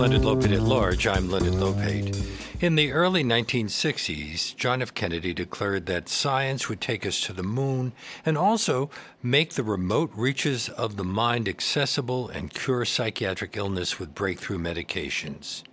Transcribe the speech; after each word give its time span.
Leonard 0.00 0.22
Lopate 0.22 0.54
at 0.54 0.62
Large, 0.62 1.06
I'm 1.06 1.30
Leonard 1.30 1.52
Lopate. 1.52 2.62
In 2.62 2.74
the 2.74 2.90
early 2.90 3.22
1960s, 3.22 4.56
John 4.56 4.80
F. 4.80 4.94
Kennedy 4.94 5.34
declared 5.34 5.84
that 5.86 6.08
science 6.08 6.70
would 6.70 6.80
take 6.80 7.04
us 7.04 7.20
to 7.20 7.34
the 7.34 7.42
moon 7.42 7.92
and 8.24 8.38
also 8.38 8.88
make 9.22 9.52
the 9.52 9.62
remote 9.62 10.10
reaches 10.14 10.70
of 10.70 10.96
the 10.96 11.04
mind 11.04 11.50
accessible 11.50 12.30
and 12.30 12.48
cure 12.48 12.86
psychiatric 12.86 13.58
illness 13.58 13.98
with 13.98 14.14
breakthrough 14.14 14.56
medications. 14.56 15.64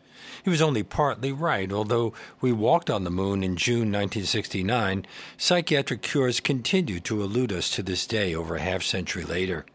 He 0.44 0.50
was 0.50 0.62
only 0.62 0.84
partly 0.84 1.32
right. 1.32 1.72
Although 1.72 2.12
we 2.42 2.52
walked 2.52 2.90
on 2.90 3.06
the 3.06 3.10
moon 3.10 3.46
in 3.46 3.56
June 3.56 3.94
1969, 3.94 5.06
psychiatric 5.38 6.02
cures 6.02 6.42
continue 6.42 7.00
to 7.00 7.24
elude 7.24 7.54
us 7.54 7.70
to 7.70 7.82
this 7.82 8.06
day, 8.06 8.36
over 8.36 8.58
a 8.58 8.62
half 8.62 8.84
century 8.84 9.24
later. 9.24 9.66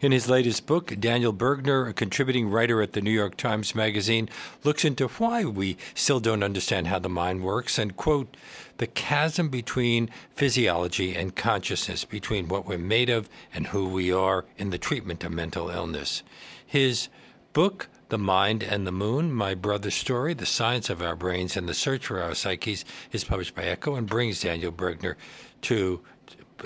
In 0.00 0.12
his 0.12 0.28
latest 0.28 0.66
book, 0.66 0.94
Daniel 0.98 1.32
Bergner, 1.32 1.88
a 1.88 1.92
contributing 1.92 2.48
writer 2.48 2.82
at 2.82 2.92
the 2.92 3.00
New 3.00 3.10
York 3.10 3.36
Times 3.36 3.74
Magazine, 3.74 4.28
looks 4.62 4.84
into 4.84 5.08
why 5.08 5.44
we 5.44 5.76
still 5.94 6.20
don't 6.20 6.42
understand 6.42 6.86
how 6.86 6.98
the 6.98 7.08
mind 7.08 7.42
works 7.42 7.78
and, 7.78 7.96
quote, 7.96 8.36
the 8.78 8.86
chasm 8.86 9.48
between 9.48 10.10
physiology 10.34 11.14
and 11.14 11.36
consciousness, 11.36 12.04
between 12.04 12.48
what 12.48 12.66
we're 12.66 12.78
made 12.78 13.10
of 13.10 13.28
and 13.52 13.68
who 13.68 13.88
we 13.88 14.12
are 14.12 14.44
in 14.56 14.70
the 14.70 14.78
treatment 14.78 15.24
of 15.24 15.32
mental 15.32 15.70
illness. 15.70 16.22
His 16.66 17.08
book, 17.52 17.88
the 18.08 18.18
Mind 18.18 18.62
and 18.62 18.86
the 18.86 18.92
Moon, 18.92 19.32
My 19.32 19.54
Brother's 19.54 19.94
Story, 19.94 20.34
The 20.34 20.46
Science 20.46 20.90
of 20.90 21.00
Our 21.00 21.16
Brains 21.16 21.56
and 21.56 21.68
the 21.68 21.74
Search 21.74 22.06
for 22.06 22.20
Our 22.20 22.34
Psyches 22.34 22.84
is 23.12 23.24
published 23.24 23.54
by 23.54 23.62
Ecco 23.64 23.96
and 23.96 24.08
brings 24.08 24.40
Daniel 24.40 24.72
Bergner 24.72 25.14
to 25.62 26.00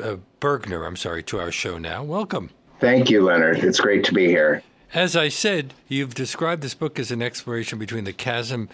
uh, 0.03 0.17
Bergner, 0.41 0.87
I'm 0.87 0.97
sorry, 0.97 1.23
to 1.25 1.39
our 1.39 1.53
show 1.53 1.79
now. 1.79 2.03
Welcome. 2.03 2.51
Thank 2.81 3.11
you, 3.11 3.23
Leonard. 3.23 3.59
It's 3.59 3.81
great 3.81 4.05
to 4.05 4.15
be 4.15 4.27
here. 4.27 4.63
As 4.95 5.17
I 5.17 5.29
said, 5.29 5.75
you've 5.89 6.15
described 6.15 6.63
this 6.63 6.75
book 6.75 6.99
as 6.99 7.11
an 7.11 7.21
exploration 7.21 7.79
between 7.79 8.05
the 8.05 8.13
chasm 8.13 8.69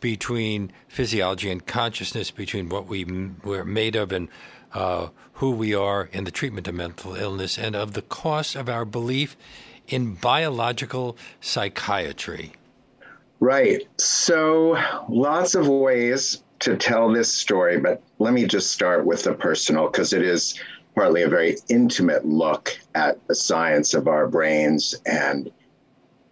between 0.00 0.72
physiology 0.86 1.50
and 1.50 1.66
consciousness, 1.66 2.30
between 2.30 2.68
what 2.68 2.86
we 2.86 3.04
we're 3.04 3.64
made 3.64 3.96
of 3.96 4.12
and 4.12 4.28
uh, 4.72 5.08
who 5.34 5.50
we 5.50 5.74
are 5.74 6.08
in 6.12 6.24
the 6.24 6.30
treatment 6.30 6.68
of 6.68 6.74
mental 6.74 7.14
illness, 7.14 7.58
and 7.58 7.74
of 7.74 7.94
the 7.94 8.02
cost 8.02 8.54
of 8.54 8.68
our 8.68 8.84
belief 8.84 9.36
in 9.86 10.14
biological 10.14 11.16
psychiatry. 11.40 12.52
Right. 13.40 13.82
So, 13.98 14.76
lots 15.08 15.54
of 15.54 15.68
ways 15.68 16.42
to 16.60 16.76
tell 16.76 17.10
this 17.10 17.32
story, 17.32 17.78
but 17.78 18.02
let 18.18 18.34
me 18.34 18.44
just 18.46 18.72
start 18.72 19.06
with 19.06 19.22
the 19.22 19.32
personal 19.32 19.88
because 19.88 20.12
it 20.12 20.22
is 20.22 20.60
partly 20.98 21.22
a 21.22 21.28
very 21.28 21.56
intimate 21.68 22.26
look 22.26 22.76
at 22.96 23.24
the 23.28 23.34
science 23.34 23.94
of 23.94 24.08
our 24.08 24.26
brains 24.26 24.96
and 25.06 25.48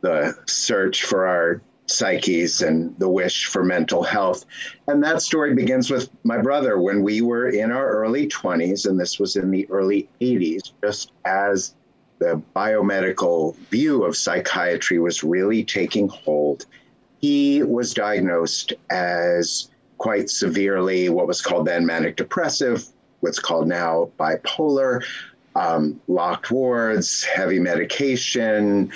the 0.01 0.37
search 0.49 1.05
for 1.05 1.25
our 1.25 1.63
psyches 1.87 2.63
and 2.63 2.93
the 2.99 3.09
wish 3.09 3.47
for 3.47 3.63
mental 3.63 4.03
health. 4.03 4.45
And 4.89 5.01
that 5.05 5.23
story 5.23 5.55
begins 5.55 5.89
with 5.89 6.11
my 6.25 6.39
brother 6.39 6.81
when 6.81 7.05
we 7.05 7.21
were 7.21 7.51
in 7.51 7.71
our 7.71 7.89
early 7.89 8.27
20s, 8.27 8.89
and 8.89 8.99
this 8.99 9.21
was 9.21 9.37
in 9.37 9.53
the 9.53 9.71
early 9.71 10.09
80s, 10.21 10.73
just 10.83 11.13
as 11.25 11.77
the 12.19 12.43
biomedical 12.57 13.55
view 13.71 14.03
of 14.03 14.17
psychiatry 14.17 14.99
was 14.99 15.23
really 15.23 15.63
taking 15.63 16.09
hold. 16.09 16.67
He 17.21 17.63
was 17.63 17.95
diagnosed 17.95 18.73
as 18.91 19.71
quite 19.99 20.29
severely 20.29 21.09
what 21.09 21.29
was 21.29 21.41
called 21.41 21.69
then 21.69 21.87
manic 21.87 22.17
depressive, 22.17 22.85
what's 23.27 23.41
called 23.41 23.67
now 23.67 24.09
bipolar, 24.21 25.03
um, 25.57 26.01
locked 26.07 26.53
wards, 26.53 27.25
heavy 27.25 27.59
medication. 27.59 28.93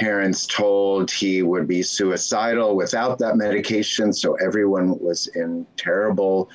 Parents 0.00 0.46
told 0.46 1.12
he 1.12 1.42
would 1.42 1.68
be 1.68 1.82
suicidal 1.82 2.74
without 2.74 3.20
that 3.20 3.36
medication. 3.36 4.12
So 4.12 4.34
everyone 4.34 4.98
was 4.98 5.28
in 5.28 5.64
terrible 5.76 6.50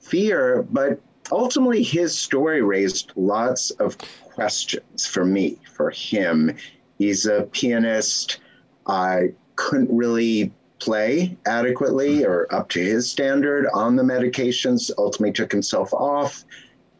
fear. 0.00 0.66
But 0.70 1.00
ultimately, 1.32 1.82
his 1.82 2.16
story 2.16 2.60
raised 2.60 3.12
lots 3.16 3.70
of 3.70 3.96
questions 4.22 5.06
for 5.06 5.24
me, 5.24 5.58
for 5.74 5.90
him. 5.90 6.54
He's 6.98 7.24
a 7.24 7.44
pianist. 7.52 8.38
I 8.86 9.32
couldn't 9.56 9.90
really 9.90 10.52
play 10.78 11.36
adequately 11.46 12.24
or 12.24 12.46
up 12.54 12.68
to 12.68 12.80
his 12.80 13.10
standard 13.10 13.66
on 13.72 13.96
the 13.96 14.02
medications, 14.02 14.90
ultimately 14.98 15.32
took 15.32 15.50
himself 15.50 15.92
off, 15.94 16.44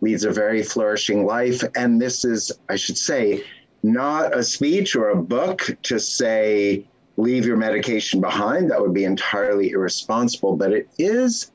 leads 0.00 0.24
a 0.24 0.30
very 0.30 0.62
flourishing 0.62 1.24
life. 1.24 1.62
And 1.74 2.00
this 2.00 2.24
is, 2.24 2.52
I 2.68 2.76
should 2.76 2.98
say, 2.98 3.44
not 3.82 4.36
a 4.36 4.42
speech 4.42 4.96
or 4.96 5.10
a 5.10 5.16
book 5.16 5.76
to 5.82 5.98
say, 5.98 6.84
leave 7.16 7.46
your 7.46 7.56
medication 7.56 8.20
behind. 8.20 8.70
That 8.70 8.80
would 8.80 8.94
be 8.94 9.04
entirely 9.04 9.70
irresponsible, 9.70 10.56
but 10.56 10.72
it 10.72 10.88
is 10.98 11.50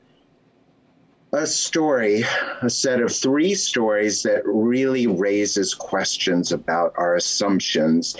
a 1.32 1.46
story, 1.46 2.24
a 2.60 2.68
set 2.68 3.00
of 3.00 3.12
three 3.12 3.54
stories 3.54 4.22
that 4.22 4.42
really 4.44 5.06
raises 5.06 5.74
questions 5.74 6.52
about 6.52 6.92
our 6.96 7.16
assumptions. 7.16 8.16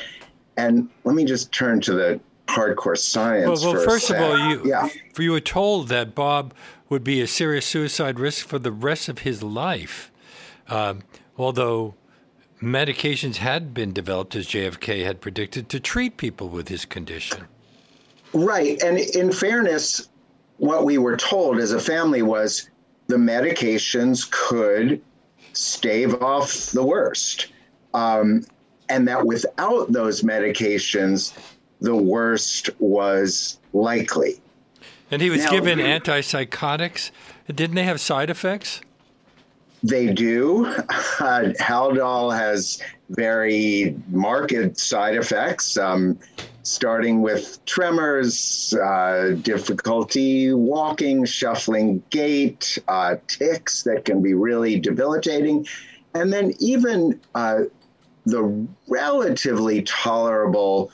And 0.56 0.88
let 1.04 1.14
me 1.14 1.24
just 1.24 1.52
turn 1.52 1.80
to 1.82 1.92
the 1.92 2.20
hardcore 2.46 2.98
science. 2.98 3.62
Well, 3.62 3.74
well 3.74 3.84
first 3.84 4.10
of 4.10 4.20
all, 4.20 4.38
you 4.50 4.62
yeah. 4.64 4.88
you 5.18 5.32
were 5.32 5.40
told 5.40 5.88
that 5.88 6.14
Bob 6.14 6.54
would 6.88 7.04
be 7.04 7.20
a 7.20 7.26
serious 7.26 7.66
suicide 7.66 8.20
risk 8.20 8.46
for 8.46 8.58
the 8.58 8.72
rest 8.72 9.08
of 9.08 9.20
his 9.20 9.42
life, 9.42 10.11
um, 10.72 11.02
although 11.36 11.94
medications 12.62 13.36
had 13.36 13.74
been 13.74 13.92
developed, 13.92 14.34
as 14.34 14.46
JFK 14.46 15.04
had 15.04 15.20
predicted, 15.20 15.68
to 15.68 15.78
treat 15.78 16.16
people 16.16 16.48
with 16.48 16.68
his 16.68 16.84
condition. 16.84 17.46
Right, 18.32 18.82
and 18.82 18.98
in 18.98 19.32
fairness, 19.32 20.08
what 20.56 20.84
we 20.84 20.96
were 20.96 21.16
told 21.16 21.58
as 21.58 21.72
a 21.72 21.80
family 21.80 22.22
was 22.22 22.70
the 23.08 23.16
medications 23.16 24.30
could 24.30 25.02
stave 25.52 26.22
off 26.22 26.70
the 26.70 26.84
worst. 26.84 27.48
Um, 27.92 28.46
and 28.88 29.06
that 29.08 29.26
without 29.26 29.92
those 29.92 30.22
medications, 30.22 31.36
the 31.80 31.94
worst 31.94 32.70
was 32.78 33.58
likely. 33.74 34.40
And 35.10 35.20
he 35.20 35.28
was 35.28 35.44
now, 35.44 35.50
given 35.50 35.78
antipsychotics. 35.78 37.10
Didn't 37.48 37.74
they 37.74 37.84
have 37.84 38.00
side 38.00 38.30
effects? 38.30 38.80
They 39.82 40.12
do. 40.12 40.66
Uh, 41.20 41.52
Haldol 41.60 42.36
has 42.36 42.80
very 43.10 43.96
marked 44.10 44.78
side 44.78 45.14
effects. 45.14 45.76
Um, 45.76 46.18
starting 46.62 47.22
with 47.22 47.64
tremors, 47.64 48.74
uh, 48.74 49.36
difficulty 49.42 50.52
walking, 50.52 51.24
shuffling 51.24 52.02
gait, 52.10 52.78
uh, 52.88 53.16
tics 53.26 53.82
that 53.82 54.04
can 54.04 54.22
be 54.22 54.34
really 54.34 54.78
debilitating, 54.78 55.66
and 56.14 56.32
then 56.32 56.52
even 56.60 57.20
uh, 57.34 57.60
the 58.26 58.66
relatively 58.88 59.82
tolerable 59.82 60.90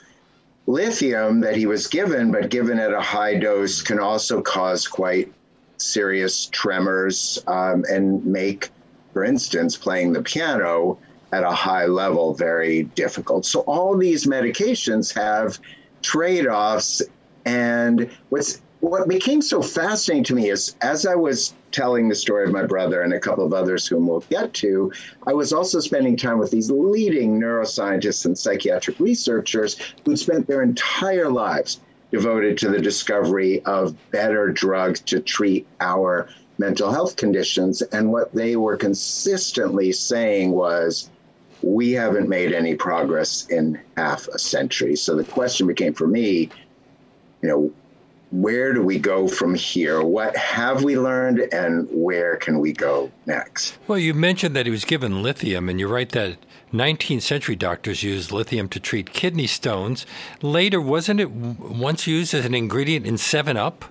lithium 0.67 1.41
that 1.41 1.55
he 1.55 1.65
was 1.65 1.87
given, 1.87 2.31
but 2.31 2.49
given 2.49 2.79
at 2.79 2.93
a 2.93 3.01
high 3.01 3.35
dose, 3.35 3.81
can 3.81 3.99
also 3.99 4.41
cause 4.41 4.87
quite 4.87 5.31
serious 5.77 6.47
tremors 6.47 7.41
um, 7.47 7.83
and 7.89 8.25
make, 8.25 8.69
for 9.13 9.23
instance, 9.23 9.77
playing 9.77 10.13
the 10.13 10.21
piano 10.21 10.97
at 11.31 11.43
a 11.43 11.51
high 11.51 11.85
level 11.85 12.33
very 12.33 12.83
difficult. 12.95 13.45
So 13.45 13.61
all 13.61 13.97
these 13.97 14.25
medications 14.25 15.13
have 15.13 15.59
trade-offs 16.01 17.01
and 17.45 18.09
what's 18.29 18.61
what 18.81 19.09
became 19.09 19.41
so 19.41 19.61
fascinating 19.61 20.23
to 20.23 20.35
me 20.35 20.49
is 20.49 20.75
as 20.81 21.05
I 21.05 21.13
was 21.13 21.53
telling 21.71 22.07
the 22.07 22.15
story 22.15 22.45
of 22.45 22.53
my 22.53 22.65
brother 22.65 23.01
and 23.01 23.13
a 23.13 23.19
couple 23.19 23.45
of 23.45 23.53
others 23.53 23.85
whom 23.85 24.07
we'll 24.07 24.21
get 24.21 24.53
to, 24.55 24.91
I 25.27 25.33
was 25.33 25.51
also 25.51 25.81
spending 25.81 26.15
time 26.15 26.39
with 26.39 26.51
these 26.51 26.71
leading 26.71 27.39
neuroscientists 27.39 28.25
and 28.25 28.37
psychiatric 28.37 28.97
researchers 28.99 29.77
who'd 30.05 30.17
spent 30.17 30.47
their 30.47 30.61
entire 30.61 31.29
lives 31.29 31.81
devoted 32.11 32.57
to 32.57 32.69
the 32.69 32.79
discovery 32.79 33.61
of 33.65 33.95
better 34.11 34.49
drugs 34.49 35.01
to 35.01 35.19
treat 35.19 35.67
our 35.81 36.29
mental 36.59 36.91
health 36.91 37.15
conditions. 37.15 37.81
And 37.81 38.11
what 38.11 38.31
they 38.33 38.55
were 38.55 38.77
consistently 38.77 39.91
saying 39.91 40.51
was, 40.51 41.09
we 41.61 41.91
haven't 41.91 42.29
made 42.29 42.53
any 42.53 42.75
progress 42.75 43.47
in 43.47 43.79
half 43.97 44.27
a 44.27 44.39
century. 44.39 44.95
So 44.95 45.15
the 45.15 45.25
question 45.25 45.67
became 45.67 45.93
for 45.93 46.07
me, 46.07 46.49
you 47.41 47.49
know, 47.49 47.71
where 48.31 48.73
do 48.73 48.83
we 48.83 48.99
go 48.99 49.27
from 49.27 49.55
here? 49.55 50.03
What 50.03 50.37
have 50.37 50.83
we 50.83 50.97
learned 50.97 51.39
and 51.51 51.87
where 51.91 52.35
can 52.35 52.59
we 52.59 52.73
go 52.73 53.11
next? 53.25 53.77
Well, 53.87 53.97
you 53.97 54.13
mentioned 54.13 54.55
that 54.55 54.67
he 54.67 54.71
was 54.71 54.85
given 54.85 55.23
lithium, 55.23 55.67
and 55.67 55.79
you're 55.79 55.89
right 55.89 56.09
that 56.09 56.37
19th 56.71 57.23
century 57.23 57.55
doctors 57.55 58.03
used 58.03 58.31
lithium 58.31 58.69
to 58.69 58.79
treat 58.79 59.13
kidney 59.13 59.47
stones. 59.47 60.05
Later, 60.41 60.79
wasn't 60.79 61.19
it 61.19 61.31
once 61.31 62.05
used 62.05 62.33
as 62.35 62.45
an 62.45 62.53
ingredient 62.53 63.07
in 63.07 63.17
7 63.17 63.57
Up? 63.57 63.83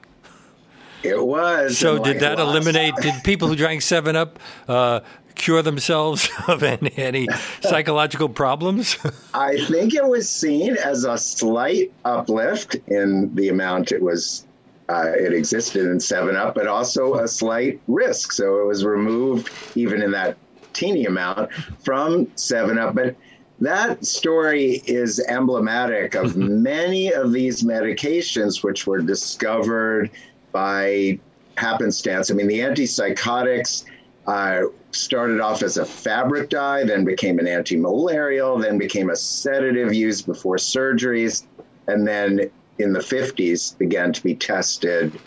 It 1.03 1.25
was. 1.25 1.79
So, 1.79 2.03
did 2.03 2.21
that 2.21 2.39
eliminate? 2.39 2.95
Did 2.97 3.15
people 3.25 3.49
who 3.49 3.56
drank 3.56 3.83
Seven 3.83 4.17
Up 4.17 4.39
uh, 4.67 5.00
cure 5.39 5.62
themselves 5.62 6.29
of 6.49 6.62
any, 6.62 6.93
any 6.97 7.29
psychological 7.62 8.29
problems? 8.29 8.99
I 9.35 9.56
think 9.67 9.95
it 9.95 10.06
was 10.06 10.29
seen 10.29 10.77
as 10.77 11.05
a 11.05 11.17
slight 11.17 11.93
uplift 12.05 12.77
in 12.89 13.35
the 13.35 13.49
amount 13.49 13.93
it 13.93 14.03
was 14.03 14.47
uh, 14.91 15.12
it 15.15 15.33
existed 15.33 15.85
in 15.85 16.00
Seven 16.00 16.35
Up, 16.35 16.55
but 16.55 16.67
also 16.67 17.17
a 17.17 17.29
slight 17.29 17.81
risk. 17.89 18.33
So 18.33 18.61
it 18.62 18.67
was 18.67 18.85
removed 18.85 19.50
even 19.75 20.03
in 20.03 20.11
that 20.12 20.37
teeny 20.73 21.05
amount 21.05 21.53
from 21.85 22.31
Seven 22.37 22.79
Up, 22.79 22.95
but 22.95 23.15
that 23.61 24.05
story 24.06 24.83
is 24.87 25.21
emblematic 25.29 26.15
of 26.15 26.37
many 26.39 27.12
of 27.12 27.33
these 27.33 27.62
medications 27.62 28.62
which 28.62 28.87
were 28.87 29.00
discovered 29.00 30.11
by 30.53 31.19
happenstance. 31.56 32.31
I 32.31 32.35
mean, 32.35 32.47
the 32.47 32.61
antipsychotics 32.61 33.85
uh, 34.27 34.62
started 34.93 35.41
off 35.41 35.62
as 35.62 35.77
a 35.77 35.85
fabric 35.85 36.50
dye, 36.50 36.85
then 36.85 37.05
became 37.05 37.39
an 37.39 37.47
antimalarial, 37.47 38.61
then 38.61 38.79
became 38.79 39.11
a 39.11 39.17
sedative 39.17 39.93
used 39.93 40.27
before 40.27 40.56
surgeries, 40.56 41.45
and 41.87 42.06
then 42.06 42.50
in 42.79 42.93
the 42.93 43.00
50s 43.00 43.77
began 43.79 44.12
to 44.12 44.23
be 44.23 44.35
tested 44.35 45.19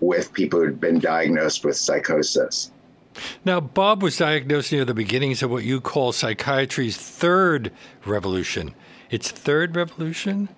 with 0.00 0.32
people 0.32 0.60
who'd 0.60 0.80
been 0.80 0.98
diagnosed 0.98 1.64
with 1.64 1.76
psychosis. 1.76 2.70
Now, 3.44 3.60
Bob 3.60 4.02
was 4.02 4.18
diagnosed 4.18 4.72
near 4.72 4.84
the 4.84 4.94
beginnings 4.94 5.42
of 5.42 5.50
what 5.50 5.64
you 5.64 5.80
call 5.80 6.12
psychiatry's 6.12 6.96
third 6.96 7.72
revolution. 8.04 8.74
Its 9.10 9.30
third 9.30 9.74
revolution? 9.74 10.50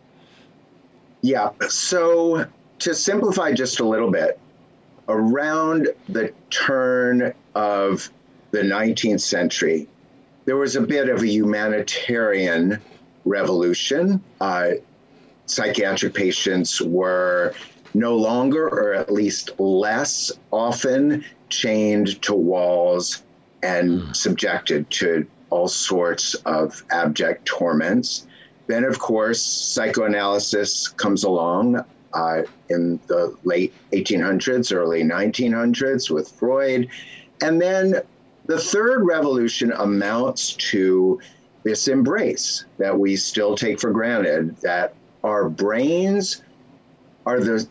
Yeah. 1.22 1.50
So, 1.68 2.46
to 2.80 2.94
simplify 2.94 3.52
just 3.52 3.80
a 3.80 3.84
little 3.84 4.10
bit, 4.10 4.38
around 5.08 5.88
the 6.08 6.32
turn 6.50 7.32
of 7.54 8.10
the 8.50 8.60
19th 8.60 9.20
century, 9.20 9.88
there 10.44 10.56
was 10.56 10.76
a 10.76 10.80
bit 10.80 11.08
of 11.08 11.22
a 11.22 11.26
humanitarian 11.26 12.80
revolution. 13.24 14.22
Uh, 14.40 14.72
psychiatric 15.46 16.14
patients 16.14 16.80
were 16.80 17.54
no 17.94 18.16
longer, 18.16 18.68
or 18.68 18.94
at 18.94 19.12
least 19.12 19.58
less 19.58 20.30
often, 20.50 21.24
chained 21.48 22.20
to 22.22 22.34
walls 22.34 23.22
and 23.62 24.00
mm. 24.00 24.16
subjected 24.16 24.88
to 24.90 25.26
all 25.50 25.68
sorts 25.68 26.34
of 26.46 26.82
abject 26.90 27.46
torments. 27.46 28.26
Then, 28.66 28.84
of 28.84 28.98
course, 28.98 29.42
psychoanalysis 29.42 30.88
comes 30.88 31.24
along 31.24 31.84
uh, 32.14 32.42
in 32.70 32.98
the 33.06 33.36
late 33.44 33.72
1800s, 33.92 34.74
early 34.74 35.02
1900s 35.02 36.10
with 36.10 36.30
Freud. 36.30 36.88
And 37.42 37.60
then 37.60 38.00
the 38.46 38.58
third 38.58 39.04
revolution 39.04 39.72
amounts 39.72 40.54
to 40.54 41.20
this 41.64 41.88
embrace 41.88 42.64
that 42.78 42.98
we 42.98 43.16
still 43.16 43.54
take 43.54 43.80
for 43.80 43.90
granted 43.90 44.56
that 44.58 44.94
our 45.24 45.48
brains 45.48 46.42
are 47.26 47.40
the 47.40 47.66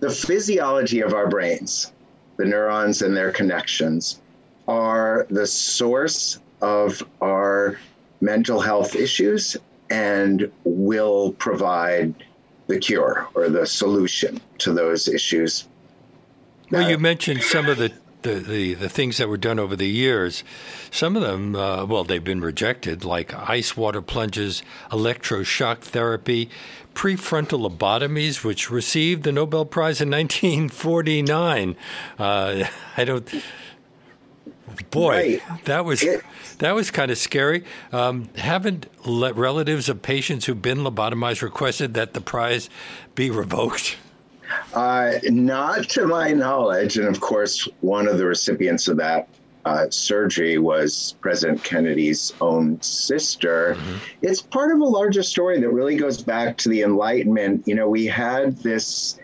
the 0.00 0.10
physiology 0.10 1.00
of 1.00 1.14
our 1.14 1.28
brains 1.28 1.92
the 2.36 2.44
neurons 2.44 3.02
and 3.02 3.16
their 3.16 3.30
connections, 3.30 4.20
are 4.68 5.26
the 5.30 5.46
source 5.46 6.40
of 6.60 7.02
our 7.20 7.78
mental 8.20 8.60
health 8.60 8.94
issues 8.94 9.56
and 9.90 10.50
will 10.64 11.32
provide 11.32 12.14
the 12.72 12.78
cure 12.78 13.28
or 13.34 13.48
the 13.48 13.66
solution 13.66 14.40
to 14.58 14.72
those 14.72 15.08
issues. 15.08 15.68
Well, 16.70 16.88
you 16.88 16.96
mentioned 16.96 17.42
some 17.42 17.68
of 17.68 17.76
the, 17.76 17.92
the, 18.22 18.36
the, 18.36 18.74
the, 18.74 18.88
things 18.88 19.18
that 19.18 19.28
were 19.28 19.36
done 19.36 19.58
over 19.58 19.76
the 19.76 19.88
years. 19.88 20.42
Some 20.90 21.16
of 21.16 21.22
them, 21.22 21.54
uh, 21.54 21.84
well, 21.84 22.02
they've 22.02 22.24
been 22.24 22.40
rejected, 22.40 23.04
like 23.04 23.34
ice 23.34 23.76
water 23.76 24.00
plunges, 24.00 24.62
electroshock 24.90 25.80
therapy, 25.80 26.48
prefrontal 26.94 27.68
lobotomies, 27.68 28.42
which 28.42 28.70
received 28.70 29.24
the 29.24 29.32
Nobel 29.32 29.66
Prize 29.66 30.00
in 30.00 30.10
1949. 30.10 31.76
Uh, 32.18 32.64
I 32.96 33.04
don't. 33.04 33.28
Boy, 34.90 35.40
right. 35.48 35.64
that 35.64 35.84
was 35.84 36.04
that 36.58 36.74
was 36.74 36.90
kind 36.90 37.10
of 37.10 37.18
scary. 37.18 37.64
Um, 37.92 38.28
haven't 38.36 38.86
relatives 39.04 39.88
of 39.88 40.02
patients 40.02 40.46
who've 40.46 40.62
been 40.62 40.78
lobotomized 40.78 41.42
requested 41.42 41.94
that 41.94 42.14
the 42.14 42.20
prize 42.20 42.70
be 43.14 43.30
revoked? 43.30 43.96
Uh, 44.74 45.12
not 45.24 45.88
to 45.90 46.06
my 46.06 46.32
knowledge, 46.32 46.96
and 46.98 47.08
of 47.08 47.20
course, 47.20 47.68
one 47.80 48.06
of 48.06 48.18
the 48.18 48.26
recipients 48.26 48.88
of 48.88 48.96
that 48.98 49.28
uh, 49.64 49.88
surgery 49.90 50.58
was 50.58 51.14
President 51.20 51.62
Kennedy's 51.62 52.32
own 52.40 52.80
sister. 52.80 53.76
Mm-hmm. 53.78 53.96
It's 54.22 54.42
part 54.42 54.72
of 54.72 54.80
a 54.80 54.84
larger 54.84 55.22
story 55.22 55.60
that 55.60 55.70
really 55.70 55.96
goes 55.96 56.22
back 56.22 56.56
to 56.58 56.68
the 56.68 56.82
Enlightenment. 56.82 57.66
You 57.66 57.74
know, 57.74 57.88
we 57.88 58.06
had 58.06 58.56
this 58.58 59.18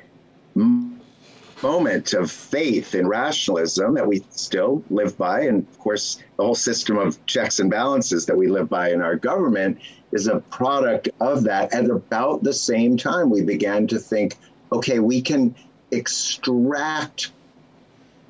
moment 1.62 2.12
of 2.12 2.30
faith 2.30 2.94
in 2.94 3.06
rationalism 3.06 3.94
that 3.94 4.06
we 4.06 4.24
still 4.30 4.82
live 4.90 5.16
by. 5.16 5.42
And 5.42 5.66
of 5.68 5.78
course, 5.78 6.22
the 6.36 6.44
whole 6.44 6.54
system 6.54 6.98
of 6.98 7.24
checks 7.26 7.60
and 7.60 7.70
balances 7.70 8.26
that 8.26 8.36
we 8.36 8.46
live 8.46 8.68
by 8.68 8.90
in 8.90 9.02
our 9.02 9.16
government 9.16 9.78
is 10.12 10.26
a 10.26 10.40
product 10.40 11.08
of 11.20 11.44
that. 11.44 11.72
At 11.74 11.90
about 11.90 12.42
the 12.42 12.52
same 12.52 12.96
time, 12.96 13.30
we 13.30 13.42
began 13.42 13.86
to 13.88 13.98
think 13.98 14.36
okay, 14.70 14.98
we 14.98 15.22
can 15.22 15.54
extract 15.90 17.30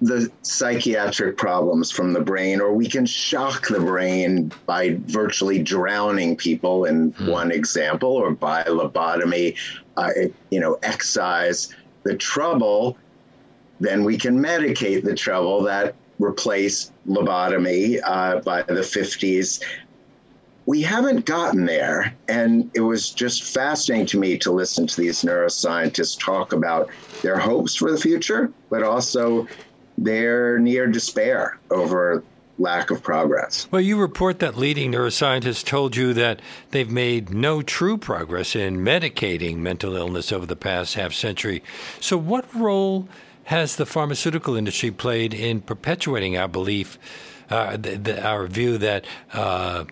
the 0.00 0.30
psychiatric 0.42 1.36
problems 1.36 1.90
from 1.90 2.12
the 2.12 2.20
brain, 2.20 2.60
or 2.60 2.72
we 2.72 2.86
can 2.86 3.04
shock 3.04 3.66
the 3.66 3.80
brain 3.80 4.52
by 4.64 4.96
virtually 5.06 5.60
drowning 5.60 6.36
people 6.36 6.84
in 6.84 7.12
mm. 7.12 7.28
one 7.28 7.50
example, 7.50 8.10
or 8.10 8.30
by 8.30 8.62
lobotomy, 8.64 9.56
uh, 9.96 10.10
you 10.50 10.60
know, 10.60 10.78
excise 10.82 11.74
the 12.04 12.14
trouble. 12.14 12.96
Then 13.80 14.04
we 14.04 14.18
can 14.18 14.38
medicate 14.38 15.04
the 15.04 15.14
trouble 15.14 15.62
that 15.62 15.94
replaced 16.18 16.92
lobotomy 17.06 18.00
uh, 18.04 18.40
by 18.40 18.62
the 18.62 18.74
50s. 18.74 19.62
We 20.66 20.82
haven't 20.82 21.24
gotten 21.24 21.64
there. 21.64 22.14
And 22.28 22.70
it 22.74 22.80
was 22.80 23.10
just 23.10 23.44
fascinating 23.44 24.06
to 24.06 24.18
me 24.18 24.36
to 24.38 24.52
listen 24.52 24.86
to 24.86 25.00
these 25.00 25.22
neuroscientists 25.22 26.18
talk 26.18 26.52
about 26.52 26.90
their 27.22 27.38
hopes 27.38 27.74
for 27.76 27.90
the 27.90 27.98
future, 27.98 28.52
but 28.68 28.82
also 28.82 29.46
they're 29.96 30.58
near 30.58 30.86
despair 30.86 31.58
over 31.70 32.22
lack 32.58 32.90
of 32.90 33.02
progress. 33.02 33.68
Well, 33.70 33.80
you 33.80 33.96
report 33.98 34.40
that 34.40 34.56
leading 34.56 34.92
neuroscientists 34.92 35.64
told 35.64 35.96
you 35.96 36.12
that 36.14 36.40
they've 36.70 36.90
made 36.90 37.30
no 37.30 37.62
true 37.62 37.96
progress 37.96 38.56
in 38.56 38.78
medicating 38.78 39.58
mental 39.58 39.94
illness 39.94 40.32
over 40.32 40.44
the 40.44 40.56
past 40.56 40.94
half 40.94 41.12
century. 41.12 41.62
So, 42.00 42.18
what 42.18 42.52
role 42.54 43.08
has 43.48 43.76
the 43.76 43.86
pharmaceutical 43.86 44.54
industry 44.54 44.90
played 44.90 45.32
in 45.32 45.60
perpetuating 45.62 46.36
our 46.36 46.48
belief, 46.48 46.98
uh, 47.48 47.76
the, 47.76 47.96
the, 47.96 48.26
our 48.26 48.46
view 48.46 48.78
that? 48.78 49.04
Uh, 49.32 49.84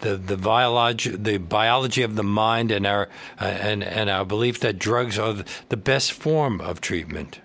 the 0.00 0.16
the 0.16 0.38
biology 0.38 1.10
the 1.10 1.36
biology 1.36 2.02
of 2.02 2.16
the 2.16 2.22
mind 2.22 2.70
and 2.70 2.86
our 2.86 3.06
uh, 3.38 3.44
and 3.44 3.84
and 3.84 4.08
our 4.08 4.24
belief 4.24 4.58
that 4.60 4.78
drugs 4.78 5.18
are 5.18 5.44
the 5.68 5.76
best 5.76 6.12
form 6.12 6.58
of 6.58 6.80
treatment 6.80 7.38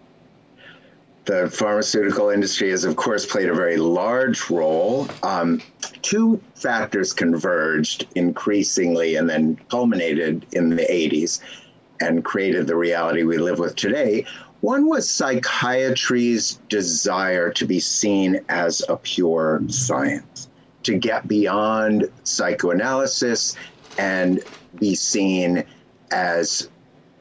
the 1.25 1.49
pharmaceutical 1.49 2.29
industry 2.29 2.69
has, 2.69 2.83
of 2.83 2.95
course, 2.95 3.25
played 3.25 3.49
a 3.49 3.53
very 3.53 3.77
large 3.77 4.49
role. 4.49 5.07
Um, 5.23 5.61
two 6.03 6.39
factors 6.53 7.13
converged 7.13 8.07
increasingly 8.15 9.15
and 9.15 9.27
then 9.29 9.59
culminated 9.69 10.45
in 10.51 10.69
the 10.69 10.83
80s 10.83 11.41
and 11.99 12.23
created 12.23 12.67
the 12.67 12.75
reality 12.75 13.23
we 13.23 13.37
live 13.37 13.59
with 13.59 13.75
today. 13.75 14.25
One 14.65 14.87
was 14.87 15.07
psychiatry's 15.07 16.59
desire 16.69 17.51
to 17.51 17.65
be 17.67 17.79
seen 17.79 18.39
as 18.49 18.81
a 18.89 18.97
pure 18.97 19.61
science, 19.67 20.49
to 20.81 20.97
get 20.97 21.27
beyond 21.27 22.09
psychoanalysis 22.23 23.55
and 23.99 24.43
be 24.79 24.95
seen 24.95 25.63
as 26.09 26.67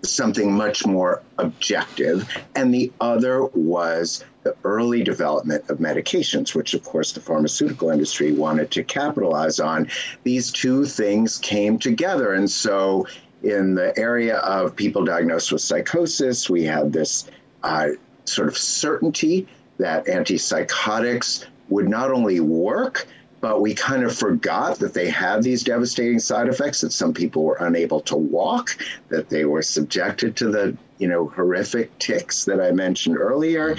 something 0.00 0.54
much 0.54 0.86
more 0.86 1.22
objective. 1.36 2.26
And 2.54 2.72
the 2.72 2.90
other 3.02 3.44
was 3.44 4.24
the 4.42 4.56
early 4.64 5.02
development 5.02 5.68
of 5.68 5.76
medications, 5.76 6.54
which, 6.54 6.72
of 6.72 6.82
course, 6.84 7.12
the 7.12 7.20
pharmaceutical 7.20 7.90
industry 7.90 8.32
wanted 8.32 8.70
to 8.70 8.82
capitalize 8.82 9.60
on. 9.60 9.90
These 10.22 10.50
two 10.50 10.86
things 10.86 11.36
came 11.40 11.78
together. 11.78 12.32
And 12.32 12.50
so, 12.50 13.06
in 13.44 13.74
the 13.74 13.96
area 13.98 14.38
of 14.38 14.74
people 14.74 15.04
diagnosed 15.04 15.52
with 15.52 15.60
psychosis, 15.60 16.48
we 16.48 16.64
had 16.64 16.92
this 16.92 17.30
uh, 17.62 17.88
sort 18.24 18.48
of 18.48 18.56
certainty 18.56 19.46
that 19.78 20.06
antipsychotics 20.06 21.46
would 21.68 21.88
not 21.88 22.10
only 22.10 22.40
work, 22.40 23.06
but 23.40 23.60
we 23.60 23.74
kind 23.74 24.02
of 24.02 24.16
forgot 24.16 24.78
that 24.78 24.94
they 24.94 25.08
had 25.08 25.42
these 25.42 25.62
devastating 25.62 26.18
side 26.18 26.48
effects 26.48 26.80
that 26.80 26.92
some 26.92 27.12
people 27.12 27.44
were 27.44 27.58
unable 27.60 28.00
to 28.00 28.16
walk 28.16 28.78
that 29.10 29.28
they 29.28 29.44
were 29.44 29.62
subjected 29.62 30.34
to 30.36 30.50
the 30.50 30.76
you 30.98 31.08
know 31.08 31.28
horrific 31.28 31.96
tics 31.98 32.46
that 32.46 32.60
i 32.60 32.70
mentioned 32.70 33.18
earlier. 33.18 33.76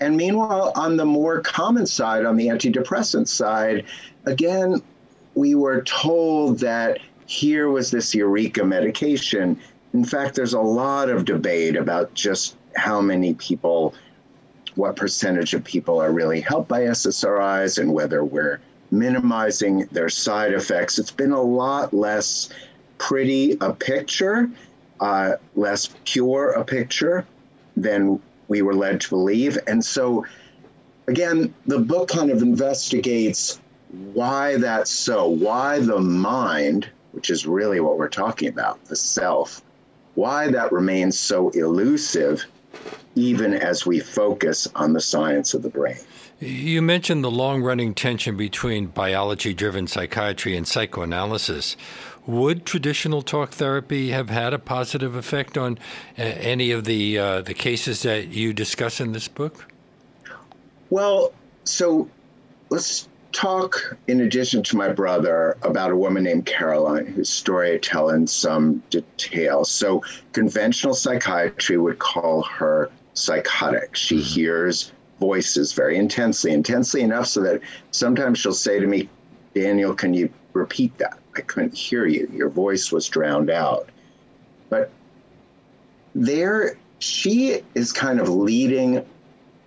And 0.00 0.16
meanwhile, 0.16 0.72
on 0.74 0.98
the 0.98 1.06
more 1.06 1.40
common 1.40 1.86
side, 1.86 2.26
on 2.26 2.36
the 2.36 2.48
antidepressant 2.48 3.28
side, 3.28 3.86
again, 4.26 4.82
we 5.34 5.54
were 5.54 5.80
told 5.82 6.58
that 6.58 6.98
here 7.26 7.68
was 7.70 7.90
this 7.90 8.14
eureka 8.14 8.64
medication. 8.64 9.58
In 9.92 10.04
fact, 10.04 10.34
there's 10.34 10.54
a 10.54 10.60
lot 10.60 11.08
of 11.08 11.24
debate 11.24 11.76
about 11.76 12.14
just 12.14 12.56
how 12.76 13.00
many 13.00 13.34
people, 13.34 13.94
what 14.74 14.96
percentage 14.96 15.54
of 15.54 15.64
people 15.64 16.00
are 16.00 16.12
really 16.12 16.40
helped 16.40 16.68
by 16.68 16.82
SSRIs 16.82 17.78
and 17.78 17.92
whether 17.92 18.24
we're 18.24 18.60
minimizing 18.90 19.86
their 19.92 20.08
side 20.08 20.52
effects. 20.52 20.98
It's 20.98 21.10
been 21.10 21.32
a 21.32 21.42
lot 21.42 21.92
less 21.92 22.50
pretty 22.98 23.56
a 23.60 23.72
picture, 23.72 24.48
uh, 25.00 25.32
less 25.54 25.94
pure 26.04 26.52
a 26.52 26.64
picture 26.64 27.26
than 27.76 28.20
we 28.48 28.62
were 28.62 28.74
led 28.74 29.00
to 29.02 29.08
believe. 29.10 29.58
And 29.66 29.84
so, 29.84 30.24
again, 31.08 31.52
the 31.66 31.78
book 31.78 32.08
kind 32.08 32.30
of 32.30 32.42
investigates 32.42 33.60
why 34.12 34.56
that's 34.56 34.90
so, 34.90 35.28
why 35.28 35.78
the 35.80 35.98
mind, 35.98 36.88
which 37.16 37.30
is 37.30 37.46
really 37.46 37.80
what 37.80 37.96
we're 37.96 38.10
talking 38.10 38.46
about, 38.46 38.84
the 38.84 38.94
self, 38.94 39.62
why 40.16 40.48
that 40.48 40.70
remains 40.70 41.18
so 41.18 41.48
elusive, 41.50 42.44
even 43.14 43.54
as 43.54 43.86
we 43.86 43.98
focus 43.98 44.68
on 44.74 44.92
the 44.92 45.00
science 45.00 45.54
of 45.54 45.62
the 45.62 45.70
brain. 45.70 45.96
You 46.40 46.82
mentioned 46.82 47.24
the 47.24 47.30
long 47.30 47.62
running 47.62 47.94
tension 47.94 48.36
between 48.36 48.88
biology 48.88 49.54
driven 49.54 49.86
psychiatry 49.86 50.54
and 50.54 50.68
psychoanalysis. 50.68 51.78
Would 52.26 52.66
traditional 52.66 53.22
talk 53.22 53.52
therapy 53.52 54.10
have 54.10 54.28
had 54.28 54.52
a 54.52 54.58
positive 54.58 55.14
effect 55.14 55.56
on 55.56 55.78
uh, 56.18 56.22
any 56.22 56.70
of 56.70 56.84
the 56.84 57.18
uh, 57.18 57.40
the 57.40 57.54
cases 57.54 58.02
that 58.02 58.28
you 58.28 58.52
discuss 58.52 59.00
in 59.00 59.12
this 59.12 59.28
book? 59.28 59.72
Well, 60.90 61.32
so 61.64 62.10
let's 62.68 63.08
talk, 63.32 63.96
in 64.06 64.20
addition 64.20 64.62
to 64.64 64.76
my 64.76 64.88
brother, 64.88 65.56
about 65.62 65.90
a 65.90 65.96
woman 65.96 66.24
named 66.24 66.46
Caroline, 66.46 67.06
whose 67.06 67.28
story 67.28 67.74
I 67.74 67.78
tell 67.78 68.10
in 68.10 68.26
some 68.26 68.82
detail. 68.90 69.64
So, 69.64 70.02
conventional 70.32 70.94
psychiatry 70.94 71.78
would 71.78 71.98
call 71.98 72.42
her 72.42 72.90
psychotic. 73.14 73.96
She 73.96 74.16
mm-hmm. 74.16 74.24
hears 74.24 74.92
voices 75.20 75.72
very 75.72 75.96
intensely, 75.96 76.52
intensely 76.52 77.02
enough 77.02 77.26
so 77.26 77.40
that 77.42 77.60
sometimes 77.90 78.38
she'll 78.38 78.52
say 78.52 78.78
to 78.78 78.86
me, 78.86 79.08
Daniel, 79.54 79.94
can 79.94 80.12
you 80.12 80.28
repeat 80.52 80.96
that? 80.98 81.18
I 81.34 81.40
couldn't 81.40 81.74
hear 81.74 82.06
you. 82.06 82.28
Your 82.32 82.50
voice 82.50 82.92
was 82.92 83.08
drowned 83.08 83.50
out. 83.50 83.88
But 84.68 84.90
there, 86.14 86.76
she 86.98 87.62
is 87.74 87.92
kind 87.92 88.20
of 88.20 88.28
leading, 88.28 89.04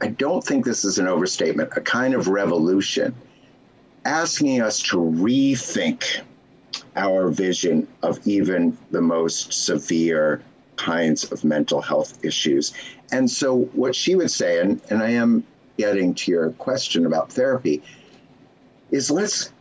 I 0.02 0.08
don't 0.08 0.44
think 0.44 0.66
this 0.66 0.84
is 0.86 1.00
an 1.00 1.08
overstatement, 1.08 1.72
a 1.76 1.82
kind 1.82 2.14
of 2.14 2.28
revolution, 2.28 3.16
asking 4.06 4.62
us 4.62 4.82
to 4.84 4.98
rethink 4.98 6.22
our 6.96 7.30
vision 7.30 7.88
of 8.04 8.20
even 8.28 8.78
the 8.92 9.02
most 9.02 9.54
severe 9.54 10.42
kinds 10.76 11.30
of 11.32 11.44
mental 11.44 11.82
health 11.82 12.24
issues. 12.24 12.74
And 13.12 13.30
so, 13.30 13.62
what 13.74 13.96
she 13.96 14.16
would 14.16 14.32
say, 14.32 14.60
and, 14.60 14.82
and 14.90 15.04
I 15.04 15.12
am 15.12 15.44
getting 15.78 16.14
to 16.14 16.32
your 16.32 16.52
question 16.52 17.06
about 17.06 17.32
therapy, 17.32 17.82
is 18.92 19.12
let's 19.12 19.52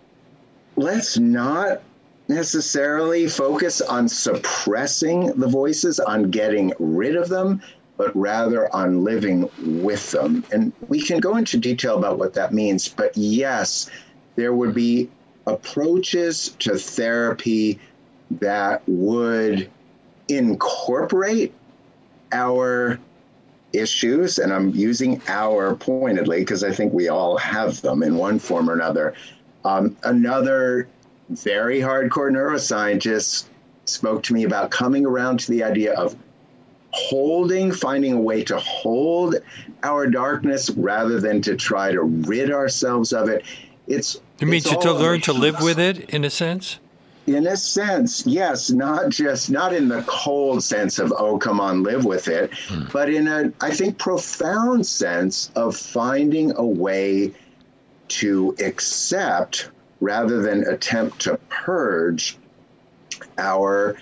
let's 0.76 1.18
not 1.18 1.82
necessarily 2.28 3.26
focus 3.26 3.80
on 3.80 4.08
suppressing 4.08 5.26
the 5.32 5.48
voices, 5.48 5.98
on 5.98 6.30
getting 6.30 6.72
rid 6.78 7.16
of 7.16 7.28
them, 7.28 7.60
but 7.96 8.14
rather 8.14 8.72
on 8.74 9.02
living 9.02 9.48
with 9.58 10.10
them. 10.12 10.44
And 10.52 10.72
we 10.88 11.00
can 11.00 11.20
go 11.20 11.36
into 11.36 11.56
detail 11.58 11.98
about 11.98 12.18
what 12.18 12.34
that 12.34 12.52
means. 12.52 12.88
But 12.88 13.16
yes, 13.16 13.90
there 14.38 14.54
would 14.54 14.72
be 14.72 15.10
approaches 15.48 16.50
to 16.60 16.78
therapy 16.78 17.76
that 18.30 18.80
would 18.86 19.68
incorporate 20.28 21.52
our 22.30 23.00
issues, 23.72 24.38
and 24.38 24.52
I'm 24.52 24.70
using 24.70 25.20
our 25.26 25.74
pointedly 25.74 26.38
because 26.38 26.62
I 26.62 26.70
think 26.70 26.92
we 26.92 27.08
all 27.08 27.36
have 27.36 27.80
them 27.80 28.04
in 28.04 28.14
one 28.14 28.38
form 28.38 28.70
or 28.70 28.74
another. 28.74 29.14
Um, 29.64 29.96
another 30.04 30.86
very 31.30 31.80
hardcore 31.80 32.30
neuroscientist 32.30 33.46
spoke 33.86 34.22
to 34.22 34.34
me 34.34 34.44
about 34.44 34.70
coming 34.70 35.04
around 35.04 35.40
to 35.40 35.50
the 35.50 35.64
idea 35.64 35.94
of 35.94 36.14
holding, 36.92 37.72
finding 37.72 38.12
a 38.12 38.20
way 38.20 38.44
to 38.44 38.56
hold 38.60 39.34
our 39.82 40.06
darkness 40.06 40.70
rather 40.70 41.18
than 41.18 41.42
to 41.42 41.56
try 41.56 41.90
to 41.90 42.02
rid 42.02 42.52
ourselves 42.52 43.12
of 43.12 43.28
it. 43.28 43.44
It's 43.88 44.20
you 44.40 44.46
mean 44.46 44.62
to, 44.62 44.76
to 44.76 44.92
learn 44.92 45.20
to 45.22 45.32
live 45.32 45.60
with 45.60 45.78
it 45.78 46.10
in 46.10 46.24
a 46.24 46.30
sense? 46.30 46.78
in 47.34 47.46
a 47.46 47.56
sense, 47.56 48.26
yes, 48.26 48.70
not 48.70 49.10
just 49.10 49.50
not 49.50 49.74
in 49.74 49.88
the 49.88 50.02
cold 50.06 50.64
sense 50.64 50.98
of 50.98 51.12
oh 51.18 51.38
come 51.38 51.60
on 51.60 51.82
live 51.82 52.04
with 52.04 52.28
it, 52.28 52.54
hmm. 52.68 52.84
but 52.92 53.10
in 53.10 53.28
a 53.28 53.52
I 53.60 53.70
think 53.70 53.98
profound 53.98 54.86
sense 54.86 55.50
of 55.54 55.76
finding 55.76 56.54
a 56.56 56.64
way 56.64 57.32
to 58.08 58.56
accept 58.64 59.70
rather 60.00 60.40
than 60.40 60.66
attempt 60.66 61.20
to 61.20 61.38
purge 61.50 62.38
our 63.36 63.96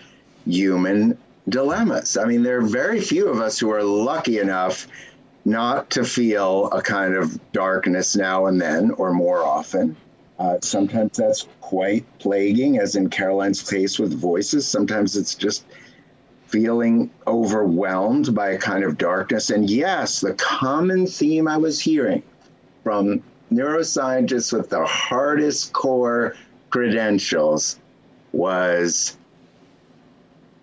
human 0.46 1.18
dilemmas. 1.48 2.16
I 2.16 2.26
mean, 2.26 2.42
there 2.42 2.58
are 2.58 2.62
very 2.62 3.00
few 3.00 3.28
of 3.28 3.40
us 3.40 3.58
who 3.58 3.72
are 3.72 3.82
lucky 3.82 4.38
enough 4.38 4.86
not 5.44 5.90
to 5.90 6.04
feel 6.04 6.70
a 6.70 6.82
kind 6.82 7.14
of 7.14 7.40
darkness 7.52 8.14
now 8.14 8.46
and 8.46 8.60
then 8.60 8.90
or 8.92 9.12
more 9.12 9.44
often. 9.44 9.96
Uh, 10.38 10.58
sometimes 10.62 11.16
that's 11.16 11.48
quite 11.60 12.04
plaguing, 12.18 12.78
as 12.78 12.94
in 12.94 13.08
Caroline's 13.08 13.62
case 13.62 13.98
with 13.98 14.12
voices. 14.12 14.68
Sometimes 14.68 15.16
it's 15.16 15.34
just 15.34 15.64
feeling 16.46 17.10
overwhelmed 17.26 18.34
by 18.34 18.50
a 18.50 18.58
kind 18.58 18.84
of 18.84 18.98
darkness. 18.98 19.50
And 19.50 19.68
yes, 19.68 20.20
the 20.20 20.34
common 20.34 21.06
theme 21.06 21.48
I 21.48 21.56
was 21.56 21.80
hearing 21.80 22.22
from 22.84 23.22
neuroscientists 23.50 24.52
with 24.52 24.68
the 24.68 24.84
hardest 24.84 25.72
core 25.72 26.36
credentials 26.70 27.78
was 28.32 29.16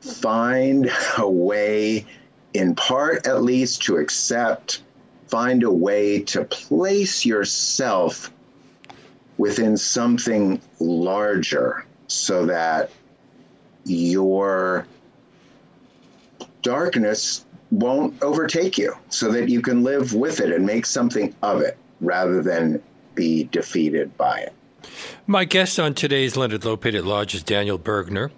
find 0.01 0.91
a 1.17 1.29
way, 1.29 2.05
in 2.53 2.75
part 2.75 3.25
at 3.25 3.41
least, 3.41 3.81
to 3.83 3.97
accept, 3.97 4.83
find 5.27 5.63
a 5.63 5.71
way 5.71 6.19
to 6.21 6.43
place 6.45 7.25
yourself 7.25 8.31
within 9.43 9.75
something 9.75 10.57
larger 10.79 11.85
so 12.07 12.45
that 12.45 12.89
your 13.83 14.87
darkness 16.61 17.43
won't 17.69 18.23
overtake 18.23 18.77
you 18.77 18.95
so 19.09 19.29
that 19.29 19.49
you 19.49 19.61
can 19.61 19.83
live 19.83 20.13
with 20.13 20.39
it 20.39 20.53
and 20.53 20.65
make 20.65 20.85
something 20.85 21.35
of 21.43 21.59
it 21.59 21.77
rather 21.99 22.41
than 22.41 22.81
be 23.15 23.43
defeated 23.51 24.15
by 24.15 24.39
it. 24.39 24.53
My 25.27 25.43
guest 25.43 25.77
on 25.77 25.93
today's 25.93 26.37
Leonard 26.37 26.61
Lopate 26.61 26.95
at 26.95 27.03
Large 27.03 27.35
is 27.35 27.43
Daniel 27.43 27.77
Bergner, 27.77 28.31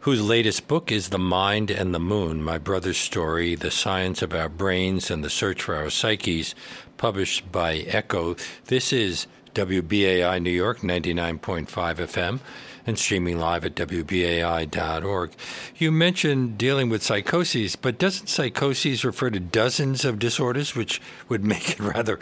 whose 0.00 0.22
latest 0.22 0.66
book 0.66 0.90
is 0.90 1.10
The 1.10 1.18
Mind 1.18 1.70
and 1.70 1.94
the 1.94 2.00
Moon 2.00 2.42
My 2.42 2.56
Brother's 2.56 2.96
Story, 2.96 3.54
The 3.54 3.70
Science 3.70 4.22
of 4.22 4.32
Our 4.32 4.48
Brains 4.48 5.10
and 5.10 5.22
the 5.22 5.28
Search 5.28 5.60
for 5.60 5.74
Our 5.74 5.90
Psyches, 5.90 6.54
published 6.96 7.52
by 7.52 7.80
Ecco. 7.80 8.38
This 8.64 8.94
is 8.94 9.26
WBAI 9.54 10.42
New 10.42 10.50
York 10.50 10.80
99.5 10.80 11.66
FM 11.66 12.40
and 12.86 12.98
streaming 12.98 13.38
live 13.38 13.64
at 13.64 13.74
WBAI.org. 13.74 15.30
You 15.76 15.92
mentioned 15.92 16.56
dealing 16.56 16.88
with 16.88 17.02
psychoses, 17.02 17.76
but 17.76 17.98
doesn't 17.98 18.28
psychoses 18.28 19.04
refer 19.04 19.28
to 19.30 19.38
dozens 19.38 20.06
of 20.06 20.18
disorders, 20.18 20.74
which 20.74 21.00
would 21.28 21.44
make 21.44 21.70
it 21.70 21.80
rather 21.94 22.18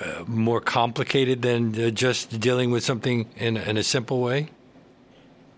uh, 0.00 0.24
more 0.26 0.60
complicated 0.60 1.42
than 1.42 1.78
uh, 1.80 1.90
just 1.90 2.40
dealing 2.40 2.70
with 2.70 2.84
something 2.84 3.28
in, 3.36 3.56
in 3.58 3.76
a 3.76 3.82
simple 3.82 4.20
way? 4.20 4.48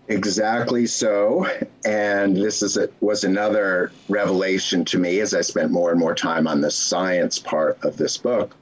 Exactly 0.09 0.85
so. 0.85 1.47
And 1.85 2.35
this 2.35 2.61
is 2.61 2.75
a, 2.75 2.89
was 2.99 3.23
another 3.23 3.93
revelation 4.09 4.83
to 4.85 4.99
me 4.99 5.21
as 5.21 5.33
I 5.33 5.41
spent 5.41 5.71
more 5.71 5.91
and 5.91 5.99
more 5.99 6.13
time 6.13 6.47
on 6.47 6.59
the 6.59 6.71
science 6.71 7.39
part 7.39 7.81
of 7.83 7.95
this 7.95 8.17
book 8.17 8.55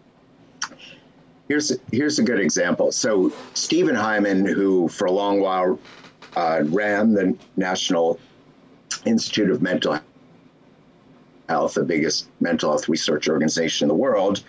Here's 1.49 1.75
here's 1.91 2.19
a 2.19 2.23
good 2.23 2.39
example. 2.39 2.91
So 2.91 3.33
Stephen 3.55 3.95
Hyman, 3.95 4.45
who 4.45 4.87
for 4.87 5.05
a 5.05 5.11
long 5.11 5.41
while 5.41 5.79
uh, 6.35 6.61
ran 6.65 7.13
the 7.13 7.35
National 7.57 8.19
Institute 9.03 9.49
of 9.49 9.59
Mental 9.59 9.99
Health, 11.49 11.73
the 11.73 11.83
biggest 11.83 12.29
mental 12.39 12.69
health 12.69 12.87
research 12.87 13.27
organization 13.27 13.85
in 13.85 13.87
the 13.87 13.95
world, 13.95 14.43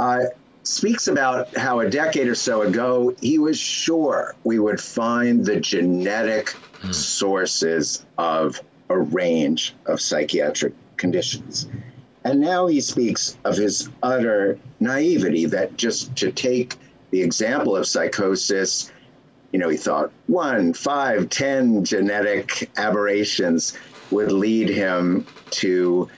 uh, 0.00 0.24
speaks 0.64 1.06
about 1.06 1.56
how 1.56 1.78
a 1.78 1.88
decade 1.88 2.26
or 2.26 2.34
so 2.34 2.62
ago 2.62 3.14
he 3.20 3.38
was 3.38 3.56
sure 3.56 4.34
we 4.42 4.58
would 4.58 4.80
find 4.80 5.46
the 5.46 5.60
genetic 5.60 6.56
mm. 6.80 6.92
sources 6.92 8.04
of 8.18 8.60
a 8.88 8.98
range 8.98 9.74
of 9.86 10.00
psychiatric 10.00 10.74
conditions. 10.96 11.68
And 12.24 12.40
now 12.40 12.66
he 12.66 12.80
speaks 12.80 13.36
of 13.44 13.56
his 13.56 13.88
utter 14.02 14.58
naivety 14.80 15.46
that 15.46 15.76
just 15.76 16.14
to 16.16 16.30
take 16.30 16.76
the 17.10 17.22
example 17.22 17.76
of 17.76 17.86
psychosis, 17.86 18.92
you 19.52 19.58
know, 19.58 19.68
he 19.68 19.76
thought 19.76 20.12
one, 20.28 20.72
five, 20.72 21.28
ten 21.28 21.84
genetic 21.84 22.70
aberrations 22.76 23.76
would 24.10 24.32
lead 24.32 24.68
him 24.68 25.26
to 25.50 26.08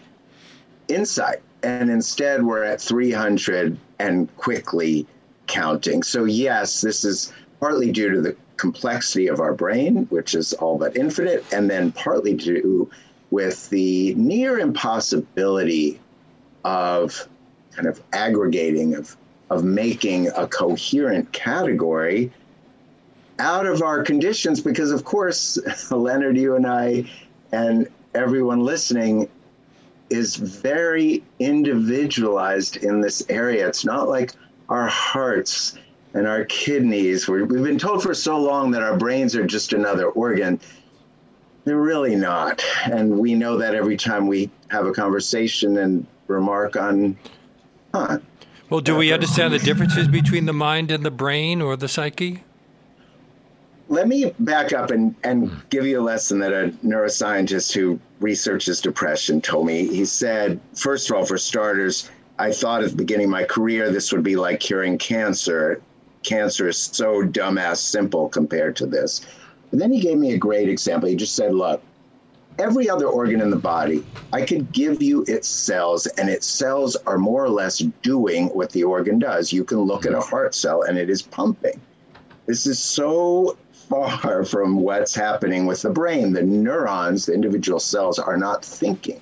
insight. 0.89 1.41
And 1.63 1.91
instead, 1.91 2.45
we're 2.45 2.63
at 2.63 2.81
300 2.81 3.79
and 3.99 4.37
quickly 4.37 5.07
counting. 5.47 6.03
So, 6.03 6.25
yes, 6.25 6.81
this 6.81 7.05
is 7.05 7.33
partly 7.61 7.91
due 7.91 8.11
to 8.11 8.21
the 8.21 8.37
complexity 8.57 9.29
of 9.29 9.41
our 9.41 9.55
brain, 9.55 10.07
which 10.11 10.35
is 10.35 10.53
all 10.55 10.79
but 10.79 10.97
infinite, 10.97 11.45
and 11.53 11.71
then 11.71 11.93
partly 11.93 12.35
due 12.35 12.91
with 13.35 13.69
the 13.71 14.15
near 14.15 14.61
impossibility 14.61 15.99
of 16.65 17.29
kind 17.75 17.89
of 17.89 18.01
aggregating, 18.13 18.95
of, 18.95 19.17
of 19.51 19.65
making 19.65 20.29
a 20.37 20.47
coherent 20.47 21.33
category 21.33 22.31
out 23.41 23.67
of 23.67 23.83
our 23.83 24.05
conditions, 24.05 24.61
because 24.61 24.93
of 24.93 25.05
course, 25.05 25.59
Leonard, 25.91 26.37
you 26.37 26.55
and 26.55 26.65
I, 26.65 27.11
and 27.51 27.89
everyone 28.15 28.61
listening 28.61 29.29
is 30.11 30.37
very 30.37 31.25
individualized 31.41 32.77
in 32.77 33.01
this 33.01 33.25
area. 33.29 33.67
It's 33.67 33.85
not 33.85 34.09
like 34.09 34.31
our 34.69 34.87
hearts 34.87 35.77
and 36.15 36.29
our 36.29 36.45
kidneys. 36.45 37.27
we 37.27 37.41
have 37.41 37.49
been 37.49 37.81
told 37.81 38.01
for 38.01 38.15
so 38.15 38.39
long 38.39 38.71
that 38.71 38.83
our 38.85 38.97
brains 38.97 39.35
are 39.35 39.45
just 39.45 39.73
another 39.73 40.07
organ. 40.11 40.61
They're 41.65 41.77
really 41.77 42.15
not. 42.15 42.63
And 42.85 43.19
we 43.19 43.35
know 43.35 43.57
that 43.59 43.75
every 43.75 43.97
time 43.97 44.27
we 44.27 44.51
have 44.69 44.87
a 44.87 44.93
conversation 44.93 45.79
and 45.79 46.07
remark 46.27 46.77
on, 46.77 47.17
huh. 47.95 48.19
Well, 48.71 48.81
do 48.81 48.97
we 48.97 49.13
understand 49.13 49.53
the 49.53 49.59
differences 49.59 50.09
between 50.09 50.47
the 50.47 50.53
mind 50.53 50.91
and 50.91 51.05
the 51.05 51.11
brain 51.11 51.63
or 51.63 51.77
the 51.77 51.89
psyche? 51.89 52.43
Let 53.89 54.09
me 54.09 54.33
back 54.41 54.73
up 54.73 54.91
and, 54.91 55.15
and 55.23 55.51
give 55.69 55.87
you 55.87 56.01
a 56.01 56.03
lesson 56.03 56.39
that 56.41 56.53
a 56.53 56.69
neuroscientist 56.85 57.73
who 57.73 58.01
researches 58.21 58.81
depression 58.81 59.41
told 59.43 59.67
me. 59.67 59.87
He 59.87 60.07
said, 60.07 60.59
first 60.75 61.11
of 61.11 61.17
all, 61.17 61.27
for 61.27 61.37
starters, 61.37 62.11
I 62.39 62.51
thought 62.51 62.83
at 62.83 62.91
the 62.91 62.97
beginning 62.97 63.27
of 63.27 63.31
my 63.31 63.45
career 63.45 63.91
this 63.91 64.11
would 64.13 64.23
be 64.23 64.37
like 64.37 64.61
curing 64.61 64.97
cancer. 64.99 65.83
Cancer 66.23 66.69
is 66.69 66.79
so 66.79 67.23
dumbass 67.23 67.77
simple 67.77 68.29
compared 68.31 68.75
to 68.77 68.87
this. 68.87 69.27
And 69.75 69.81
then 69.81 69.91
he 69.91 69.99
gave 69.99 70.19
me 70.19 70.35
a 70.35 70.39
great 70.39 70.69
example. 70.69 71.09
He 71.09 71.17
just 71.17 71.35
said, 71.35 71.53
look, 71.53 71.83
every 72.61 72.89
other 72.89 73.07
organ 73.07 73.41
in 73.41 73.51
the 73.51 73.57
body, 73.57 74.07
I 74.33 74.45
could 74.45 74.71
give 74.71 75.03
you 75.03 75.25
its 75.27 75.49
cells, 75.49 76.07
and 76.07 76.29
its 76.29 76.47
cells 76.47 76.95
are 77.09 77.19
more 77.19 77.45
or 77.45 77.49
less 77.49 77.79
doing 78.01 78.51
what 78.51 78.71
the 78.71 78.85
organ 78.85 79.19
does. 79.19 79.53
You 79.53 79.65
can 79.65 79.81
look 79.81 80.07
at 80.07 80.15
a 80.15 80.21
heart 80.21 80.55
cell 80.55 80.83
and 80.83 80.97
it 80.97 81.11
is 81.11 81.23
pumping. 81.23 81.81
This 82.47 82.69
is 82.69 82.79
so 82.79 83.59
far 83.73 84.45
from 84.53 84.77
what's 84.77 85.13
happening 85.13 85.67
with 85.67 85.83
the 85.83 85.91
brain. 85.91 86.33
The 86.33 86.45
neurons, 86.45 87.27
the 87.27 87.35
individual 87.35 87.81
cells, 87.81 88.21
are 88.21 88.37
not 88.37 88.65
thinking. 88.65 89.21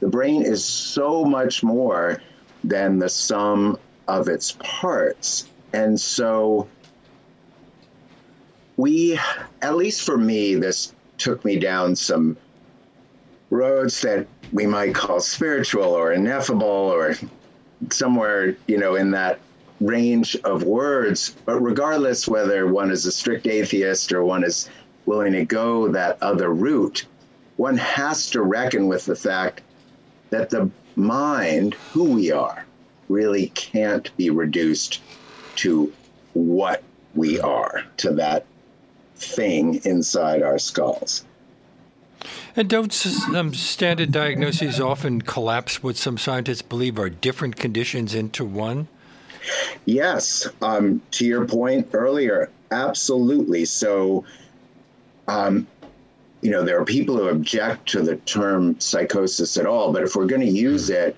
The 0.00 0.08
brain 0.08 0.42
is 0.42 0.64
so 0.64 1.24
much 1.24 1.62
more 1.62 2.20
than 2.64 2.98
the 2.98 3.08
sum 3.08 3.78
of 4.08 4.26
its 4.26 4.56
parts. 4.58 5.50
And 5.72 6.00
so 6.00 6.66
we, 8.76 9.18
at 9.62 9.76
least 9.76 10.02
for 10.02 10.16
me, 10.16 10.54
this 10.54 10.92
took 11.18 11.44
me 11.44 11.58
down 11.58 11.94
some 11.94 12.36
roads 13.50 14.00
that 14.02 14.26
we 14.52 14.66
might 14.66 14.94
call 14.94 15.20
spiritual 15.20 15.84
or 15.84 16.12
ineffable 16.12 16.66
or 16.66 17.14
somewhere, 17.90 18.56
you 18.66 18.78
know, 18.78 18.96
in 18.96 19.10
that 19.12 19.38
range 19.80 20.36
of 20.44 20.64
words. 20.64 21.36
But 21.44 21.60
regardless 21.60 22.26
whether 22.26 22.66
one 22.66 22.90
is 22.90 23.06
a 23.06 23.12
strict 23.12 23.46
atheist 23.46 24.12
or 24.12 24.24
one 24.24 24.44
is 24.44 24.68
willing 25.06 25.32
to 25.32 25.44
go 25.44 25.88
that 25.88 26.18
other 26.22 26.52
route, 26.52 27.06
one 27.56 27.76
has 27.76 28.30
to 28.30 28.42
reckon 28.42 28.88
with 28.88 29.04
the 29.04 29.16
fact 29.16 29.62
that 30.30 30.50
the 30.50 30.70
mind, 30.96 31.74
who 31.92 32.04
we 32.04 32.32
are, 32.32 32.64
really 33.08 33.48
can't 33.50 34.16
be 34.16 34.30
reduced 34.30 35.00
to 35.56 35.92
what 36.32 36.82
we 37.14 37.38
are, 37.40 37.84
to 37.98 38.10
that 38.12 38.46
thing 39.16 39.80
inside 39.84 40.42
our 40.42 40.58
skulls. 40.58 41.24
And 42.56 42.68
don't 42.68 43.06
um, 43.34 43.52
standard 43.52 44.12
diagnoses 44.12 44.80
often 44.80 45.22
collapse 45.22 45.82
what 45.82 45.96
some 45.96 46.16
scientists 46.16 46.62
believe 46.62 46.98
are 46.98 47.10
different 47.10 47.56
conditions 47.56 48.14
into 48.14 48.44
one? 48.44 48.88
Yes. 49.84 50.48
Um, 50.62 51.02
to 51.12 51.26
your 51.26 51.46
point 51.46 51.88
earlier, 51.92 52.50
absolutely. 52.70 53.64
So, 53.64 54.24
um, 55.28 55.66
you 56.40 56.50
know, 56.50 56.62
there 56.62 56.80
are 56.80 56.84
people 56.84 57.16
who 57.16 57.28
object 57.28 57.88
to 57.90 58.02
the 58.02 58.16
term 58.16 58.78
psychosis 58.80 59.56
at 59.56 59.66
all, 59.66 59.92
but 59.92 60.02
if 60.02 60.14
we're 60.14 60.26
going 60.26 60.40
to 60.40 60.46
use 60.46 60.90
it, 60.90 61.16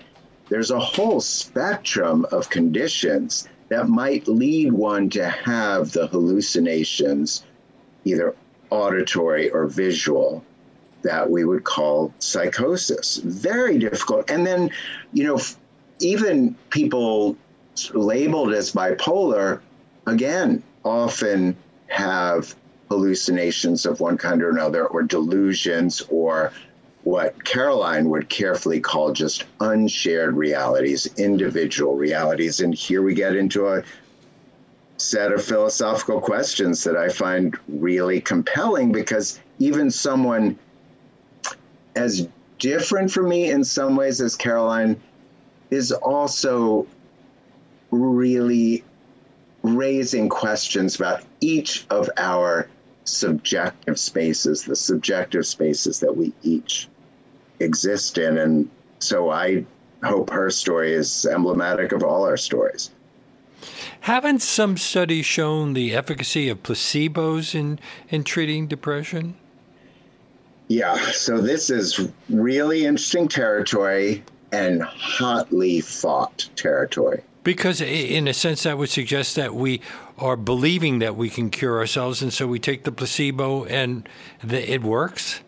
there's 0.49 0.71
a 0.71 0.79
whole 0.79 1.19
spectrum 1.19 2.25
of 2.31 2.49
conditions 2.49 3.47
that 3.69 3.89
might 3.89 4.27
lead 4.27 4.71
one 4.71 5.09
to 5.09 5.27
have 5.27 5.91
the 5.91 6.07
hallucinations, 6.07 7.43
either 8.07 8.35
auditory 8.69 9.49
or 9.49 9.65
visual, 9.65 10.43
that 11.03 11.29
we 11.29 11.45
would 11.45 11.63
call 11.63 12.13
psychosis. 12.19 13.17
Very 13.17 13.77
difficult. 13.77 14.29
And 14.29 14.45
then, 14.45 14.71
you 15.13 15.23
know, 15.23 15.39
even 15.99 16.55
people 16.69 17.37
labeled 17.93 18.53
as 18.53 18.71
bipolar, 18.71 19.61
again, 20.05 20.63
often 20.83 21.55
have 21.87 22.55
hallucinations 22.89 23.85
of 23.85 23.99
one 23.99 24.17
kind 24.17 24.41
or 24.41 24.49
another, 24.49 24.87
or 24.87 25.03
delusions, 25.03 26.01
or 26.09 26.51
what 27.03 27.43
Caroline 27.45 28.09
would 28.09 28.27
carefully 28.29 28.79
call 28.79 29.13
just 29.13 29.45
unshared 29.61 30.35
realities, 30.35 31.07
individual 31.17 31.95
realities. 31.95 32.59
And 32.59 32.73
here 32.73 33.01
we 33.01 33.13
get 33.13 33.35
into 33.35 33.67
a 33.67 33.83
set 34.97 35.31
of 35.31 35.43
philosophical 35.43 36.19
questions 36.19 36.83
that 36.83 36.97
I 36.97 37.09
find 37.09 37.57
really 37.67 38.19
compelling 38.19 38.91
because 38.91 39.39
even 39.59 39.91
someone 39.91 40.57
as 41.95 42.27
different 42.59 43.11
from 43.11 43.29
me 43.29 43.49
in 43.49 43.63
some 43.63 43.95
ways 43.95 44.21
as 44.21 44.35
Caroline 44.35 44.99
is 45.69 45.91
also 45.91 46.87
really 47.91 48.83
raising 49.63 50.29
questions 50.29 50.95
about 50.95 51.23
each 51.41 51.85
of 51.89 52.09
our 52.17 52.69
subjective 53.03 53.99
spaces, 53.99 54.63
the 54.63 54.75
subjective 54.75 55.45
spaces 55.45 55.99
that 55.99 56.15
we 56.15 56.33
each 56.43 56.87
exist 57.59 58.17
in. 58.17 58.37
And 58.37 58.69
so 58.99 59.29
I 59.29 59.65
hope 60.03 60.29
her 60.29 60.49
story 60.49 60.93
is 60.93 61.25
emblematic 61.25 61.91
of 61.91 62.03
all 62.03 62.23
our 62.23 62.37
stories. 62.37 62.91
Haven't 64.01 64.41
some 64.41 64.77
studies 64.77 65.25
shown 65.25 65.73
the 65.73 65.93
efficacy 65.93 66.49
of 66.49 66.63
placebos 66.63 67.53
in, 67.53 67.79
in 68.09 68.23
treating 68.23 68.67
depression? 68.67 69.35
Yeah, 70.67 70.97
so 71.11 71.39
this 71.39 71.69
is 71.69 72.09
really 72.29 72.85
interesting 72.85 73.27
territory 73.27 74.23
and 74.51 74.81
hotly 74.81 75.81
fought 75.81 76.49
territory. 76.55 77.23
Because, 77.43 77.79
in 77.79 78.27
a 78.27 78.33
sense, 78.33 78.63
that 78.63 78.77
would 78.77 78.89
suggest 78.89 79.35
that 79.37 79.55
we 79.55 79.81
are 80.17 80.35
believing 80.35 80.99
that 80.99 81.15
we 81.15 81.29
can 81.29 81.49
cure 81.49 81.79
ourselves, 81.79 82.21
and 82.21 82.33
so 82.33 82.45
we 82.45 82.59
take 82.59 82.83
the 82.83 82.91
placebo 82.91 83.63
and 83.65 84.07
the, 84.43 84.69
it 84.69 84.83
works? 84.83 85.41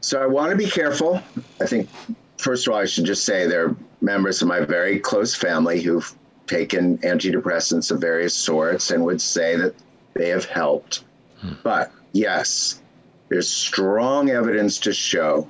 So 0.00 0.22
I 0.22 0.26
want 0.26 0.50
to 0.52 0.56
be 0.56 0.66
careful. 0.70 1.20
I 1.60 1.66
think, 1.66 1.90
first 2.38 2.66
of 2.66 2.72
all, 2.72 2.78
I 2.78 2.86
should 2.86 3.04
just 3.04 3.24
say 3.26 3.46
there 3.46 3.66
are 3.66 3.76
members 4.00 4.40
of 4.40 4.48
my 4.48 4.60
very 4.60 4.98
close 4.98 5.34
family 5.34 5.82
who've 5.82 6.14
taken 6.46 6.98
antidepressants 6.98 7.90
of 7.90 8.00
various 8.00 8.34
sorts 8.34 8.90
and 8.90 9.04
would 9.04 9.20
say 9.20 9.56
that 9.56 9.74
they 10.14 10.28
have 10.28 10.44
helped. 10.44 11.04
Hmm. 11.40 11.54
But 11.62 11.92
yes, 12.12 12.80
there's 13.28 13.48
strong 13.48 14.30
evidence 14.30 14.78
to 14.80 14.92
show 14.92 15.48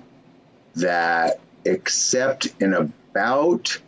that, 0.75 1.41
except 1.65 2.49
in 2.61 2.75
about 2.75 3.79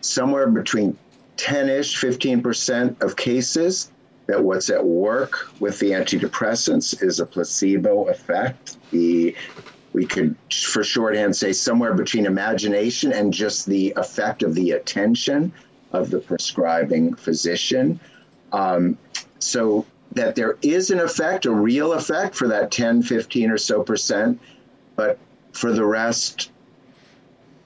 somewhere 0.00 0.48
between 0.48 0.96
10 1.36 1.68
ish, 1.68 2.00
15% 2.00 3.00
of 3.02 3.16
cases, 3.16 3.90
that 4.26 4.42
what's 4.42 4.70
at 4.70 4.84
work 4.84 5.48
with 5.60 5.78
the 5.78 5.90
antidepressants 5.90 7.02
is 7.02 7.20
a 7.20 7.26
placebo 7.26 8.08
effect. 8.08 8.76
The 8.90 9.34
we 9.92 10.06
could, 10.06 10.36
for 10.50 10.82
shorthand, 10.82 11.36
say 11.36 11.52
somewhere 11.52 11.92
between 11.92 12.24
imagination 12.24 13.12
and 13.12 13.30
just 13.30 13.66
the 13.66 13.92
effect 13.96 14.42
of 14.42 14.54
the 14.54 14.70
attention 14.70 15.52
of 15.92 16.10
the 16.10 16.18
prescribing 16.18 17.14
physician. 17.14 18.00
Um, 18.52 18.98
so 19.38 19.86
that 20.12 20.34
there 20.34 20.58
is 20.62 20.90
an 20.90 21.00
effect, 21.00 21.46
a 21.46 21.50
real 21.50 21.94
effect 21.94 22.34
for 22.34 22.48
that 22.48 22.70
10, 22.70 23.02
15 23.02 23.50
or 23.50 23.58
so 23.58 23.82
percent, 23.82 24.40
but 24.94 25.18
for 25.52 25.72
the 25.72 25.84
rest, 25.84 26.50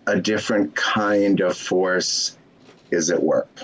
a 0.06 0.20
different 0.20 0.74
kind 0.76 1.40
of 1.40 1.56
force 1.56 2.36
is 2.90 3.10
at 3.10 3.22
work. 3.22 3.60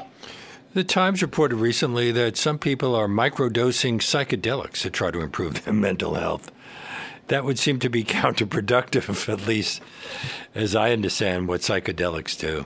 The 0.75 0.85
Times 0.85 1.23
reported 1.23 1.57
recently 1.57 2.11
that 2.13 2.37
some 2.37 2.59
people 2.59 2.95
are 2.95 3.07
microdosing 3.07 3.99
psychedelics 3.99 4.81
to 4.83 4.91
try 4.91 5.11
to 5.11 5.21
improve 5.21 5.65
their 5.65 5.75
mental 5.75 6.15
health. 6.15 6.51
That 7.29 7.45
would 7.45 7.59
seem 7.59 7.79
to 7.81 7.91
be 7.91 8.05
counterproductive, 8.05 9.29
at 9.29 9.47
least 9.47 9.81
as 10.55 10.75
I 10.75 10.93
understand 10.93 11.47
what 11.47 11.61
psychedelics 11.61 12.39
do. 12.39 12.65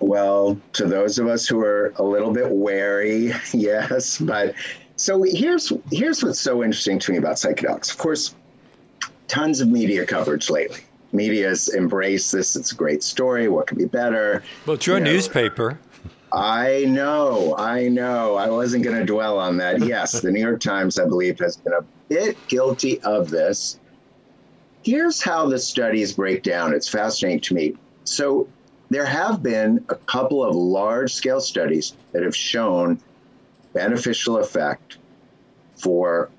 Well, 0.00 0.60
to 0.74 0.84
those 0.84 1.18
of 1.18 1.26
us 1.26 1.46
who 1.46 1.60
are 1.60 1.92
a 1.96 2.02
little 2.02 2.32
bit 2.32 2.50
wary, 2.50 3.26
yes, 3.52 4.16
mm-hmm. 4.16 4.26
but 4.26 4.54
so 4.96 5.22
here's 5.22 5.72
here's 5.90 6.22
what's 6.22 6.40
so 6.40 6.62
interesting 6.62 6.98
to 7.00 7.12
me 7.12 7.18
about 7.18 7.36
psychedelics. 7.36 7.90
Of 7.90 7.98
course, 7.98 8.34
tons 9.28 9.60
of 9.60 9.68
media 9.68 10.06
coverage 10.06 10.50
lately. 10.50 10.80
Media's 11.12 11.74
embraced 11.74 12.32
this. 12.32 12.56
It's 12.56 12.72
a 12.72 12.74
great 12.74 13.02
story. 13.02 13.48
What 13.48 13.66
could 13.66 13.78
be 13.78 13.86
better? 13.86 14.42
Well, 14.66 14.74
it's 14.74 14.86
your 14.86 14.98
you 14.98 15.04
newspaper. 15.04 15.72
Know, 15.72 15.78
I 16.32 16.84
know, 16.84 17.54
I 17.56 17.88
know. 17.88 18.34
I 18.34 18.50
wasn't 18.50 18.84
going 18.84 18.96
to 18.96 19.04
dwell 19.04 19.38
on 19.38 19.56
that. 19.58 19.80
Yes, 19.86 20.20
the 20.20 20.30
New 20.30 20.40
York 20.40 20.60
Times, 20.60 20.98
I 20.98 21.06
believe, 21.06 21.38
has 21.38 21.56
been 21.56 21.72
a 21.72 21.84
bit 22.08 22.36
guilty 22.48 23.00
of 23.02 23.30
this. 23.30 23.78
Here's 24.82 25.22
how 25.22 25.48
the 25.48 25.58
studies 25.58 26.12
break 26.12 26.42
down. 26.42 26.74
It's 26.74 26.88
fascinating 26.88 27.40
to 27.40 27.54
me. 27.54 27.74
So, 28.04 28.48
there 28.90 29.06
have 29.06 29.42
been 29.42 29.84
a 29.88 29.94
couple 29.94 30.44
of 30.44 30.54
large 30.54 31.12
scale 31.12 31.40
studies 31.40 31.94
that 32.12 32.22
have 32.22 32.36
shown 32.36 33.00
beneficial 33.72 34.38
effect 34.38 34.98
for 35.76 36.30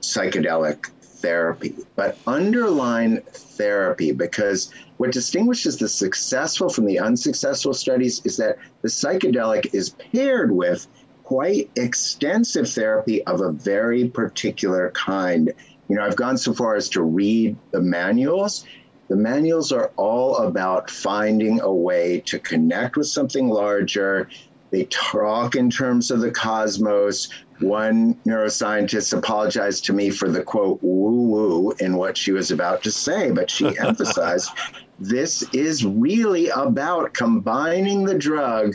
psychedelic 0.00 0.86
therapy, 1.02 1.74
but 1.94 2.18
underline 2.26 3.20
therapy 3.32 4.12
because 4.12 4.72
what 4.96 5.12
distinguishes 5.12 5.78
the 5.78 5.88
successful 5.88 6.68
from 6.68 6.86
the 6.86 6.98
unsuccessful 6.98 7.74
studies 7.74 8.22
is 8.24 8.36
that 8.36 8.58
the 8.82 8.88
psychedelic 8.88 9.74
is 9.74 9.90
paired 9.90 10.52
with 10.52 10.86
quite 11.24 11.70
extensive 11.76 12.68
therapy 12.70 13.22
of 13.24 13.40
a 13.40 13.50
very 13.50 14.08
particular 14.08 14.90
kind. 14.92 15.52
You 15.88 15.96
know, 15.96 16.04
I've 16.04 16.16
gone 16.16 16.38
so 16.38 16.54
far 16.54 16.76
as 16.76 16.88
to 16.90 17.02
read 17.02 17.56
the 17.72 17.80
manuals. 17.80 18.64
The 19.08 19.16
manuals 19.16 19.70
are 19.72 19.92
all 19.96 20.36
about 20.38 20.90
finding 20.90 21.60
a 21.60 21.72
way 21.72 22.20
to 22.26 22.38
connect 22.38 22.96
with 22.96 23.06
something 23.06 23.48
larger. 23.48 24.28
They 24.70 24.84
talk 24.86 25.54
in 25.54 25.70
terms 25.70 26.10
of 26.10 26.20
the 26.20 26.32
cosmos, 26.32 27.28
one 27.60 28.14
neuroscientist 28.26 29.16
apologized 29.16 29.84
to 29.86 29.92
me 29.92 30.10
for 30.10 30.28
the 30.28 30.42
quote 30.42 30.80
woo 30.82 31.28
woo 31.28 31.70
in 31.78 31.96
what 31.96 32.16
she 32.16 32.32
was 32.32 32.50
about 32.50 32.82
to 32.82 32.90
say, 32.90 33.30
but 33.30 33.48
she 33.48 33.78
emphasized 33.78 34.50
this 34.98 35.42
is 35.52 35.84
really 35.84 36.48
about 36.48 37.14
combining 37.14 38.04
the 38.04 38.18
drug 38.18 38.74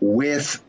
with 0.00 0.62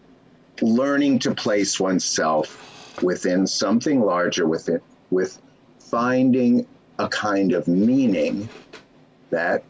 learning 0.62 1.20
to 1.20 1.34
place 1.34 1.80
oneself 1.80 3.02
within 3.02 3.48
something 3.48 4.02
larger, 4.02 4.48
with 4.48 4.70
it, 4.70 4.84
with 5.10 5.42
finding 5.80 6.66
a 7.04 7.10
kind 7.10 7.52
of 7.52 7.68
meaning 7.68 8.48
that 9.30 9.64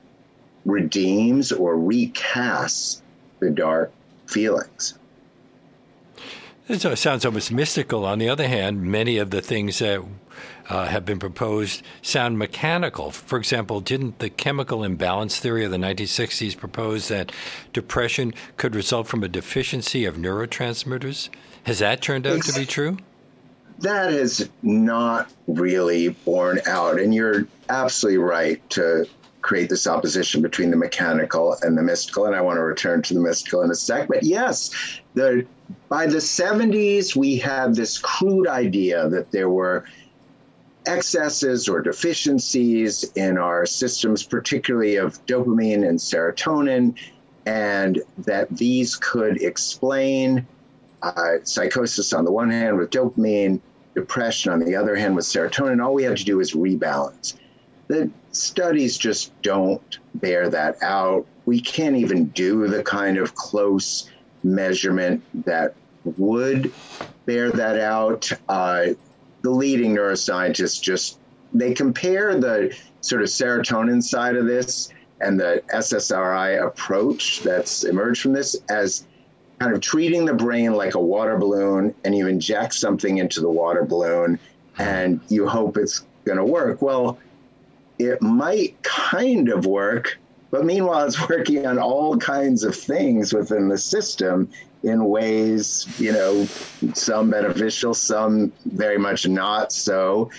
redeems 0.66 1.52
or 1.52 1.76
recasts 1.76 3.02
the 3.40 3.50
dark 3.50 3.92
feelings. 4.28 4.98
It 6.70 6.98
sounds 6.98 7.26
almost 7.26 7.52
mystical. 7.52 8.06
On 8.06 8.20
the 8.20 8.30
other 8.30 8.48
hand, 8.48 8.84
many 8.84 9.18
of 9.18 9.32
the 9.32 9.42
things 9.42 9.80
that 9.80 10.02
uh, 10.70 10.86
have 10.86 11.04
been 11.04 11.20
proposed 11.20 11.84
sound 12.02 12.40
mechanical. 12.40 13.12
For 13.12 13.38
example, 13.38 13.82
didn't 13.82 14.20
the 14.20 14.30
chemical 14.30 14.84
imbalance 14.84 15.40
theory 15.40 15.66
of 15.66 15.72
the 15.72 15.78
1960s 15.78 16.56
propose 16.56 17.10
that 17.10 17.34
depression 17.74 18.34
could 18.56 18.76
result 18.76 19.08
from 19.08 19.24
a 19.24 19.28
deficiency 19.28 20.06
of 20.06 20.16
neurotransmitters? 20.16 21.30
Has 21.64 21.80
that 21.80 22.02
turned 22.02 22.26
out 22.26 22.44
to 22.44 22.58
be 22.58 22.66
true? 22.66 22.98
That 23.84 24.14
is 24.14 24.50
not 24.62 25.30
really 25.46 26.10
borne 26.10 26.62
out. 26.66 27.00
And 27.00 27.14
you're 27.14 27.46
absolutely 27.68 28.18
right 28.18 28.70
to 28.70 29.06
create 29.42 29.70
this 29.70 29.88
opposition 29.88 30.42
between 30.42 30.72
the 30.72 30.78
mechanical 30.78 31.58
and 31.64 31.78
the 31.78 31.82
mystical. 31.82 32.26
And 32.26 32.34
I 32.34 32.40
want 32.40 32.56
to 32.58 32.64
return 32.64 33.02
to 33.02 33.14
the 33.14 33.20
mystical 33.20 33.62
in 33.62 33.70
a 33.70 33.76
sec. 33.76 34.08
But 34.08 34.24
yes, 34.24 35.02
the 35.16 35.46
by 35.90 36.08
the 36.08 36.20
70s, 36.20 37.14
we 37.14 37.36
had 37.36 37.76
this 37.76 37.98
crude 37.98 38.48
idea 38.48 39.10
that 39.10 39.32
there 39.32 39.50
were 39.50 39.84
excesses 40.86 41.68
or 41.68 41.82
deficiencies 41.82 43.04
in 43.16 43.38
our 43.38 43.66
systems, 43.66 44.24
particularly 44.24 44.96
of 44.96 45.24
dopamine 45.26 45.86
and 45.88 46.00
serotonin, 46.00 46.96
and 47.46 48.02
that 48.20 48.50
these 48.50 48.96
could 48.96 49.42
explain 49.42 50.48
uh, 51.02 51.36
psychosis 51.44 52.14
on 52.14 52.24
the 52.24 52.32
one 52.32 52.50
hand 52.50 52.78
with 52.78 52.90
dopamine, 52.90 53.60
depression 53.96 54.52
on 54.52 54.60
the 54.60 54.76
other 54.76 54.96
hand 54.96 55.16
with 55.16 55.26
serotonin. 55.26 55.84
All 55.84 55.94
we 55.94 56.04
have 56.04 56.16
to 56.16 56.26
do 56.26 56.40
is 56.40 56.54
rebalance. 56.54 57.36
The 57.88 58.10
studies 58.32 58.98
just 58.98 59.40
don't 59.42 60.00
bear 60.16 60.50
that 60.50 60.82
out. 60.82 61.26
We 61.46 61.60
can't 61.60 61.96
even 61.96 62.28
do 62.28 62.68
the 62.68 62.84
kind 62.84 63.18
of 63.18 63.36
close 63.36 64.10
measurement 64.44 65.24
that 65.46 65.76
would 66.18 66.72
bear 67.26 67.52
that 67.52 67.80
out. 67.80 68.32
Uh, 68.50 68.88
the 69.42 69.52
leading 69.52 69.96
neuroscientists 69.96 70.82
just 70.82 71.20
they 71.54 71.74
compare 71.74 72.36
the 72.40 72.76
sort 73.02 73.22
of 73.22 73.28
serotonin 73.28 74.02
side 74.02 74.36
of 74.36 74.46
this 74.46 74.90
and 75.22 75.40
the 75.40 75.62
SSRI 75.74 76.66
approach 76.66 77.42
that's 77.42 77.84
emerged 77.84 78.22
from 78.22 78.34
this 78.34 78.56
as 78.70 79.06
kind 79.64 79.74
of 79.74 79.82
treating 79.82 80.26
the 80.26 80.34
brain 80.34 80.74
like 80.74 80.94
a 80.94 81.00
water 81.00 81.38
balloon 81.38 81.96
and 82.04 82.14
you 82.18 82.28
inject 82.28 82.74
something 82.74 83.20
into 83.20 83.40
the 83.40 83.50
water 83.50 83.86
balloon 83.86 84.38
and 84.78 85.22
you 85.30 85.48
hope 85.48 85.78
it's 85.78 86.06
going 86.26 86.38
to 86.38 86.44
work. 86.44 86.82
Well, 86.82 87.18
it 87.98 88.22
might 88.22 88.82
kind 88.84 89.48
of 89.48 89.66
work, 89.66 90.20
but 90.52 90.66
meanwhile, 90.66 91.06
it's 91.06 91.30
working 91.30 91.66
on 91.66 91.80
all 91.80 92.18
kinds 92.18 92.66
of 92.66 92.76
things 92.76 93.34
within 93.34 93.70
the 93.70 93.78
system 93.78 94.50
in 94.84 95.06
ways, 95.06 95.88
you 95.98 96.12
know, 96.12 96.44
some 96.94 97.30
beneficial, 97.30 97.94
some 97.94 98.52
very 98.66 98.98
much 98.98 99.26
not 99.30 99.72
so. 99.72 100.30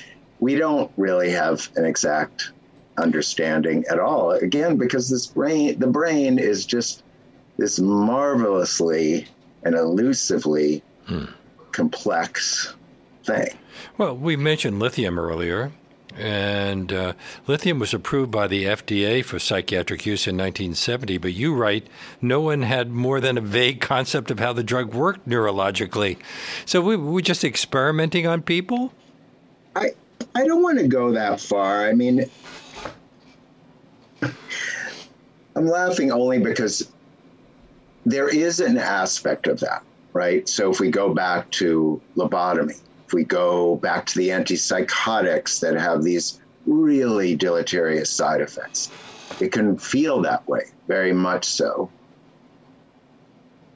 We 0.40 0.54
don't 0.56 0.92
really 0.98 1.30
have 1.30 1.70
an 1.76 1.86
exact 1.86 2.52
understanding 2.98 3.86
at 3.90 3.98
all. 3.98 4.32
Again, 4.32 4.76
because 4.76 5.08
this 5.08 5.28
brain, 5.28 5.78
the 5.78 5.86
brain 5.86 6.38
is 6.38 6.66
just 6.66 7.03
this 7.56 7.78
marvelously 7.78 9.26
and 9.62 9.74
elusively 9.74 10.82
hmm. 11.06 11.24
complex 11.72 12.74
thing. 13.24 13.48
Well, 13.98 14.16
we 14.16 14.36
mentioned 14.36 14.78
lithium 14.78 15.18
earlier. 15.18 15.72
And 16.16 16.92
uh, 16.92 17.14
lithium 17.48 17.80
was 17.80 17.92
approved 17.92 18.30
by 18.30 18.46
the 18.46 18.64
FDA 18.66 19.24
for 19.24 19.40
psychiatric 19.40 20.06
use 20.06 20.28
in 20.28 20.36
1970, 20.36 21.18
but 21.18 21.32
you 21.32 21.52
write 21.52 21.88
no 22.20 22.40
one 22.40 22.62
had 22.62 22.92
more 22.92 23.20
than 23.20 23.36
a 23.36 23.40
vague 23.40 23.80
concept 23.80 24.30
of 24.30 24.38
how 24.38 24.52
the 24.52 24.62
drug 24.62 24.94
worked 24.94 25.28
neurologically. 25.28 26.16
So 26.66 26.80
we 26.80 26.96
were 26.96 27.20
just 27.20 27.42
experimenting 27.42 28.28
on 28.28 28.42
people? 28.42 28.92
I, 29.74 29.90
I 30.36 30.46
don't 30.46 30.62
want 30.62 30.78
to 30.78 30.86
go 30.86 31.10
that 31.10 31.40
far. 31.40 31.88
I 31.88 31.92
mean, 31.92 32.30
I'm 34.22 35.66
laughing 35.66 36.12
only 36.12 36.38
because 36.38 36.92
there 38.04 38.28
is 38.28 38.60
an 38.60 38.78
aspect 38.78 39.46
of 39.46 39.60
that, 39.60 39.82
right? 40.12 40.48
So 40.48 40.70
if 40.70 40.80
we 40.80 40.90
go 40.90 41.14
back 41.14 41.50
to 41.52 42.00
lobotomy, 42.16 42.80
if 43.06 43.12
we 43.12 43.24
go 43.24 43.76
back 43.76 44.06
to 44.06 44.18
the 44.18 44.28
antipsychotics 44.28 45.60
that 45.60 45.74
have 45.74 46.02
these 46.02 46.40
really 46.66 47.36
deleterious 47.36 48.10
side 48.10 48.40
effects, 48.40 48.90
it 49.40 49.52
can 49.52 49.76
feel 49.76 50.22
that 50.22 50.46
way, 50.48 50.64
very 50.86 51.12
much 51.12 51.44
so. 51.44 51.90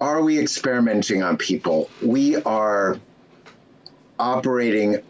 Are 0.00 0.22
we 0.22 0.38
experimenting 0.38 1.22
on 1.22 1.36
people? 1.36 1.90
We 2.00 2.36
are 2.42 2.98
operating 4.18 5.02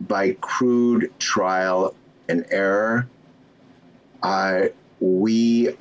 by 0.00 0.32
crude 0.40 1.12
trial 1.18 1.94
and 2.28 2.46
error. 2.50 3.08
Uh, 4.22 4.68
we, 5.00 5.76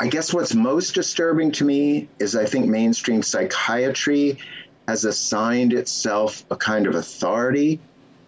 I 0.00 0.06
guess 0.06 0.32
what's 0.32 0.54
most 0.54 0.94
disturbing 0.94 1.50
to 1.52 1.64
me 1.64 2.08
is 2.20 2.36
I 2.36 2.44
think 2.44 2.66
mainstream 2.66 3.22
psychiatry 3.22 4.38
has 4.86 5.04
assigned 5.04 5.72
itself 5.72 6.44
a 6.50 6.56
kind 6.56 6.86
of 6.86 6.94
authority 6.94 7.80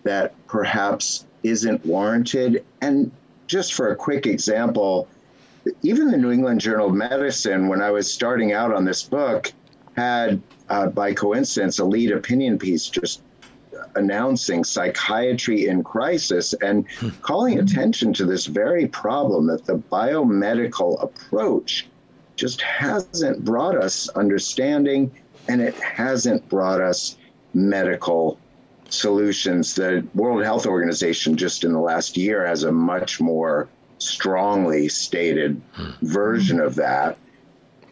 that 0.03 0.35
perhaps 0.47 1.27
isn't 1.45 1.85
warranted. 1.87 2.65
And 2.81 3.13
just 3.47 3.75
for 3.75 3.93
a 3.93 3.97
quick 3.97 4.27
example, 4.27 5.09
even 5.83 6.11
the 6.11 6.17
New 6.17 6.33
England 6.33 6.61
Journal 6.61 6.89
of 6.89 6.95
Medicine, 6.95 7.69
when 7.69 7.81
I 7.81 7.91
was 7.91 8.13
starting 8.13 8.53
out 8.53 8.75
on 8.75 8.85
this 8.85 9.05
book, 9.05 9.53
had, 9.97 10.43
uh, 10.69 10.89
by 10.89 11.15
coincidence, 11.15 11.79
a 11.79 11.85
lead 11.85 12.11
opinion 12.11 12.59
piece 12.59 12.89
just 12.89 13.23
announcing 13.95 14.65
psychiatry 14.65 15.67
in 15.67 15.83
crisis 15.83 16.55
and 16.63 16.89
hmm. 16.99 17.09
calling 17.23 17.59
attention 17.59 18.13
to 18.15 18.25
this 18.25 18.47
very 18.47 18.87
problem 18.87 19.47
that 19.47 19.65
the 19.65 19.77
biomedical 19.77 21.03
approach 21.03 21.87
just 22.37 22.61
hasn't 22.63 23.45
brought 23.45 23.77
us 23.77 24.09
understanding 24.11 25.11
and 25.49 25.61
it 25.61 25.75
hasn't 25.75 26.49
brought 26.49 26.81
us 26.81 27.17
medical 27.55 28.39
solutions. 28.89 29.75
The 29.75 30.07
World 30.15 30.43
Health 30.43 30.67
Organization 30.67 31.37
just 31.37 31.65
in 31.65 31.73
the 31.73 31.81
last 31.81 32.17
year 32.17 32.47
has 32.47 32.65
a 32.65 32.73
much 32.73 33.21
more 33.21 33.69
strongly 33.99 34.89
stated 34.89 35.61
hmm. 35.73 35.91
version 36.03 36.61
of 36.61 36.75
that. 36.77 37.19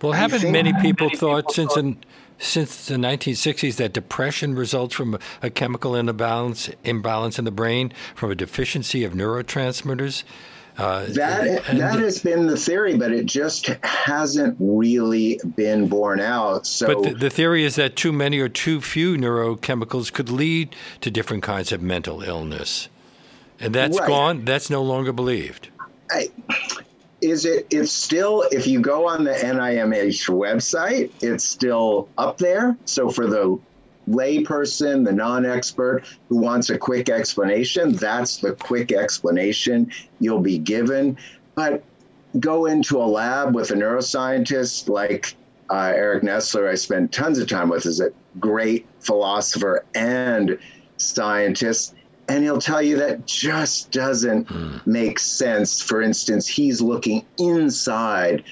Well, 0.03 0.13
haven't 0.13 0.51
many 0.53 0.73
people 0.75 1.11
thought 1.11 1.51
since 1.53 1.77
an, 1.77 1.99
since 2.39 2.87
the 2.87 2.95
1960s 2.95 3.77
that 3.77 3.93
depression 3.93 4.55
results 4.55 4.95
from 4.95 5.19
a 5.43 5.51
chemical 5.51 5.95
imbalance 5.95 6.71
imbalance 6.85 7.39
in 7.39 7.45
the 7.45 7.51
brain 7.51 7.93
from 8.15 8.31
a 8.31 8.35
deficiency 8.35 9.05
of 9.05 9.13
neurotransmitters? 9.13 10.25
Uh, 10.79 11.07
that 11.09 11.65
that 11.65 11.99
has 11.99 12.23
been 12.23 12.47
the 12.47 12.57
theory, 12.57 12.97
but 12.97 13.11
it 13.11 13.27
just 13.27 13.67
hasn't 13.83 14.57
really 14.61 15.41
been 15.57 15.89
borne 15.89 16.21
out. 16.21 16.69
So, 16.69 16.87
but 16.87 17.03
the, 17.03 17.15
the, 17.19 17.31
theory 17.31 17.65
is 17.65 17.75
that 17.75 17.97
too 17.97 18.13
many 18.13 18.39
or 18.39 18.49
too 18.49 18.81
few 18.81 19.17
neurochemicals 19.17 20.13
could 20.13 20.31
lead 20.31 20.77
to 21.01 21.11
different 21.11 21.43
kinds 21.43 21.73
of 21.73 21.83
mental 21.83 22.23
illness, 22.23 22.89
and 23.59 23.75
that's 23.75 23.99
right. 23.99 24.07
gone. 24.07 24.45
That's 24.45 24.71
no 24.71 24.81
longer 24.81 25.13
believed. 25.13 25.69
I, 26.13 26.31
is 27.21 27.45
it? 27.45 27.67
It's 27.71 27.93
still. 27.93 28.45
If 28.53 28.67
you 28.67 28.81
go 28.81 29.09
on 29.09 29.25
the 29.25 29.33
NIMH 29.33 30.29
website, 30.29 31.11
it's 31.21 31.45
still 31.45 32.09
up 32.19 32.39
there. 32.39 32.77
So 32.85 33.11
for 33.11 33.27
the 33.27 33.59
layperson, 34.09 35.05
the 35.05 35.13
non 35.13 35.45
expert 35.45 36.05
who 36.29 36.37
wants 36.37 36.71
a 36.71 36.79
quick 36.79 37.09
explanation, 37.09 37.93
that's 37.93 38.39
the 38.39 38.53
quick 38.53 38.93
explanation 38.93 39.91
you'll 40.21 40.41
be 40.41 40.59
given. 40.59 41.17
But 41.55 41.83
go 42.39 42.67
into 42.67 42.99
a 42.99 43.05
lab 43.05 43.55
with 43.55 43.71
a 43.71 43.75
neuroscientist 43.75 44.89
like 44.89 45.35
uh, 45.71 45.93
Eric 45.95 46.23
Nestler, 46.23 46.71
I 46.71 46.75
spent 46.75 47.13
tons 47.13 47.39
of 47.39 47.49
time 47.49 47.69
with, 47.69 47.85
is 47.85 48.01
a 48.01 48.11
great 48.41 48.87
philosopher 49.01 49.85
and 49.95 50.59
scientist. 50.97 51.95
And 52.29 52.45
he'll 52.45 52.61
tell 52.61 52.83
you 52.83 52.97
that 52.99 53.27
just 53.27 53.91
doesn't 53.91 54.49
mm. 54.49 54.87
make 54.87 55.19
sense. 55.19 55.81
For 55.81 56.03
instance, 56.03 56.47
he's 56.47 56.81
looking 56.81 57.25
inside 57.39 58.45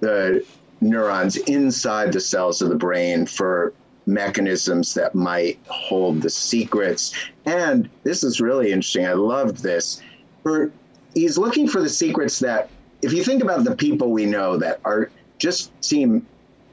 the 0.00 0.44
neurons, 0.80 1.36
inside 1.36 2.12
the 2.12 2.20
cells 2.20 2.62
of 2.62 2.68
the 2.68 2.76
brain 2.76 3.26
for 3.26 3.72
mechanisms 4.06 4.94
that 4.94 5.14
might 5.14 5.58
hold 5.66 6.22
the 6.22 6.30
secrets. 6.30 7.14
And 7.46 7.88
this 8.02 8.22
is 8.22 8.40
really 8.40 8.70
interesting. 8.70 9.06
I 9.06 9.14
loved 9.14 9.62
this. 9.62 10.00
For, 10.42 10.70
he's 11.14 11.38
looking 11.38 11.66
for 11.66 11.80
the 11.82 11.88
secrets 11.88 12.38
that, 12.40 12.70
if 13.02 13.12
you 13.12 13.24
think 13.24 13.42
about 13.42 13.64
the 13.64 13.74
people 13.74 14.12
we 14.12 14.26
know 14.26 14.56
that 14.58 14.80
are 14.84 15.10
just 15.38 15.72
seem 15.82 16.26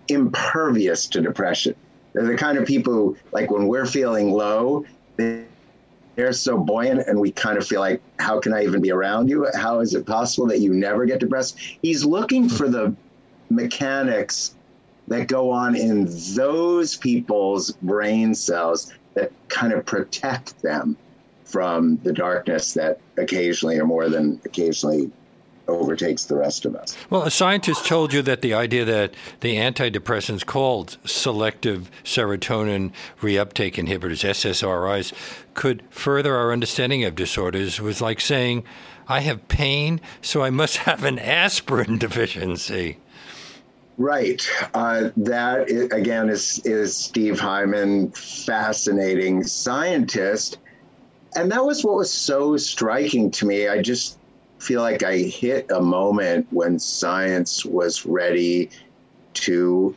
impervious 0.10 1.08
to 1.08 1.22
depression, 1.22 1.74
they're 2.14 2.26
the 2.26 2.36
kind 2.36 2.58
of 2.58 2.68
people 2.68 2.94
who, 2.94 3.18
like 3.32 3.50
when 3.50 3.68
we're 3.68 3.86
feeling 3.86 4.32
low, 4.32 4.86
they, 5.16 5.46
they're 6.16 6.34
so 6.34 6.58
buoyant 6.58 7.08
and 7.08 7.20
we 7.20 7.32
kind 7.32 7.58
of 7.58 7.66
feel 7.66 7.80
like, 7.80 8.02
how 8.20 8.40
can 8.40 8.54
I 8.54 8.64
even 8.64 8.82
be 8.82 8.92
around 8.92 9.30
you? 9.30 9.48
How 9.56 9.80
is 9.80 9.94
it 9.94 10.06
possible 10.06 10.48
that 10.48 10.60
you 10.60 10.74
never 10.74 11.06
get 11.06 11.20
depressed? 11.20 11.58
He's 11.82 12.04
looking 12.04 12.50
for 12.50 12.70
the 12.70 12.94
mechanics 13.50 14.56
that 15.08 15.28
go 15.28 15.50
on 15.50 15.76
in 15.76 16.08
those 16.36 16.98
people's 16.98 17.72
brain 17.72 18.34
cells 18.34 18.94
that 19.14 19.32
kind 19.50 19.74
of 19.74 19.86
protect 19.86 20.62
them 20.62 20.98
from 21.44 21.98
the 22.04 22.14
darkness 22.14 22.74
that 22.74 23.00
occasionally 23.18 23.78
or 23.78 23.86
more 23.86 24.10
than 24.10 24.40
occasionally 24.46 25.12
overtakes 25.68 26.26
the 26.26 26.36
rest 26.36 26.66
of 26.66 26.76
us. 26.76 26.96
Well, 27.10 27.24
a 27.24 27.32
scientist 27.32 27.86
told 27.86 28.14
you 28.14 28.22
that 28.24 28.42
the 28.42 28.54
idea 28.54 28.86
that 28.86 29.14
the 29.42 29.58
antidepressants 29.58 30.46
called 30.46 30.98
selective 31.06 31.90
serotonin 32.04 32.92
reuptake 33.22 33.76
inhibitors, 33.76 34.24
SSRIs, 34.24 35.14
could 35.54 35.84
further 35.90 36.36
our 36.36 36.52
understanding 36.52 37.04
of 37.04 37.16
disorders 37.16 37.80
was 37.80 38.02
like 38.02 38.22
saying, 38.22 38.64
I 39.08 39.20
have 39.22 39.48
pain, 39.48 40.00
so 40.22 40.42
I 40.42 40.50
must 40.50 40.78
have 40.88 41.04
an 41.04 41.20
aspirin 41.20 41.98
deficiency. 41.98 42.98
Right. 43.98 44.50
Uh, 44.74 45.10
that 45.18 45.70
is, 45.70 45.92
again 45.92 46.30
is 46.30 46.60
is 46.66 46.96
Steve 46.96 47.40
Hyman, 47.40 48.12
fascinating 48.12 49.44
scientist, 49.44 50.58
and 51.36 51.52
that 51.52 51.64
was 51.64 51.84
what 51.84 51.96
was 51.96 52.12
so 52.12 52.58
striking 52.58 53.30
to 53.32 53.46
me. 53.46 53.68
I 53.68 53.82
just 53.82 54.18
feel 54.62 54.82
like 54.82 55.02
I 55.02 55.18
hit 55.18 55.72
a 55.72 55.82
moment 55.82 56.46
when 56.52 56.78
science 56.78 57.66
was 57.66 58.06
ready 58.06 58.70
to 59.34 59.96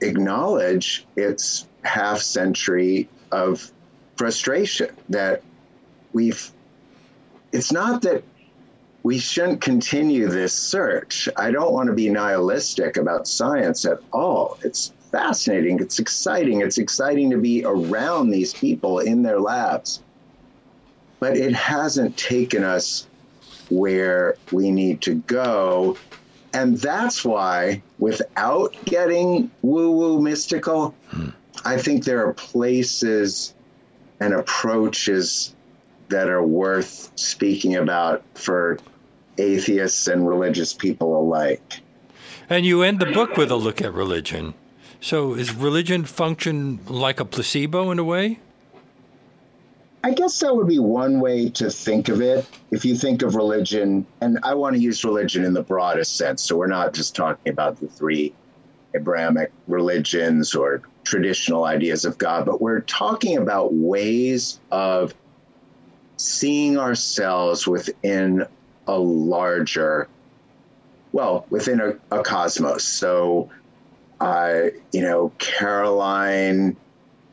acknowledge 0.00 1.06
its 1.14 1.68
half 1.84 2.18
century 2.18 3.08
of 3.30 3.70
frustration 4.16 4.90
that 5.10 5.42
we've. 6.12 6.50
It's 7.52 7.70
not 7.70 8.02
that 8.02 8.24
we 9.04 9.18
shouldn't 9.18 9.60
continue 9.60 10.26
this 10.26 10.54
search. 10.54 11.28
I 11.36 11.52
don't 11.52 11.72
want 11.72 11.86
to 11.86 11.94
be 11.94 12.08
nihilistic 12.08 12.96
about 12.96 13.28
science 13.28 13.84
at 13.84 14.00
all. 14.12 14.58
It's 14.62 14.92
fascinating, 15.12 15.78
it's 15.78 16.00
exciting, 16.00 16.62
it's 16.62 16.78
exciting 16.78 17.30
to 17.30 17.38
be 17.38 17.64
around 17.64 18.30
these 18.30 18.54
people 18.54 18.98
in 18.98 19.22
their 19.22 19.40
labs. 19.40 20.02
But 21.20 21.36
it 21.36 21.54
hasn't 21.54 22.16
taken 22.16 22.64
us 22.64 23.06
where 23.70 24.36
we 24.52 24.70
need 24.70 25.00
to 25.02 25.14
go. 25.14 25.96
And 26.52 26.78
that's 26.78 27.24
why, 27.24 27.82
without 27.98 28.74
getting 28.84 29.50
woo 29.62 29.90
woo 29.92 30.20
mystical, 30.20 30.94
hmm. 31.10 31.30
I 31.64 31.76
think 31.76 32.04
there 32.04 32.26
are 32.26 32.32
places 32.32 33.54
and 34.18 34.34
approaches 34.34 35.54
that 36.08 36.28
are 36.28 36.42
worth 36.42 37.10
speaking 37.14 37.76
about 37.76 38.22
for 38.34 38.78
atheists 39.38 40.08
and 40.08 40.28
religious 40.28 40.72
people 40.74 41.18
alike. 41.18 41.80
And 42.48 42.66
you 42.66 42.82
end 42.82 42.98
the 42.98 43.06
book 43.06 43.36
with 43.36 43.50
a 43.50 43.56
look 43.56 43.80
at 43.80 43.94
religion. 43.94 44.54
So, 45.00 45.34
is 45.34 45.54
religion 45.54 46.04
function 46.04 46.80
like 46.86 47.20
a 47.20 47.24
placebo 47.24 47.90
in 47.90 47.98
a 47.98 48.04
way? 48.04 48.40
I 50.02 50.12
guess 50.12 50.38
that 50.40 50.56
would 50.56 50.68
be 50.68 50.78
one 50.78 51.20
way 51.20 51.50
to 51.50 51.70
think 51.70 52.08
of 52.08 52.22
it. 52.22 52.46
If 52.70 52.84
you 52.84 52.96
think 52.96 53.22
of 53.22 53.34
religion, 53.34 54.06
and 54.22 54.38
I 54.42 54.54
want 54.54 54.74
to 54.76 54.80
use 54.80 55.04
religion 55.04 55.44
in 55.44 55.52
the 55.52 55.62
broadest 55.62 56.16
sense, 56.16 56.42
so 56.42 56.56
we're 56.56 56.68
not 56.68 56.94
just 56.94 57.14
talking 57.14 57.52
about 57.52 57.78
the 57.78 57.86
three 57.86 58.32
Abrahamic 58.94 59.52
religions 59.68 60.54
or 60.54 60.82
traditional 61.04 61.64
ideas 61.64 62.06
of 62.06 62.16
God, 62.16 62.46
but 62.46 62.62
we're 62.62 62.80
talking 62.80 63.36
about 63.36 63.74
ways 63.74 64.58
of 64.70 65.14
seeing 66.16 66.78
ourselves 66.78 67.66
within 67.66 68.46
a 68.86 68.98
larger, 68.98 70.08
well, 71.12 71.46
within 71.50 71.80
a, 71.80 72.16
a 72.16 72.22
cosmos. 72.22 72.84
So, 72.84 73.50
uh, 74.20 74.68
you 74.92 75.02
know, 75.02 75.30
Caroline 75.38 76.76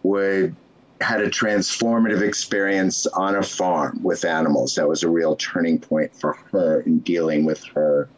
would 0.04 0.56
had 1.02 1.22
a 1.22 1.30
transformative 1.30 2.22
experience 2.22 3.06
on 3.08 3.36
a 3.36 3.44
farm 3.44 4.02
with 4.04 4.26
animals. 4.26 4.76
That 4.76 4.88
was 4.88 5.04
a 5.04 5.10
real 5.10 5.36
turning 5.36 5.80
point 5.80 6.16
for 6.16 6.34
her 6.52 6.82
in 6.82 7.00
dealing 7.00 7.46
with 7.46 7.64
her 7.76 8.10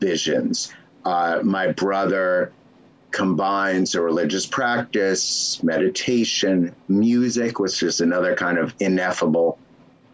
visions. 0.00 0.72
Uh, 1.04 1.40
my 1.42 1.72
brother 1.72 2.52
combines 3.10 3.94
a 3.94 4.00
religious 4.00 4.46
practice, 4.46 5.62
meditation, 5.62 6.74
music, 6.88 7.60
which 7.60 7.82
is 7.82 8.00
another 8.00 8.34
kind 8.34 8.58
of 8.58 8.74
ineffable, 8.80 9.58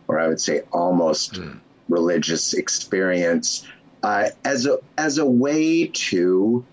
or 0.06 0.20
I 0.20 0.28
would 0.28 0.40
say 0.40 0.62
almost 0.72 1.34
mm 1.34 1.58
religious 1.90 2.54
experience 2.54 3.66
uh, 4.02 4.30
as 4.44 4.64
a 4.64 4.78
as 4.96 5.18
a 5.18 5.26
way 5.26 5.88
to 5.88 6.64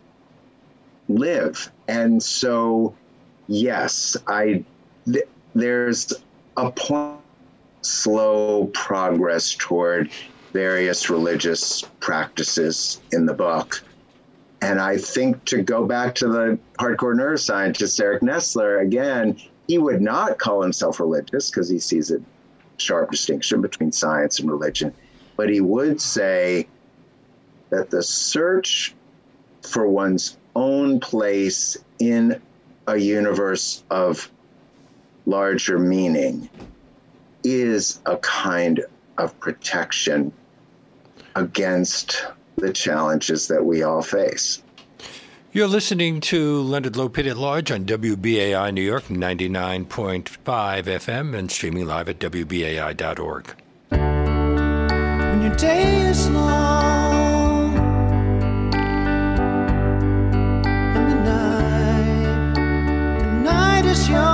live. 1.09 1.71
And 1.87 2.21
so, 2.21 2.95
yes, 3.47 4.15
I 4.27 4.63
th- 5.05 5.27
there's 5.61 6.13
a 6.55 6.71
point, 6.71 7.19
slow 7.81 8.65
progress 8.73 9.55
toward 9.57 10.11
various 10.53 11.09
religious 11.09 11.83
practices 11.99 13.01
in 13.11 13.25
the 13.25 13.33
book. 13.33 13.83
And 14.61 14.79
I 14.79 14.97
think 14.97 15.45
to 15.45 15.61
go 15.61 15.85
back 15.85 16.15
to 16.15 16.27
the 16.27 16.59
hardcore 16.79 17.15
neuroscientist 17.15 18.01
Eric 18.01 18.23
Nestler 18.23 18.81
again, 18.81 19.39
he 19.67 19.77
would 19.77 20.01
not 20.01 20.39
call 20.39 20.61
himself 20.61 20.99
religious 20.99 21.51
because 21.51 21.69
he 21.69 21.79
sees 21.79 22.11
a 22.11 22.19
sharp 22.77 23.11
distinction 23.11 23.61
between 23.61 23.91
science 23.91 24.39
and 24.39 24.49
religion 24.49 24.93
but 25.37 25.49
he 25.49 25.61
would 25.61 26.01
say 26.01 26.67
that 27.69 27.89
the 27.89 28.03
search 28.03 28.93
for 29.61 29.87
one's 29.87 30.37
own 30.55 30.99
place 30.99 31.77
in 31.99 32.41
a 32.87 32.97
universe 32.97 33.83
of 33.89 34.29
larger 35.27 35.77
meaning 35.77 36.49
is 37.43 37.99
a 38.05 38.17
kind 38.17 38.83
of 39.17 39.37
protection 39.39 40.31
against 41.35 42.25
the 42.55 42.71
challenges 42.73 43.47
that 43.47 43.63
we 43.63 43.83
all 43.83 44.01
face. 44.01 44.63
You're 45.51 45.67
listening 45.67 46.21
to 46.21 46.61
Leonard 46.61 46.93
Lopate 46.93 47.29
at 47.29 47.37
Large 47.37 47.71
on 47.71 47.85
WBAI 47.85 48.73
New 48.73 48.81
York 48.81 49.05
99.5 49.05 49.85
FM 49.85 51.37
and 51.37 51.51
streaming 51.51 51.85
live 51.85 52.09
at 52.09 52.19
WBAI.org. 52.19 53.55
When 53.89 55.41
your 55.41 55.55
day 55.55 56.01
is 56.01 56.29
long 56.29 57.77
and 60.95 61.11
the 61.11 61.15
night, 61.23 62.53
the 63.21 63.31
night 63.43 63.85
is 63.85 64.09
yours 64.09 64.26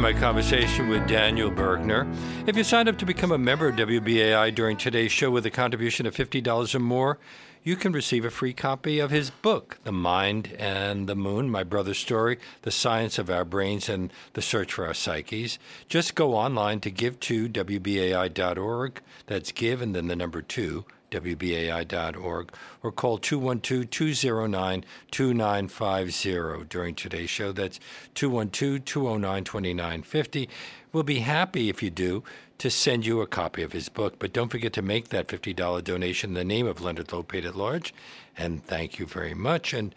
my 0.00 0.12
conversation 0.12 0.88
with 0.88 1.06
Daniel 1.06 1.50
Bergner. 1.50 2.10
If 2.46 2.56
you 2.56 2.64
signed 2.64 2.88
up 2.88 2.96
to 2.98 3.04
become 3.04 3.30
a 3.30 3.36
member 3.36 3.68
of 3.68 3.76
WBAI 3.76 4.54
during 4.54 4.76
today's 4.76 5.12
show 5.12 5.30
with 5.30 5.44
a 5.44 5.50
contribution 5.50 6.06
of 6.06 6.14
$50 6.16 6.74
or 6.74 6.78
more, 6.78 7.18
you 7.62 7.76
can 7.76 7.92
receive 7.92 8.24
a 8.24 8.30
free 8.30 8.54
copy 8.54 8.98
of 8.98 9.10
his 9.10 9.30
book, 9.30 9.78
The 9.84 9.92
Mind 9.92 10.54
and 10.58 11.08
the 11.08 11.14
Moon 11.14 11.50
My 11.50 11.62
Brother's 11.62 11.98
Story, 11.98 12.38
The 12.62 12.70
Science 12.70 13.18
of 13.18 13.28
Our 13.28 13.44
Brains 13.44 13.88
and 13.88 14.12
the 14.32 14.40
Search 14.40 14.72
for 14.72 14.86
Our 14.86 14.94
Psyches. 14.94 15.58
Just 15.88 16.14
go 16.14 16.34
online 16.34 16.80
to 16.80 16.90
give 16.90 17.20
to 17.20 17.48
WBAI.org. 17.48 19.02
That's 19.26 19.52
give 19.52 19.82
and 19.82 19.94
then 19.94 20.06
the 20.06 20.16
number 20.16 20.42
two, 20.42 20.86
WBAI.org, 21.12 22.52
or 22.82 22.92
call 22.92 23.18
212 23.18 23.88
209 23.90 24.84
2950 25.10 26.64
during 26.68 26.94
today's 26.94 27.30
show. 27.30 27.52
That's 27.52 27.78
212 28.14 28.84
209 28.84 29.44
2950. 29.44 30.48
We'll 30.92 31.02
be 31.04 31.20
happy 31.20 31.68
if 31.68 31.82
you 31.82 31.90
do 31.90 32.22
to 32.58 32.70
send 32.70 33.06
you 33.06 33.20
a 33.20 33.26
copy 33.26 33.62
of 33.62 33.72
his 33.72 33.88
book, 33.88 34.18
but 34.18 34.32
don't 34.32 34.50
forget 34.50 34.72
to 34.74 34.82
make 34.82 35.08
that 35.08 35.26
$50 35.26 35.82
donation 35.82 36.30
in 36.30 36.34
the 36.34 36.44
name 36.44 36.66
of 36.66 36.80
Leonard 36.80 37.08
Lopate 37.08 37.44
at 37.44 37.56
Large. 37.56 37.94
And 38.36 38.62
thank 38.62 38.98
you 38.98 39.06
very 39.06 39.34
much. 39.34 39.72
And 39.72 39.94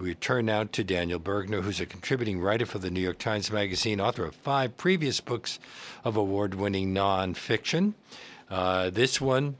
we 0.00 0.14
turn 0.14 0.46
now 0.46 0.64
to 0.64 0.84
Daniel 0.84 1.20
Bergner, 1.20 1.62
who's 1.62 1.80
a 1.80 1.86
contributing 1.86 2.40
writer 2.40 2.66
for 2.66 2.78
the 2.78 2.90
New 2.90 3.00
York 3.00 3.18
Times 3.18 3.50
Magazine, 3.50 4.00
author 4.00 4.24
of 4.24 4.34
five 4.34 4.76
previous 4.76 5.20
books 5.20 5.58
of 6.04 6.16
award 6.16 6.54
winning 6.54 6.92
nonfiction. 6.92 7.94
Uh, 8.50 8.90
this 8.90 9.20
one, 9.20 9.56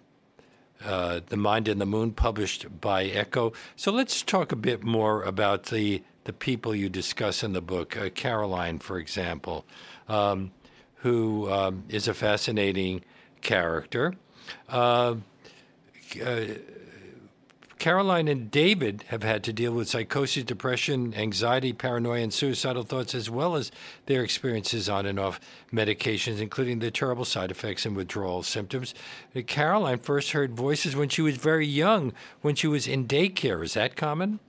uh, 0.84 1.20
The 1.26 1.36
Mind 1.36 1.68
and 1.68 1.80
the 1.80 1.86
Moon, 1.86 2.12
published 2.12 2.80
by 2.80 3.06
Ecco. 3.08 3.52
So 3.76 3.92
let's 3.92 4.22
talk 4.22 4.52
a 4.52 4.56
bit 4.56 4.82
more 4.82 5.22
about 5.22 5.64
the, 5.66 6.02
the 6.24 6.32
people 6.32 6.74
you 6.74 6.88
discuss 6.88 7.42
in 7.42 7.52
the 7.52 7.60
book. 7.60 7.96
Uh, 7.96 8.10
Caroline, 8.10 8.78
for 8.78 8.98
example. 8.98 9.64
Um, 10.08 10.52
who 11.02 11.50
um, 11.50 11.84
is 11.88 12.08
a 12.08 12.14
fascinating 12.14 13.02
character. 13.40 14.14
Uh, 14.68 15.16
uh, 16.24 16.44
Caroline 17.80 18.28
and 18.28 18.50
David 18.50 19.04
have 19.08 19.22
had 19.22 19.42
to 19.44 19.54
deal 19.54 19.72
with 19.72 19.88
psychosis, 19.88 20.44
depression, 20.44 21.14
anxiety, 21.14 21.72
paranoia, 21.72 22.20
and 22.20 22.32
suicidal 22.32 22.82
thoughts, 22.82 23.14
as 23.14 23.30
well 23.30 23.56
as 23.56 23.72
their 24.04 24.22
experiences 24.22 24.86
on 24.86 25.06
and 25.06 25.18
off 25.18 25.40
medications, 25.72 26.40
including 26.40 26.80
the 26.80 26.90
terrible 26.90 27.24
side 27.24 27.50
effects 27.50 27.86
and 27.86 27.96
withdrawal 27.96 28.42
symptoms. 28.42 28.92
Uh, 29.34 29.40
Caroline 29.46 29.98
first 29.98 30.32
heard 30.32 30.52
voices 30.52 30.94
when 30.94 31.08
she 31.08 31.22
was 31.22 31.38
very 31.38 31.66
young, 31.66 32.12
when 32.42 32.54
she 32.54 32.66
was 32.66 32.86
in 32.86 33.08
daycare. 33.08 33.64
Is 33.64 33.72
that 33.74 33.96
common? 33.96 34.40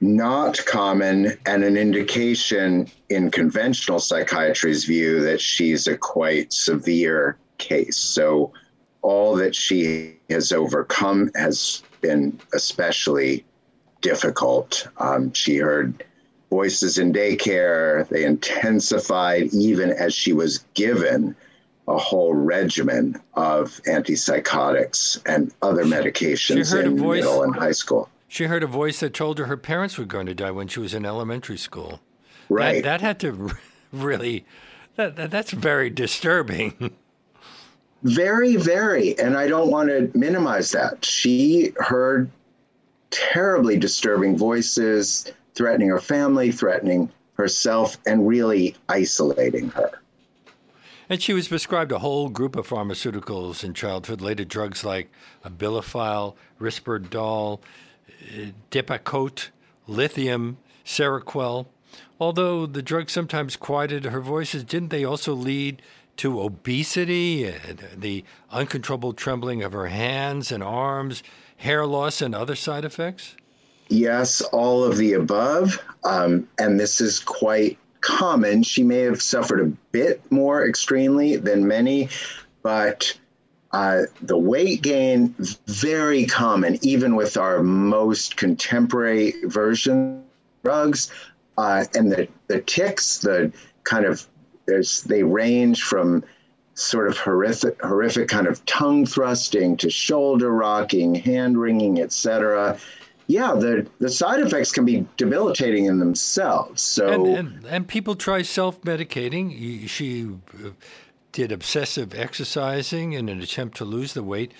not 0.00 0.64
common 0.64 1.36
and 1.44 1.64
an 1.64 1.76
indication 1.76 2.86
in 3.08 3.32
conventional 3.32 3.98
psychiatry's 3.98 4.84
view 4.84 5.20
that 5.20 5.40
she's 5.40 5.88
a 5.88 5.96
quite 5.98 6.52
severe 6.52 7.36
case. 7.58 7.96
So, 7.96 8.52
all 9.02 9.34
that 9.36 9.54
she 9.54 10.16
has 10.30 10.52
overcome 10.52 11.30
has 11.34 11.82
been 12.00 12.38
especially 12.52 13.44
difficult. 14.00 14.86
Um, 14.98 15.32
she 15.32 15.56
heard 15.56 16.04
voices 16.50 16.98
in 16.98 17.12
daycare, 17.12 18.08
they 18.08 18.24
intensified 18.24 19.52
even 19.52 19.90
as 19.90 20.14
she 20.14 20.32
was 20.32 20.58
given 20.74 21.36
a 21.86 21.98
whole 21.98 22.34
regimen 22.34 23.20
of 23.34 23.80
antipsychotics 23.86 25.20
and 25.26 25.52
other 25.62 25.84
medications 25.84 26.78
in 26.78 27.00
middle 27.00 27.42
and 27.42 27.54
high 27.54 27.72
school. 27.72 28.08
She 28.28 28.44
heard 28.44 28.62
a 28.62 28.66
voice 28.66 29.00
that 29.00 29.14
told 29.14 29.38
her 29.38 29.46
her 29.46 29.56
parents 29.56 29.96
were 29.96 30.04
going 30.04 30.26
to 30.26 30.34
die 30.34 30.50
when 30.50 30.68
she 30.68 30.80
was 30.80 30.92
in 30.92 31.06
elementary 31.06 31.56
school. 31.56 32.00
Right. 32.50 32.82
That, 32.82 33.00
that 33.00 33.00
had 33.00 33.20
to 33.20 33.52
really, 33.92 34.44
that, 34.96 35.16
that, 35.16 35.30
that's 35.30 35.50
very 35.50 35.88
disturbing. 35.90 36.94
very, 38.02 38.56
very. 38.56 39.18
And 39.18 39.36
I 39.36 39.46
don't 39.46 39.70
want 39.70 39.88
to 39.88 40.10
minimize 40.14 40.70
that. 40.72 41.04
She 41.04 41.72
heard 41.78 42.30
terribly 43.10 43.78
disturbing 43.78 44.36
voices 44.36 45.32
threatening 45.54 45.88
her 45.88 46.00
family, 46.00 46.52
threatening 46.52 47.10
herself, 47.34 47.98
and 48.06 48.28
really 48.28 48.76
isolating 48.88 49.68
her. 49.70 49.90
And 51.08 51.20
she 51.20 51.32
was 51.32 51.48
prescribed 51.48 51.90
a 51.90 51.98
whole 51.98 52.28
group 52.28 52.54
of 52.54 52.68
pharmaceuticals 52.68 53.64
in 53.64 53.74
childhood, 53.74 54.20
later 54.20 54.44
drugs 54.44 54.84
like 54.84 55.10
Abilify, 55.44 56.34
Risperdal, 56.60 57.58
uh, 57.58 58.50
Depakote, 58.70 59.48
lithium, 59.88 60.58
Seroquel. 60.84 61.66
Although 62.20 62.66
the 62.66 62.82
drugs 62.82 63.12
sometimes 63.12 63.56
quieted 63.56 64.04
her 64.04 64.20
voices, 64.20 64.62
didn't 64.62 64.90
they 64.90 65.04
also 65.04 65.34
lead 65.34 65.82
to 66.18 66.40
obesity, 66.40 67.54
the 67.96 68.24
uncontrollable 68.50 69.12
trembling 69.12 69.62
of 69.62 69.72
her 69.72 69.86
hands 69.86 70.52
and 70.52 70.62
arms, 70.62 71.22
hair 71.58 71.86
loss, 71.86 72.20
and 72.20 72.34
other 72.34 72.54
side 72.54 72.84
effects? 72.84 73.34
Yes, 73.88 74.40
all 74.40 74.84
of 74.84 74.98
the 74.98 75.14
above. 75.14 75.82
Um, 76.04 76.46
and 76.58 76.78
this 76.78 77.00
is 77.00 77.18
quite 77.20 77.78
common. 78.00 78.62
She 78.62 78.82
may 78.82 79.00
have 79.00 79.22
suffered 79.22 79.60
a 79.60 79.72
bit 79.92 80.20
more 80.30 80.68
extremely 80.68 81.36
than 81.36 81.66
many, 81.66 82.08
but 82.62 83.18
uh, 83.72 84.02
the 84.22 84.38
weight 84.38 84.82
gain, 84.82 85.34
very 85.66 86.26
common, 86.26 86.78
even 86.82 87.16
with 87.16 87.36
our 87.36 87.62
most 87.62 88.36
contemporary 88.36 89.34
version 89.44 90.22
drugs. 90.62 91.10
Uh, 91.56 91.84
and 91.94 92.12
the, 92.12 92.28
the 92.46 92.60
tics, 92.62 93.18
the 93.18 93.52
kind 93.84 94.04
of, 94.04 94.26
there's, 94.68 95.02
they 95.02 95.22
range 95.22 95.82
from 95.82 96.22
sort 96.74 97.08
of 97.08 97.18
horrific, 97.18 97.82
horrific 97.82 98.28
kind 98.28 98.46
of 98.46 98.64
tongue 98.66 99.04
thrusting 99.04 99.76
to 99.78 99.90
shoulder 99.90 100.52
rocking, 100.52 101.14
hand 101.14 101.58
wringing, 101.58 102.00
etc. 102.00 102.78
Yeah, 103.26 103.54
the, 103.54 103.86
the 103.98 104.08
side 104.08 104.40
effects 104.40 104.70
can 104.70 104.84
be 104.84 105.06
debilitating 105.16 105.86
in 105.86 105.98
themselves. 105.98 106.82
So 106.82 107.08
and, 107.08 107.26
and, 107.36 107.66
and 107.66 107.88
people 107.88 108.14
try 108.14 108.42
self 108.42 108.80
medicating. 108.82 109.88
She 109.88 110.28
uh, 110.64 110.70
did 111.32 111.50
obsessive 111.50 112.14
exercising 112.14 113.12
in 113.12 113.28
an 113.28 113.40
attempt 113.42 113.76
to 113.78 113.84
lose 113.84 114.14
the 114.14 114.22
weight, 114.22 114.52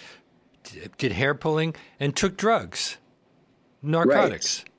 did 0.99 1.13
hair 1.13 1.35
pulling, 1.35 1.75
and 2.01 2.17
took 2.17 2.37
drugs, 2.37 2.99
narcotics. 3.81 4.65
Right. 4.65 4.73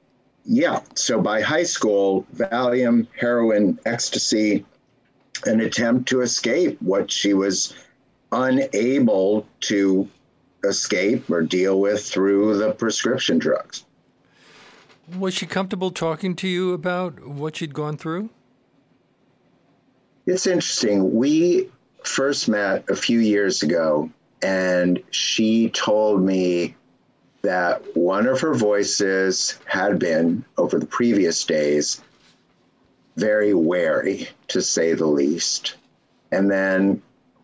Yeah. 0.46 0.80
So 0.96 1.22
by 1.22 1.42
high 1.42 1.64
school, 1.64 2.26
Valium, 2.36 3.08
heroin, 3.18 3.80
ecstasy, 3.86 4.66
an 5.46 5.62
attempt 5.62 6.10
to 6.10 6.22
escape 6.22 6.82
what 6.82 7.12
she 7.12 7.34
was 7.34 7.74
unable 8.32 9.46
to 9.62 10.08
escape 10.64 11.30
or 11.30 11.42
deal 11.42 11.80
with 11.80 12.04
through 12.06 12.58
the 12.58 12.72
prescription 12.72 13.40
drugs. 13.40 13.86
Was 15.18 15.34
she 15.34 15.46
comfortable 15.46 15.92
talking 15.92 16.36
to 16.36 16.48
you 16.48 16.74
about 16.74 17.26
what 17.26 17.56
she'd 17.56 17.74
gone 17.74 17.98
through? 17.98 18.30
It's 20.26 20.46
interesting. 20.46 21.16
We 21.16 21.70
first 22.04 22.48
met 22.48 22.88
a 22.90 22.96
few 22.96 23.20
years 23.20 23.64
ago, 23.64 24.12
and 24.44 25.02
she 25.10 25.70
told 25.72 26.22
me 26.22 26.76
that 27.42 27.82
one 27.96 28.28
of 28.28 28.40
her 28.42 28.54
voices 28.54 29.58
had 29.66 29.98
been, 29.98 30.46
over 30.58 30.78
the 30.78 30.86
previous 30.86 31.44
days, 31.44 32.02
very 33.20 33.54
wary, 33.54 34.28
to 34.48 34.62
say 34.62 34.94
the 34.94 35.06
least. 35.06 35.76
And 36.32 36.50
then 36.50 37.02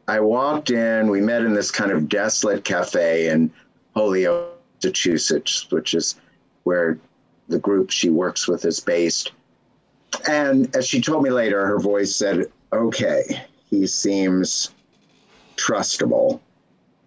I 0.07 0.19
walked 0.19 0.69
in, 0.69 1.09
we 1.09 1.21
met 1.21 1.41
in 1.41 1.53
this 1.53 1.71
kind 1.71 1.91
of 1.91 2.07
desolate 2.07 2.63
cafe, 2.63 3.29
and 3.29 3.51
Holyoke, 3.95 4.55
Massachusetts, 4.75 5.67
which 5.71 5.93
is 5.93 6.15
where 6.63 6.97
the 7.47 7.59
group 7.59 7.89
she 7.91 8.09
works 8.09 8.47
with 8.47 8.65
is 8.65 8.79
based. 8.79 9.31
And 10.29 10.73
as 10.75 10.87
she 10.87 11.01
told 11.01 11.23
me 11.23 11.29
later, 11.29 11.65
her 11.65 11.79
voice 11.79 12.15
said, 12.15 12.45
okay, 12.71 13.23
he 13.69 13.87
seems 13.87 14.71
trustable. 15.57 16.39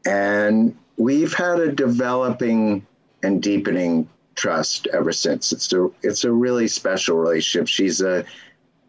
And 0.06 0.76
we've 0.96 1.32
had 1.32 1.60
a 1.60 1.72
developing 1.72 2.86
and 3.22 3.42
deepening 3.42 4.08
trust 4.34 4.86
ever 4.92 5.12
since. 5.12 5.52
It's 5.52 5.72
a 5.72 5.90
it's 6.02 6.24
a 6.24 6.32
really 6.32 6.68
special 6.68 7.16
relationship. 7.16 7.66
She's 7.68 8.00
a 8.00 8.24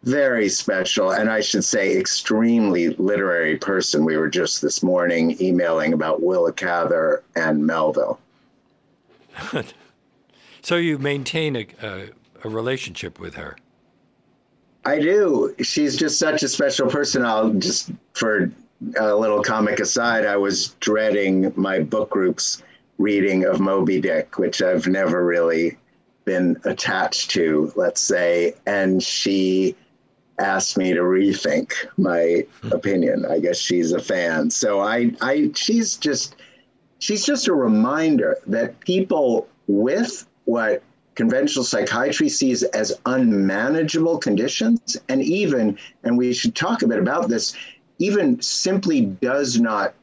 very 0.02 0.48
special 0.48 1.10
and 1.12 1.30
I 1.30 1.40
should 1.40 1.64
say 1.64 1.96
extremely 1.96 2.88
literary 2.90 3.56
person. 3.56 4.04
We 4.04 4.16
were 4.16 4.30
just 4.30 4.62
this 4.62 4.82
morning 4.82 5.36
emailing 5.40 5.92
about 5.92 6.22
Willa 6.22 6.52
Cather 6.52 7.22
and 7.36 7.66
Melville. 7.66 8.18
so 10.62 10.76
you 10.76 10.98
maintain 10.98 11.56
a, 11.56 11.66
a, 11.82 12.08
a 12.44 12.48
relationship 12.48 13.18
with 13.18 13.34
her. 13.34 13.56
I 14.84 14.98
do. 14.98 15.54
She's 15.60 15.96
just 15.96 16.18
such 16.18 16.42
a 16.42 16.48
special 16.48 16.88
person. 16.88 17.24
I'll 17.24 17.52
just, 17.52 17.90
for 18.14 18.50
a 18.98 19.14
little 19.14 19.42
comic 19.42 19.78
aside, 19.78 20.24
I 20.24 20.36
was 20.36 20.68
dreading 20.80 21.52
my 21.54 21.80
book 21.80 22.10
group's 22.10 22.62
reading 22.96 23.44
of 23.44 23.60
Moby 23.60 24.00
Dick, 24.00 24.38
which 24.38 24.62
I've 24.62 24.86
never 24.86 25.24
really 25.24 25.76
been 26.24 26.56
attached 26.64 27.30
to, 27.32 27.72
let's 27.76 28.00
say. 28.00 28.54
And 28.66 29.02
she 29.02 29.76
asked 30.40 30.76
me 30.76 30.92
to 30.92 31.00
rethink 31.00 31.72
my 31.96 32.46
opinion. 32.70 33.26
I 33.26 33.38
guess 33.38 33.58
she's 33.58 33.92
a 33.92 34.00
fan. 34.00 34.50
So 34.50 34.80
I, 34.80 35.12
I, 35.20 35.50
she's 35.54 35.96
just, 35.96 36.36
she's 36.98 37.24
just 37.24 37.48
a 37.48 37.54
reminder 37.54 38.38
that 38.46 38.80
people 38.80 39.48
with 39.66 40.26
what 40.44 40.82
conventional 41.14 41.64
psychiatry 41.64 42.28
sees 42.28 42.62
as 42.62 42.98
unmanageable 43.06 44.18
conditions, 44.18 44.96
and 45.08 45.22
even, 45.22 45.78
and 46.02 46.16
we 46.16 46.32
should 46.32 46.54
talk 46.54 46.82
a 46.82 46.88
bit 46.88 46.98
about 46.98 47.28
this, 47.28 47.54
even 47.98 48.40
simply 48.40 49.02
does 49.02 49.60
not 49.60 49.94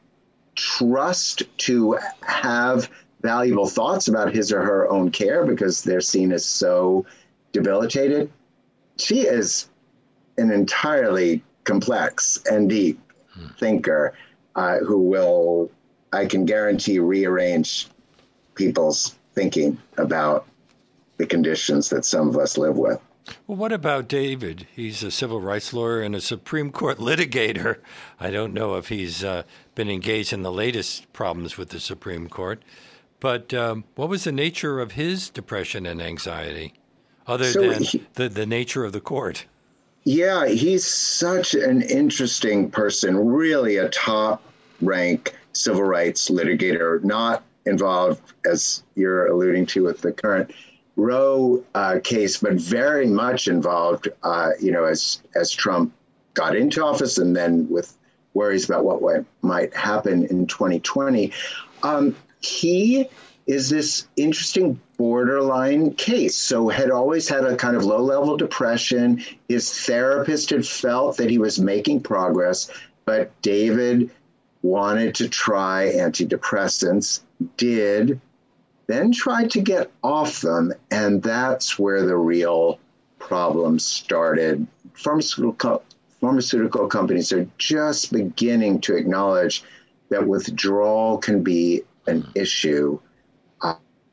trust 0.54 1.42
to 1.58 1.98
have 2.22 2.88
valuable 3.22 3.66
thoughts 3.66 4.06
about 4.08 4.32
his 4.32 4.52
or 4.52 4.62
her 4.62 4.88
own 4.88 5.10
care 5.10 5.44
because 5.44 5.82
they're 5.82 6.00
seen 6.00 6.30
as 6.30 6.44
so 6.44 7.04
debilitated. 7.52 8.30
She 8.98 9.20
is 9.22 9.68
an 10.38 10.50
entirely 10.50 11.42
complex 11.64 12.38
and 12.50 12.70
deep 12.70 12.98
hmm. 13.34 13.48
thinker 13.58 14.14
uh, 14.56 14.78
who 14.78 14.98
will, 14.98 15.70
I 16.12 16.26
can 16.26 16.46
guarantee, 16.46 16.98
rearrange 16.98 17.88
people's 18.54 19.14
thinking 19.34 19.78
about 19.98 20.46
the 21.18 21.26
conditions 21.26 21.90
that 21.90 22.04
some 22.04 22.28
of 22.28 22.36
us 22.36 22.56
live 22.56 22.76
with. 22.76 23.00
Well, 23.46 23.58
what 23.58 23.72
about 23.72 24.08
David? 24.08 24.66
He's 24.74 25.02
a 25.02 25.10
civil 25.10 25.40
rights 25.40 25.72
lawyer 25.72 26.00
and 26.00 26.14
a 26.14 26.20
Supreme 26.20 26.72
Court 26.72 26.98
litigator. 27.10 27.78
I 28.18 28.30
don't 28.30 28.54
know 28.54 28.76
if 28.76 28.88
he's 28.88 29.22
uh, 29.22 29.42
been 29.74 29.90
engaged 29.90 30.32
in 30.32 30.42
the 30.42 30.52
latest 30.52 31.12
problems 31.12 31.56
with 31.56 31.70
the 31.70 31.80
Supreme 31.80 32.28
Court, 32.28 32.62
but 33.20 33.52
um, 33.52 33.84
what 33.94 34.08
was 34.08 34.24
the 34.24 34.32
nature 34.32 34.80
of 34.80 34.92
his 34.92 35.28
depression 35.28 35.86
and 35.86 36.00
anxiety, 36.00 36.74
other 37.26 37.50
so 37.50 37.68
than 37.68 37.82
he, 37.82 38.06
the, 38.14 38.28
the 38.28 38.46
nature 38.46 38.84
of 38.84 38.92
the 38.92 39.00
court? 39.00 39.44
Yeah, 40.04 40.46
he's 40.46 40.84
such 40.84 41.54
an 41.54 41.82
interesting 41.82 42.70
person, 42.70 43.16
really 43.16 43.76
a 43.76 43.88
top 43.88 44.42
rank 44.80 45.36
civil 45.52 45.82
rights 45.82 46.30
litigator, 46.30 47.02
not 47.04 47.42
involved, 47.66 48.20
as 48.46 48.82
you're 48.94 49.26
alluding 49.26 49.66
to, 49.66 49.82
with 49.82 50.00
the 50.00 50.12
current 50.12 50.50
Roe 50.96 51.64
uh, 51.74 52.00
case, 52.02 52.38
but 52.38 52.54
very 52.54 53.06
much 53.06 53.46
involved, 53.46 54.08
uh, 54.24 54.50
you 54.60 54.72
know, 54.72 54.84
as 54.84 55.22
as 55.36 55.52
Trump 55.52 55.92
got 56.34 56.56
into 56.56 56.84
office, 56.84 57.18
and 57.18 57.36
then 57.36 57.68
with 57.68 57.96
worries 58.34 58.68
about 58.68 58.84
what 58.84 59.24
might 59.42 59.74
happen 59.74 60.24
in 60.26 60.46
2020. 60.46 61.32
Um, 61.82 62.16
he 62.40 63.08
is 63.46 63.70
this 63.70 64.08
interesting 64.16 64.80
borderline 64.98 65.94
case. 65.94 66.36
So 66.36 66.68
had 66.68 66.90
always 66.90 67.28
had 67.28 67.44
a 67.44 67.56
kind 67.56 67.76
of 67.76 67.84
low 67.84 68.02
level 68.02 68.36
depression. 68.36 69.24
His 69.48 69.72
therapist 69.72 70.50
had 70.50 70.66
felt 70.66 71.16
that 71.16 71.30
he 71.30 71.38
was 71.38 71.58
making 71.58 72.02
progress, 72.02 72.70
but 73.06 73.30
David 73.40 74.10
wanted 74.62 75.14
to 75.14 75.28
try 75.28 75.92
antidepressants, 75.94 77.20
did, 77.56 78.20
then 78.88 79.12
tried 79.12 79.50
to 79.52 79.60
get 79.60 79.90
off 80.02 80.40
them. 80.40 80.74
And 80.90 81.22
that's 81.22 81.78
where 81.78 82.04
the 82.04 82.16
real 82.16 82.80
problems 83.18 83.86
started. 83.86 84.66
Pharmaceutical, 84.94 85.52
co- 85.52 85.82
pharmaceutical 86.20 86.88
companies 86.88 87.32
are 87.32 87.48
just 87.56 88.12
beginning 88.12 88.80
to 88.80 88.96
acknowledge 88.96 89.62
that 90.08 90.26
withdrawal 90.26 91.18
can 91.18 91.42
be 91.42 91.82
an 92.08 92.22
hmm. 92.22 92.30
issue. 92.34 92.98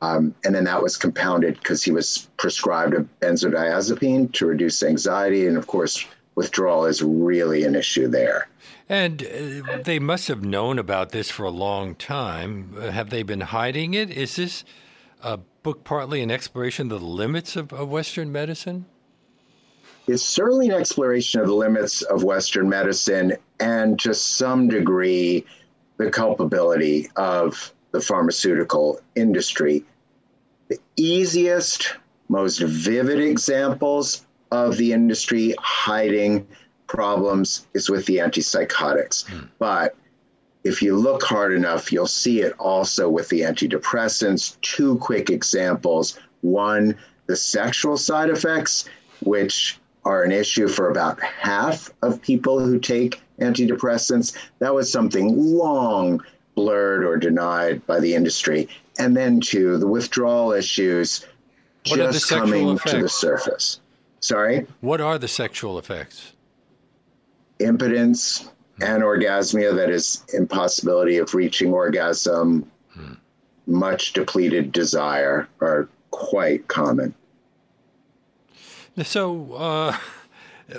Um, 0.06 0.36
and 0.44 0.54
then 0.54 0.66
that 0.66 0.82
was 0.82 0.98
compounded 0.98 1.56
because 1.56 1.84
he 1.84 1.92
was 1.92 2.30
prescribed 2.38 2.94
a 2.94 3.06
benzodiazepine 3.22 4.32
to 4.34 4.46
reduce 4.46 4.84
anxiety. 4.84 5.48
And 5.48 5.58
of 5.58 5.68
course, 5.68 6.06
withdrawal 6.36 6.86
is 6.86 7.02
really 7.02 7.64
an 7.64 7.76
issue 7.76 8.08
there. 8.08 8.48
And 8.88 9.24
uh, 9.24 9.78
they 9.84 10.00
must 10.00 10.28
have 10.28 10.44
known 10.44 10.78
about 10.78 11.10
this 11.10 11.32
for 11.32 11.44
a 11.44 11.50
long 11.50 11.96
time. 11.96 12.76
Uh, 12.78 12.92
have 12.92 13.10
they 13.10 13.24
been 13.24 13.42
hiding 13.42 13.94
it? 13.96 14.12
Is 14.12 14.36
this 14.36 14.64
a 15.24 15.38
book 15.64 15.84
partly 15.84 16.22
an 16.22 16.30
exploration 16.30 16.92
of 16.92 17.00
the 17.00 17.06
limits 17.06 17.56
of, 17.56 17.74
of 17.74 17.90
Western 17.90 18.32
medicine? 18.32 18.86
It's 20.08 20.22
certainly 20.22 20.70
an 20.70 20.76
exploration 20.76 21.42
of 21.42 21.48
the 21.48 21.56
limits 21.56 22.04
of 22.04 22.24
Western 22.24 22.70
medicine 22.70 23.34
and 23.60 23.98
to 24.02 24.14
some 24.14 24.68
degree 24.68 25.46
the 25.98 26.12
culpability 26.12 27.10
of 27.16 27.74
the 27.92 28.02
pharmaceutical 28.02 29.00
industry. 29.16 29.84
The 30.68 30.80
easiest, 30.96 31.96
most 32.30 32.60
vivid 32.60 33.20
examples 33.20 34.26
of 34.52 34.78
the 34.78 34.94
industry 34.94 35.54
hiding 35.60 36.48
problems 36.88 37.68
is 37.74 37.90
with 37.90 38.06
the 38.06 38.18
antipsychotics. 38.18 39.26
Mm. 39.26 39.50
But 39.60 39.96
if 40.64 40.82
you 40.82 40.96
look 40.96 41.24
hard 41.24 41.54
enough, 41.54 41.92
you'll 41.92 42.08
see 42.08 42.42
it 42.42 42.54
also 42.58 43.10
with 43.10 43.30
the 43.30 43.42
antidepressants. 43.42 44.60
Two 44.62 44.98
quick 44.98 45.30
examples. 45.30 46.20
One, 46.42 46.98
the 47.28 47.36
sexual 47.36 47.98
side 47.98 48.30
effects, 48.30 48.86
which 49.22 49.80
are 50.06 50.24
an 50.24 50.32
issue 50.32 50.68
for 50.68 50.90
about 50.90 51.22
half 51.22 51.92
of 52.02 52.22
people 52.22 52.60
who 52.60 52.80
take 52.80 53.22
antidepressants. 53.40 54.36
That 54.60 54.74
was 54.74 54.92
something 54.92 55.36
long 55.38 56.24
blurred 56.56 57.04
or 57.04 57.18
denied 57.18 57.86
by 57.86 58.00
the 58.00 58.16
industry. 58.16 58.68
And 58.98 59.16
then, 59.16 59.42
two, 59.42 59.78
the 59.78 59.88
withdrawal 59.88 60.52
issues 60.54 61.26
what 61.88 61.98
just 61.98 62.30
coming 62.30 62.70
effects? 62.70 62.92
to 62.92 63.02
the 63.02 63.10
surface. 63.10 63.80
Sorry? 64.22 64.66
What 64.82 65.02
are 65.02 65.18
the 65.18 65.28
sexual 65.28 65.78
effects? 65.78 66.34
impotence, 67.60 68.50
anorgasmia—that 68.80 69.90
is, 69.90 70.24
impossibility 70.34 71.18
of 71.18 71.34
reaching 71.34 71.74
orgasm, 71.74 72.70
hmm. 72.90 73.14
much 73.68 74.14
depleted 74.14 74.72
desire 74.72 75.48
are 75.62 75.88
quite 76.12 76.68
common. 76.68 77.14
So, 79.04 79.54
uh, 79.54 79.98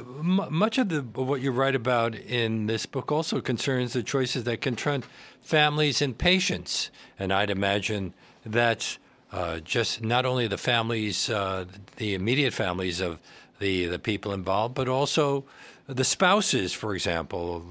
much 0.01 0.79
of 0.79 0.89
the 0.89 1.03
what 1.03 1.41
you 1.41 1.53
write 1.53 1.75
about 1.75 2.15
in 2.15 2.67
this 2.67 2.87
book 2.87 3.13
also 3.13 3.41
concerns 3.41 3.93
the 3.93 4.03
choices 4.03 4.45
that 4.45 4.61
confront 4.61 5.05
families 5.41 6.03
and 6.03 6.19
patients, 6.19 6.91
and 7.19 7.33
I'd 7.33 7.51
imagine 7.51 8.13
that 8.45 8.99
uh, 9.33 9.61
just 9.61 10.03
not 10.03 10.27
only 10.27 10.49
the 10.49 10.59
families, 10.59 11.31
uh, 11.31 11.67
the 11.97 12.15
immediate 12.15 12.53
families 12.53 13.01
of 13.01 13.21
the 13.59 13.87
the 13.87 13.99
people 13.99 14.33
involved, 14.33 14.75
but 14.75 14.89
also 14.89 15.45
the 15.87 16.05
spouses, 16.05 16.73
for 16.73 16.95
example, 16.95 17.65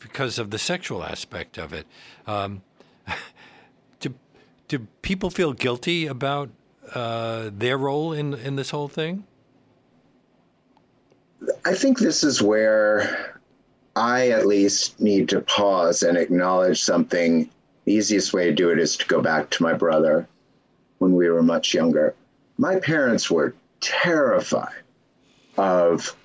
because 0.00 0.38
of 0.38 0.50
the 0.50 0.58
sexual 0.58 1.02
aspect 1.02 1.56
of 1.56 1.72
it. 1.72 1.86
Um, 2.26 2.62
do, 4.00 4.14
do 4.68 4.86
people 5.00 5.30
feel 5.30 5.54
guilty 5.54 6.06
about 6.06 6.50
uh, 6.94 7.50
their 7.50 7.78
role 7.78 8.12
in, 8.12 8.34
in 8.34 8.56
this 8.56 8.70
whole 8.70 8.88
thing? 8.88 9.24
I 11.64 11.74
think 11.74 11.98
this 11.98 12.24
is 12.24 12.42
where 12.42 13.40
I 13.96 14.28
at 14.30 14.46
least 14.46 15.00
need 15.00 15.28
to 15.30 15.40
pause 15.40 16.02
and 16.02 16.16
acknowledge 16.16 16.82
something. 16.82 17.50
The 17.84 17.92
easiest 17.92 18.32
way 18.32 18.46
to 18.46 18.52
do 18.52 18.70
it 18.70 18.78
is 18.78 18.96
to 18.96 19.06
go 19.06 19.20
back 19.20 19.50
to 19.50 19.62
my 19.62 19.72
brother 19.72 20.26
when 20.98 21.14
we 21.14 21.28
were 21.28 21.42
much 21.42 21.74
younger. 21.74 22.14
My 22.58 22.78
parents 22.80 23.30
were 23.30 23.54
terrified 23.80 24.82
of 25.56 26.16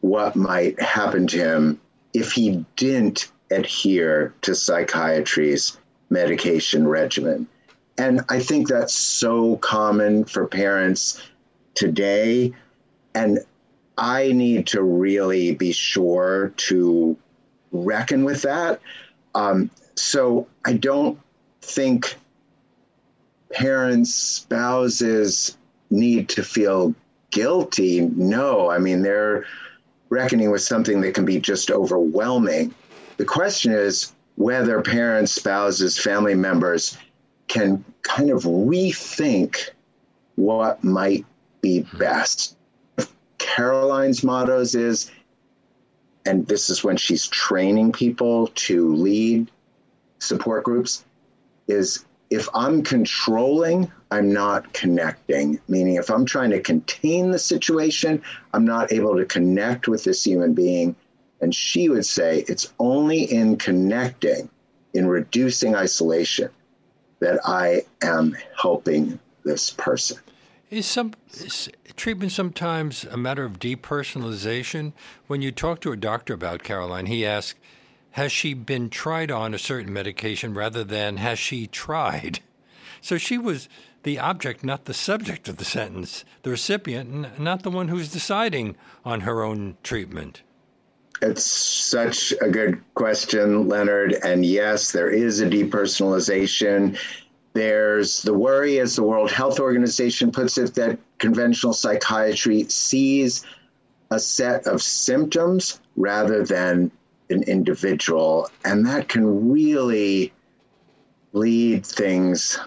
what 0.00 0.36
might 0.36 0.80
happen 0.80 1.26
to 1.28 1.38
him 1.38 1.80
if 2.14 2.32
he 2.32 2.64
didn't 2.76 3.30
adhere 3.50 4.34
to 4.42 4.54
psychiatry's 4.54 5.78
medication 6.10 6.86
regimen. 6.86 7.46
And 7.98 8.22
I 8.28 8.40
think 8.40 8.68
that's 8.68 8.94
so 8.94 9.56
common 9.56 10.24
for 10.24 10.46
parents 10.46 11.22
today. 11.74 12.54
And 13.14 13.40
I 13.98 14.32
need 14.32 14.66
to 14.68 14.82
really 14.82 15.54
be 15.54 15.72
sure 15.72 16.52
to 16.56 17.16
reckon 17.72 18.24
with 18.24 18.42
that. 18.42 18.80
Um, 19.34 19.70
so 19.94 20.46
I 20.64 20.74
don't 20.74 21.18
think 21.60 22.16
parents, 23.52 24.14
spouses 24.14 25.56
need 25.90 26.28
to 26.30 26.42
feel 26.42 26.94
guilty. 27.30 28.00
No, 28.00 28.70
I 28.70 28.78
mean, 28.78 29.02
they're 29.02 29.44
reckoning 30.08 30.50
with 30.50 30.62
something 30.62 31.00
that 31.02 31.14
can 31.14 31.24
be 31.24 31.40
just 31.40 31.70
overwhelming. 31.70 32.74
The 33.16 33.24
question 33.24 33.72
is 33.72 34.12
whether 34.36 34.80
parents, 34.82 35.32
spouses, 35.32 35.98
family 35.98 36.34
members 36.34 36.96
can 37.48 37.84
kind 38.02 38.30
of 38.30 38.42
rethink 38.44 39.70
what 40.36 40.82
might 40.82 41.24
be 41.60 41.86
best. 41.98 42.56
Caroline's 43.42 44.22
mottos 44.22 44.76
is, 44.76 45.10
and 46.24 46.46
this 46.46 46.70
is 46.70 46.84
when 46.84 46.96
she's 46.96 47.26
training 47.26 47.90
people 47.90 48.46
to 48.54 48.94
lead 48.94 49.50
support 50.20 50.62
groups, 50.62 51.04
is 51.66 52.04
if 52.30 52.48
I'm 52.54 52.82
controlling, 52.82 53.90
I'm 54.12 54.32
not 54.32 54.72
connecting. 54.72 55.60
Meaning, 55.66 55.96
if 55.96 56.08
I'm 56.08 56.24
trying 56.24 56.50
to 56.50 56.60
contain 56.60 57.32
the 57.32 57.38
situation, 57.38 58.22
I'm 58.54 58.64
not 58.64 58.92
able 58.92 59.16
to 59.16 59.24
connect 59.24 59.88
with 59.88 60.04
this 60.04 60.24
human 60.24 60.54
being. 60.54 60.94
And 61.40 61.52
she 61.52 61.88
would 61.88 62.06
say 62.06 62.44
it's 62.46 62.72
only 62.78 63.24
in 63.24 63.56
connecting, 63.56 64.48
in 64.94 65.08
reducing 65.08 65.74
isolation, 65.74 66.48
that 67.18 67.40
I 67.44 67.82
am 68.02 68.36
helping 68.56 69.18
this 69.44 69.70
person. 69.70 70.18
Is 70.72 70.86
some 70.86 71.12
is 71.34 71.68
treatment 71.96 72.32
sometimes 72.32 73.04
a 73.04 73.18
matter 73.18 73.44
of 73.44 73.58
depersonalization? 73.58 74.94
When 75.26 75.42
you 75.42 75.52
talk 75.52 75.82
to 75.82 75.92
a 75.92 75.98
doctor 75.98 76.32
about 76.32 76.62
Caroline, 76.62 77.04
he 77.04 77.26
asks, 77.26 77.60
has 78.12 78.32
she 78.32 78.54
been 78.54 78.88
tried 78.88 79.30
on 79.30 79.52
a 79.52 79.58
certain 79.58 79.92
medication 79.92 80.54
rather 80.54 80.82
than 80.82 81.18
has 81.18 81.38
she 81.38 81.66
tried? 81.66 82.40
So 83.02 83.18
she 83.18 83.36
was 83.36 83.68
the 84.02 84.18
object, 84.18 84.64
not 84.64 84.86
the 84.86 84.94
subject 84.94 85.46
of 85.46 85.58
the 85.58 85.66
sentence, 85.66 86.24
the 86.42 86.48
recipient, 86.48 87.38
not 87.38 87.64
the 87.64 87.70
one 87.70 87.88
who's 87.88 88.10
deciding 88.10 88.74
on 89.04 89.20
her 89.20 89.42
own 89.42 89.76
treatment. 89.82 90.40
It's 91.20 91.44
such 91.44 92.32
a 92.40 92.48
good 92.48 92.82
question, 92.94 93.68
Leonard. 93.68 94.14
And 94.24 94.42
yes, 94.44 94.92
there 94.92 95.10
is 95.10 95.42
a 95.42 95.46
depersonalization. 95.46 96.98
There's 97.54 98.22
the 98.22 98.34
worry, 98.34 98.78
as 98.80 98.96
the 98.96 99.02
World 99.02 99.30
Health 99.30 99.60
Organization 99.60 100.32
puts 100.32 100.56
it, 100.56 100.74
that 100.74 100.98
conventional 101.18 101.72
psychiatry 101.72 102.64
sees 102.64 103.44
a 104.10 104.18
set 104.18 104.66
of 104.66 104.82
symptoms 104.82 105.80
rather 105.96 106.44
than 106.44 106.90
an 107.30 107.42
individual. 107.44 108.48
And 108.64 108.86
that 108.86 109.08
can 109.08 109.50
really 109.50 110.32
lead 111.32 111.84
things 111.84 112.58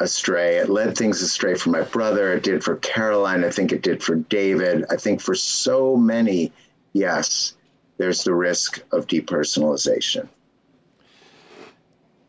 astray. 0.00 0.56
It 0.56 0.68
led 0.68 0.96
things 0.96 1.22
astray 1.22 1.54
for 1.54 1.70
my 1.70 1.82
brother. 1.82 2.32
It 2.32 2.42
did 2.42 2.64
for 2.64 2.76
Caroline. 2.76 3.44
I 3.44 3.50
think 3.50 3.72
it 3.72 3.82
did 3.82 4.02
for 4.02 4.16
David. 4.16 4.84
I 4.90 4.96
think 4.96 5.20
for 5.20 5.34
so 5.34 5.96
many, 5.96 6.52
yes, 6.92 7.54
there's 7.98 8.24
the 8.24 8.34
risk 8.34 8.82
of 8.92 9.06
depersonalization. 9.06 10.28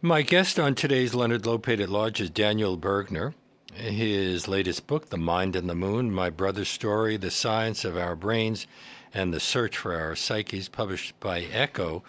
My 0.05 0.21
guest 0.21 0.59
on 0.59 0.75
today's 0.75 1.15
Leonard 1.15 1.43
Lopate 1.43 1.79
at 1.79 1.87
Large 1.87 2.19
is 2.19 2.29
Daniel 2.29 2.77
Bergner. 2.77 3.33
His 3.73 4.49
latest 4.49 4.85
book, 4.85 5.09
The 5.09 5.17
Mind 5.17 5.55
and 5.55 5.69
the 5.69 5.75
Moon 5.75 6.11
My 6.11 6.29
Brother's 6.29 6.67
Story, 6.67 7.15
The 7.15 7.31
Science 7.31 7.85
of 7.85 7.95
Our 7.95 8.13
Brains, 8.13 8.67
and 9.13 9.33
the 9.33 9.39
Search 9.39 9.77
for 9.77 9.95
Our 9.95 10.13
Psyches, 10.13 10.67
published 10.67 11.17
by 11.21 11.43
Ecco. 11.43 12.01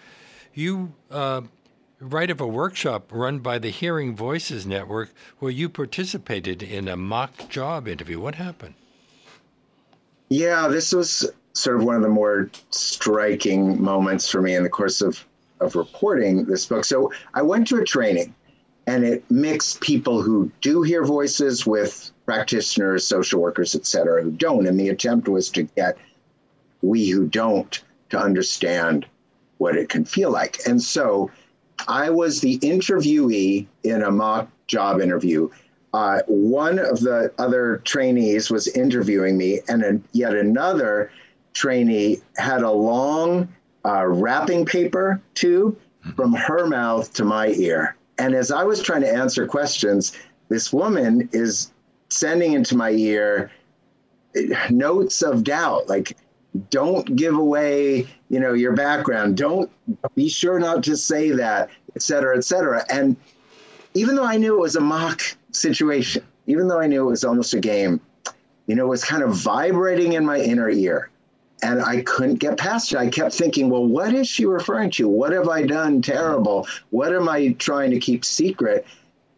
You 0.53 0.95
uh, 1.09 1.43
write 2.01 2.31
of 2.31 2.41
a 2.41 2.49
workshop 2.49 3.13
run 3.13 3.39
by 3.39 3.61
the 3.61 3.71
Hearing 3.71 4.17
Voices 4.17 4.67
Network 4.67 5.15
where 5.39 5.53
you 5.53 5.69
participated 5.69 6.65
in 6.65 6.89
a 6.89 6.97
mock 6.97 7.49
job 7.49 7.87
interview. 7.87 8.19
What 8.19 8.35
happened? 8.35 8.75
Yeah, 10.31 10.67
this 10.67 10.93
was 10.93 11.31
sort 11.53 11.77
of 11.77 11.85
one 11.85 11.95
of 11.95 12.03
the 12.03 12.09
more 12.09 12.51
striking 12.71 13.81
moments 13.81 14.29
for 14.29 14.43
me 14.43 14.57
in 14.57 14.65
the 14.65 14.69
course 14.69 15.01
of, 15.01 15.25
of 15.65 15.75
reporting 15.75 16.45
this 16.45 16.67
book. 16.67 16.85
So 16.85 17.13
I 17.35 17.43
went 17.43 17.67
to 17.69 17.79
a 17.79 17.85
training 17.85 18.35
and 18.87 19.05
it 19.05 19.29
mixed 19.31 19.81
people 19.81 20.23
who 20.23 20.51
do 20.61 20.83
hear 20.83 21.05
voices 21.05 21.67
with 21.67 22.13
practitioners, 22.27 23.07
social 23.07 23.41
workers, 23.41 23.75
et 23.75 23.87
cetera, 23.87 24.23
who 24.23 24.31
don't. 24.31 24.67
And 24.67 24.79
the 24.79 24.91
attempt 24.91 25.29
was 25.29 25.49
to 25.51 25.63
get 25.63 25.97
we 26.83 27.09
who 27.09 27.27
don't 27.27 27.83
to 28.11 28.19
understand 28.19 29.07
what 29.59 29.77
it 29.77 29.89
can 29.89 30.05
feel 30.05 30.31
like. 30.31 30.59
And 30.67 30.83
so 30.83 31.31
I 31.89 32.11
was 32.11 32.41
the 32.41 32.59
interviewee 32.59 33.67
in 33.83 34.03
a 34.03 34.11
mock 34.11 34.49
job 34.67 35.01
interview. 35.01 35.49
Uh, 35.93 36.21
one 36.27 36.79
of 36.79 37.01
the 37.01 37.33
other 37.39 37.81
trainees 37.85 38.51
was 38.51 38.69
interviewing 38.69 39.39
me, 39.39 39.61
and 39.69 39.83
a, 39.83 40.01
yet 40.13 40.35
another 40.35 41.11
trainee 41.53 42.21
had 42.37 42.63
a 42.63 42.71
long 42.71 43.49
uh, 43.85 44.07
wrapping 44.07 44.65
paper 44.65 45.21
tube 45.35 45.79
from 46.17 46.33
her 46.33 46.67
mouth 46.67 47.13
to 47.15 47.25
my 47.25 47.49
ear. 47.49 47.97
And 48.19 48.35
as 48.35 48.51
I 48.51 48.63
was 48.65 48.83
trying 48.83 49.03
to 49.03 49.13
answer 49.13 49.47
questions, 49.47 50.17
this 50.49 50.73
woman 50.73 51.29
is 51.33 51.73
sending 52.11 52.53
into 52.53 52.77
my 52.77 52.91
ear 52.91 53.51
notes 54.71 55.23
of 55.23 55.45
doubt, 55.45 55.89
like 55.89 56.17
don't 56.71 57.17
give 57.17 57.37
away 57.37 58.07
you 58.29 58.39
know 58.39 58.53
your 58.53 58.73
background. 58.73 59.37
Don't 59.37 59.71
be 60.15 60.29
sure 60.29 60.59
not 60.59 60.85
to 60.85 60.97
say 60.97 61.31
that 61.31 61.71
et 61.97 62.03
cetera 62.03 62.37
et 62.37 62.45
cetera. 62.45 62.85
And 62.91 63.17
even 63.95 64.17
though 64.17 64.25
i 64.25 64.37
knew 64.37 64.57
it 64.57 64.61
was 64.61 64.77
a 64.77 64.81
mock 64.81 65.23
situation 65.53 66.23
even 66.47 66.69
though 66.69 66.81
i 66.81 66.87
knew 66.87 67.07
it 67.07 67.11
was 67.11 67.25
almost 67.25 67.55
a 67.55 67.61
game 67.61 68.01
you 68.67 68.75
know 68.75 68.85
it 68.85 68.89
was 68.89 69.05
kind 69.05 69.23
of 69.23 69.35
vibrating 69.35 70.13
in 70.13 70.25
my 70.25 70.39
inner 70.39 70.69
ear 70.69 71.11
and 71.65 71.83
i 71.83 72.03
couldn't 72.03 72.37
get 72.37 72.57
past 72.59 72.93
it 72.93 72.99
i 72.99 73.09
kept 73.09 73.35
thinking 73.35 73.69
well 73.69 73.85
what 73.85 74.15
is 74.15 74.29
she 74.29 74.45
referring 74.45 74.91
to 74.91 75.09
what 75.09 75.33
have 75.33 75.49
i 75.49 75.63
done 75.63 76.01
terrible 76.01 76.67
what 76.91 77.13
am 77.13 77.29
i 77.29 77.49
trying 77.59 77.91
to 77.91 77.99
keep 77.99 78.25
secret 78.25 78.87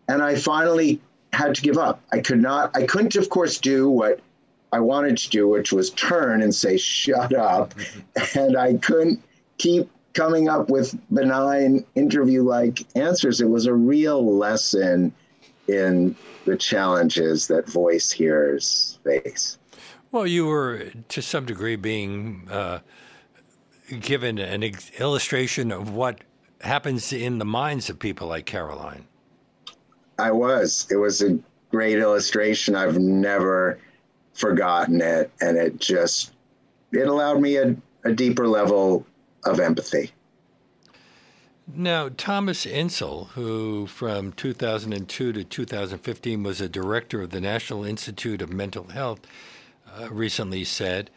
and 0.08 0.22
i 0.22 0.34
finally 0.34 1.00
had 1.32 1.54
to 1.54 1.62
give 1.62 1.78
up 1.78 2.02
i 2.12 2.18
could 2.18 2.40
not 2.40 2.70
i 2.76 2.84
couldn't 2.84 3.16
of 3.16 3.28
course 3.30 3.58
do 3.58 3.88
what 3.88 4.20
I 4.72 4.80
wanted 4.80 5.16
to 5.18 5.30
do, 5.30 5.48
which 5.48 5.72
was 5.72 5.90
turn 5.90 6.42
and 6.42 6.54
say, 6.54 6.76
shut 6.76 7.34
up. 7.34 7.72
Mm-hmm. 7.74 8.38
and 8.38 8.56
I 8.56 8.74
couldn't 8.74 9.22
keep 9.58 9.88
coming 10.12 10.48
up 10.48 10.70
with 10.70 10.94
benign 11.12 11.84
interview 11.94 12.42
like 12.42 12.86
answers. 12.96 13.40
It 13.40 13.48
was 13.48 13.66
a 13.66 13.74
real 13.74 14.36
lesson 14.36 15.14
in 15.68 16.16
the 16.44 16.56
challenges 16.56 17.46
that 17.48 17.68
voice 17.68 18.10
hearers 18.10 18.98
face. 19.04 19.58
Well, 20.16 20.26
you 20.26 20.46
were 20.46 20.92
to 21.10 21.20
some 21.20 21.44
degree 21.44 21.76
being 21.76 22.48
uh, 22.50 22.78
given 24.00 24.38
an 24.38 24.64
ex- 24.64 24.90
illustration 24.98 25.70
of 25.70 25.92
what 25.92 26.22
happens 26.62 27.12
in 27.12 27.36
the 27.36 27.44
minds 27.44 27.90
of 27.90 27.98
people 27.98 28.26
like 28.28 28.46
Caroline. 28.46 29.04
I 30.18 30.30
was. 30.30 30.86
It 30.90 30.96
was 30.96 31.20
a 31.20 31.38
great 31.70 31.98
illustration. 31.98 32.74
I've 32.74 32.96
never 32.96 33.78
forgotten 34.32 35.02
it, 35.02 35.30
and 35.42 35.58
it 35.58 35.78
just 35.80 36.32
it 36.92 37.06
allowed 37.06 37.42
me 37.42 37.56
a, 37.56 37.76
a 38.04 38.12
deeper 38.14 38.48
level 38.48 39.04
of 39.44 39.60
empathy. 39.60 40.12
Now, 41.68 42.08
Thomas 42.16 42.64
Insel, 42.64 43.26
who 43.34 43.86
from 43.86 44.32
2002 44.32 45.32
to 45.34 45.44
2015 45.44 46.42
was 46.42 46.62
a 46.62 46.70
director 46.70 47.20
of 47.20 47.32
the 47.32 47.40
National 47.42 47.84
Institute 47.84 48.40
of 48.40 48.50
Mental 48.50 48.84
Health, 48.84 49.20
recently 50.10 50.64
said, 50.64 51.10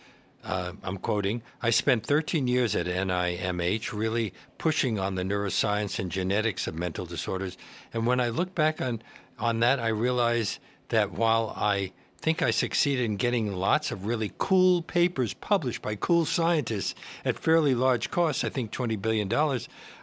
uh, 0.43 0.73
I'm 0.83 0.97
quoting, 0.97 1.41
I 1.61 1.69
spent 1.69 2.05
13 2.05 2.47
years 2.47 2.75
at 2.75 2.85
NIMH 2.85 3.91
really 3.91 4.33
pushing 4.57 4.97
on 4.97 5.15
the 5.15 5.23
neuroscience 5.23 5.99
and 5.99 6.11
genetics 6.11 6.67
of 6.67 6.75
mental 6.75 7.05
disorders. 7.05 7.57
And 7.93 8.07
when 8.07 8.19
I 8.19 8.29
look 8.29 8.55
back 8.55 8.81
on, 8.81 9.01
on 9.37 9.59
that, 9.59 9.79
I 9.79 9.89
realize 9.89 10.59
that 10.89 11.11
while 11.11 11.53
I 11.55 11.91
think 12.19 12.41
I 12.41 12.51
succeeded 12.51 13.05
in 13.05 13.15
getting 13.15 13.55
lots 13.55 13.91
of 13.91 14.05
really 14.05 14.33
cool 14.37 14.81
papers 14.81 15.33
published 15.33 15.81
by 15.81 15.95
cool 15.95 16.25
scientists 16.25 16.93
at 17.23 17.39
fairly 17.39 17.73
large 17.73 18.11
costs, 18.11 18.43
I 18.43 18.49
think 18.49 18.71
$20 18.71 19.01
billion. 19.01 19.31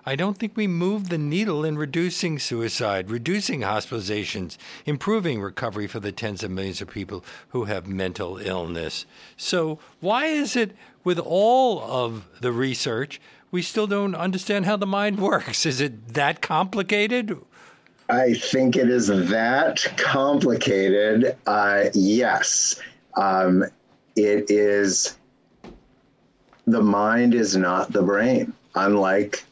I 0.07 0.17
don't 0.17 0.39
think 0.39 0.57
we 0.57 0.67
moved 0.67 1.11
the 1.11 1.19
needle 1.19 1.63
in 1.63 1.77
reducing 1.77 2.39
suicide, 2.39 3.11
reducing 3.11 3.61
hospitalizations, 3.61 4.57
improving 4.87 5.43
recovery 5.43 5.87
for 5.87 6.01
the 6.01 6.11
tens 6.11 6.43
of 6.43 6.51
millions 6.51 6.81
of 6.81 6.89
people 6.89 7.23
who 7.51 7.65
have 7.65 7.87
mental 7.87 8.39
illness. 8.39 9.05
So, 9.37 9.79
why 10.01 10.27
is 10.27 10.57
it 10.57 10.75
with 11.05 11.19
all 11.19 11.83
of 11.83 12.27
the 12.41 12.51
research, 12.51 13.21
we 13.51 13.61
still 13.61 13.87
don't 13.87 14.15
understand 14.15 14.65
how 14.65 14.77
the 14.77 14.87
mind 14.87 15.21
works? 15.21 15.67
Is 15.67 15.83
it 15.83 16.15
that 16.15 16.41
complicated? 16.41 17.37
I 18.09 18.35
think 18.35 18.77
it 18.77 18.89
is 18.89 19.09
that 19.09 19.85
complicated. 19.97 21.37
Uh, 21.47 21.87
yes. 21.93 22.81
Um, 23.17 23.65
it 24.15 24.51
is, 24.51 25.19
the 26.67 26.83
mind 26.83 27.35
is 27.35 27.57
not 27.57 27.93
the 27.93 28.03
brain, 28.03 28.53
unlike 28.75 29.45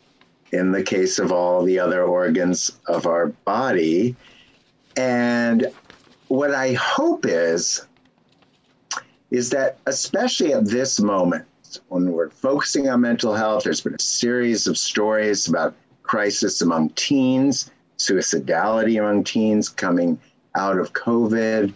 in 0.52 0.70
the 0.70 0.82
case 0.82 1.18
of 1.18 1.32
all 1.32 1.64
the 1.64 1.78
other 1.78 2.04
organs 2.04 2.78
of 2.86 3.06
our 3.06 3.28
body. 3.44 4.14
And 4.96 5.66
what 6.28 6.54
I 6.54 6.74
hope 6.74 7.26
is, 7.26 7.86
is 9.30 9.50
that 9.50 9.78
especially 9.86 10.52
at 10.52 10.66
this 10.66 11.00
moment, 11.00 11.44
when 11.88 12.12
we're 12.12 12.30
focusing 12.30 12.88
on 12.88 13.00
mental 13.00 13.34
health, 13.34 13.64
there's 13.64 13.80
been 13.80 13.94
a 13.94 14.00
series 14.00 14.68
of 14.68 14.78
stories 14.78 15.48
about 15.48 15.74
crisis 16.04 16.62
among 16.62 16.90
teens, 16.90 17.72
suicidality 17.98 18.98
among 18.98 19.24
teens 19.24 19.68
coming 19.68 20.18
out 20.54 20.78
of 20.78 20.92
COVID, 20.92 21.72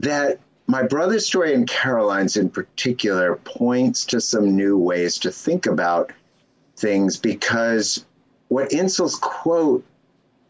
that 0.00 0.38
my 0.66 0.82
brother's 0.82 1.26
story 1.26 1.54
and 1.54 1.68
Caroline's 1.68 2.36
in 2.36 2.50
particular 2.50 3.36
points 3.36 4.04
to 4.06 4.20
some 4.20 4.56
new 4.56 4.76
ways 4.76 5.18
to 5.18 5.30
think 5.30 5.66
about 5.66 6.12
things 6.76 7.16
because 7.16 8.04
what 8.48 8.72
Insel's 8.72 9.16
quote 9.16 9.84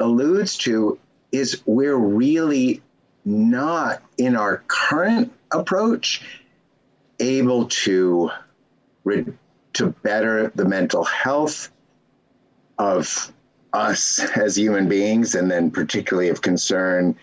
alludes 0.00 0.56
to 0.58 0.98
is 1.32 1.62
we're 1.66 1.96
really 1.96 2.82
not 3.24 4.02
in 4.18 4.36
our 4.36 4.62
current 4.68 5.32
approach 5.52 6.22
able 7.20 7.66
to 7.66 8.30
to 9.72 9.86
better 10.02 10.50
the 10.54 10.64
mental 10.64 11.04
health 11.04 11.70
of 12.78 13.32
us 13.76 14.20
as 14.36 14.56
human 14.56 14.88
beings 14.88 15.34
and 15.34 15.50
then 15.50 15.70
particularly 15.70 16.28
of 16.28 16.42
concern 16.42 17.14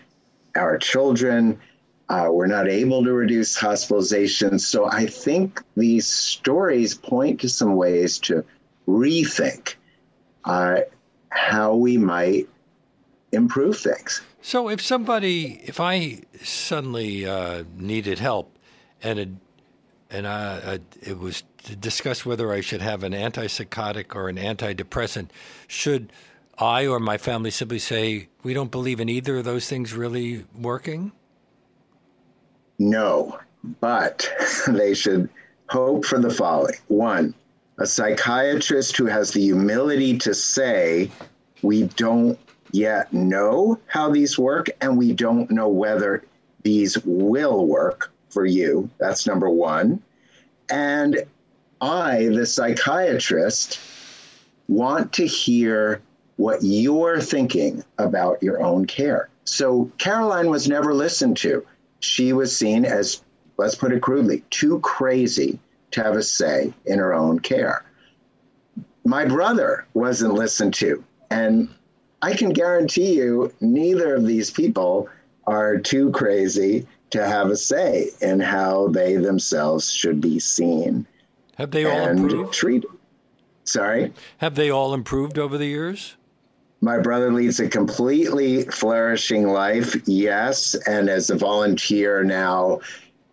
our 0.56 0.78
children 0.78 1.58
uh, 2.10 2.28
we're 2.30 2.46
not 2.46 2.68
able 2.68 3.02
to 3.02 3.12
reduce 3.12 3.58
hospitalizations 3.58 4.60
so 4.60 4.86
i 4.90 5.04
think 5.06 5.60
these 5.76 6.06
stories 6.06 6.94
point 6.94 7.40
to 7.40 7.48
some 7.48 7.76
ways 7.76 8.18
to 8.18 8.44
rethink 8.86 9.74
uh, 10.44 10.80
how 11.30 11.74
we 11.74 11.96
might 11.96 12.48
improve 13.32 13.78
things. 13.78 14.22
So, 14.42 14.68
if 14.68 14.80
somebody, 14.80 15.60
if 15.64 15.80
I 15.80 16.22
suddenly 16.42 17.26
uh, 17.26 17.64
needed 17.76 18.18
help, 18.18 18.56
and 19.02 19.18
it, 19.18 19.28
and 20.10 20.26
I, 20.26 20.80
it 21.02 21.18
was 21.18 21.42
to 21.64 21.74
discuss 21.76 22.26
whether 22.26 22.52
I 22.52 22.60
should 22.60 22.82
have 22.82 23.02
an 23.02 23.12
antipsychotic 23.12 24.14
or 24.14 24.28
an 24.28 24.36
antidepressant, 24.36 25.30
should 25.66 26.12
I 26.58 26.86
or 26.86 27.00
my 27.00 27.18
family 27.18 27.50
simply 27.50 27.78
say 27.78 28.28
we 28.42 28.54
don't 28.54 28.70
believe 28.70 29.00
in 29.00 29.08
either 29.08 29.38
of 29.38 29.44
those 29.44 29.68
things 29.68 29.92
really 29.92 30.44
working? 30.56 31.12
No, 32.78 33.38
but 33.80 34.30
they 34.68 34.94
should 34.94 35.28
hope 35.68 36.04
for 36.04 36.18
the 36.18 36.30
following: 36.30 36.74
one, 36.88 37.34
a 37.78 37.86
psychiatrist 37.86 38.96
who 38.96 39.06
has 39.06 39.32
the 39.32 39.40
humility 39.40 40.16
to 40.18 40.34
say, 40.34 41.10
we 41.62 41.84
don't 41.84 42.38
yet 42.72 43.12
know 43.12 43.78
how 43.86 44.10
these 44.10 44.38
work 44.38 44.68
and 44.80 44.98
we 44.98 45.12
don't 45.12 45.50
know 45.50 45.68
whether 45.68 46.24
these 46.62 46.98
will 47.04 47.66
work 47.66 48.12
for 48.28 48.46
you. 48.46 48.90
That's 48.98 49.26
number 49.26 49.48
one. 49.48 50.02
And 50.68 51.22
I, 51.80 52.26
the 52.26 52.46
psychiatrist, 52.46 53.78
want 54.68 55.12
to 55.14 55.26
hear 55.26 56.00
what 56.36 56.62
you're 56.62 57.20
thinking 57.20 57.84
about 57.98 58.42
your 58.42 58.62
own 58.62 58.86
care. 58.86 59.28
So 59.44 59.90
Caroline 59.98 60.50
was 60.50 60.68
never 60.68 60.94
listened 60.94 61.36
to. 61.38 61.64
She 62.00 62.32
was 62.32 62.56
seen 62.56 62.84
as, 62.84 63.22
let's 63.56 63.74
put 63.74 63.92
it 63.92 64.02
crudely, 64.02 64.42
too 64.50 64.80
crazy 64.80 65.58
to 65.92 66.02
have 66.02 66.16
a 66.16 66.22
say 66.22 66.72
in 66.86 66.98
her 66.98 67.14
own 67.14 67.38
care. 67.38 67.84
My 69.04 69.24
brother 69.24 69.86
wasn't 69.94 70.34
listened 70.34 70.74
to. 70.74 71.04
And 71.30 71.68
I 72.22 72.34
can 72.34 72.50
guarantee 72.50 73.14
you, 73.14 73.52
neither 73.60 74.14
of 74.14 74.26
these 74.26 74.50
people 74.50 75.08
are 75.46 75.76
too 75.76 76.10
crazy 76.10 76.86
to 77.10 77.24
have 77.24 77.50
a 77.50 77.56
say 77.56 78.10
in 78.20 78.40
how 78.40 78.88
they 78.88 79.16
themselves 79.16 79.92
should 79.92 80.20
be 80.20 80.40
seen. 80.40 81.06
Have 81.56 81.70
they 81.70 81.84
all 81.84 82.08
improved? 82.08 82.52
Treated. 82.52 82.90
Sorry? 83.64 84.12
Have 84.38 84.56
they 84.56 84.70
all 84.70 84.94
improved 84.94 85.38
over 85.38 85.56
the 85.56 85.66
years? 85.66 86.16
My 86.84 86.98
brother 86.98 87.32
leads 87.32 87.60
a 87.60 87.68
completely 87.68 88.64
flourishing 88.64 89.48
life, 89.48 89.96
yes. 90.06 90.74
And 90.86 91.08
as 91.08 91.30
a 91.30 91.34
volunteer 91.34 92.22
now, 92.22 92.80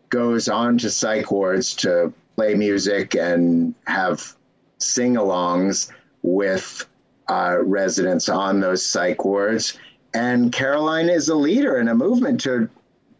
goes 0.07 0.47
on 0.47 0.77
to 0.77 0.89
psych 0.89 1.31
wards 1.31 1.75
to 1.75 2.13
play 2.37 2.53
music 2.55 3.13
and 3.13 3.75
have 3.87 4.37
sing 4.77 5.15
alongs 5.15 5.91
with 6.21 6.85
uh, 7.27 7.57
residents 7.61 8.29
on 8.29 8.61
those 8.61 8.85
psych 8.85 9.25
wards. 9.25 9.77
And 10.13 10.53
Caroline 10.53 11.09
is 11.09 11.27
a 11.27 11.35
leader 11.35 11.77
in 11.77 11.89
a 11.89 11.93
movement 11.93 12.39
to 12.41 12.69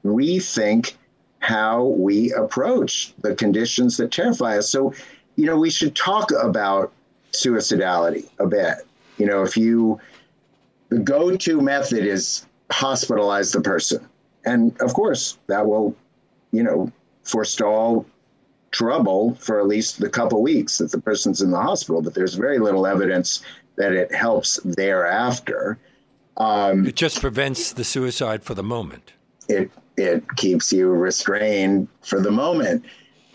rethink 0.06 0.94
how 1.40 1.84
we 1.84 2.32
approach 2.32 3.14
the 3.20 3.36
conditions 3.36 3.98
that 3.98 4.14
terrify 4.14 4.60
us. 4.60 4.70
So, 4.70 4.94
you 5.36 5.46
know, 5.46 5.60
we 5.60 5.70
should 5.70 5.94
talk 5.94 6.32
about 6.42 6.94
suicidality 7.34 8.30
a 8.40 8.48
bit. 8.48 8.78
You 9.18 9.26
know, 9.26 9.44
if 9.44 9.58
you, 9.58 10.00
the 10.92 11.00
go 11.00 11.36
to 11.36 11.62
method 11.62 12.06
is 12.06 12.46
hospitalize 12.70 13.54
the 13.54 13.62
person. 13.62 14.08
And 14.46 14.80
of 14.82 14.94
course, 14.94 15.40
that 15.48 15.66
will, 15.66 15.96
you 16.52 16.64
know, 16.64 16.92
forestall 17.24 18.06
trouble 18.72 19.36
for 19.36 19.60
at 19.60 19.68
least 19.68 20.00
the 20.00 20.10
couple 20.10 20.42
weeks 20.42 20.78
that 20.78 20.92
the 20.92 21.00
person's 21.00 21.42
in 21.42 21.50
the 21.50 21.60
hospital, 21.60 22.02
but 22.02 22.14
there's 22.14 22.36
very 22.36 22.60
little 22.60 22.86
evidence 22.86 23.42
that 23.78 23.94
it 23.94 24.14
helps 24.14 24.60
thereafter. 24.64 25.78
Um, 26.38 26.86
it 26.86 26.96
just 26.96 27.22
prevents 27.22 27.72
the 27.74 27.84
suicide 27.84 28.44
for 28.44 28.54
the 28.54 28.64
moment. 28.64 29.14
It 29.48 29.72
it 29.98 30.24
keeps 30.36 30.74
you 30.74 30.90
restrained 30.90 31.88
for 32.02 32.20
the 32.20 32.32
moment. 32.32 32.86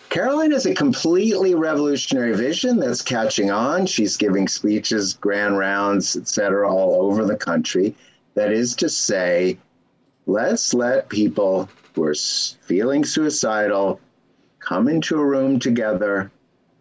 Caroline 0.09 0.53
has 0.53 0.67
a 0.67 0.75
completely 0.75 1.55
revolutionary 1.55 2.35
vision 2.35 2.79
that's 2.79 3.03
catching 3.03 3.51
on. 3.51 3.87
She's 3.87 4.17
giving 4.17 4.49
speeches, 4.49 5.15
grand 5.15 5.59
rounds, 5.59 6.17
et 6.17 6.29
cetera, 6.29 6.73
all 6.73 7.11
over 7.11 7.25
the 7.25 7.37
country. 7.37 7.95
That 8.35 8.53
is 8.53 8.75
to 8.77 8.89
say, 8.89 9.59
let's 10.27 10.73
let 10.73 11.09
people 11.09 11.69
who 11.95 12.05
are 12.05 12.15
feeling 12.15 13.05
suicidal 13.05 14.01
come 14.61 14.89
into 14.89 15.19
a 15.19 15.25
room 15.25 15.59
together, 15.59 16.31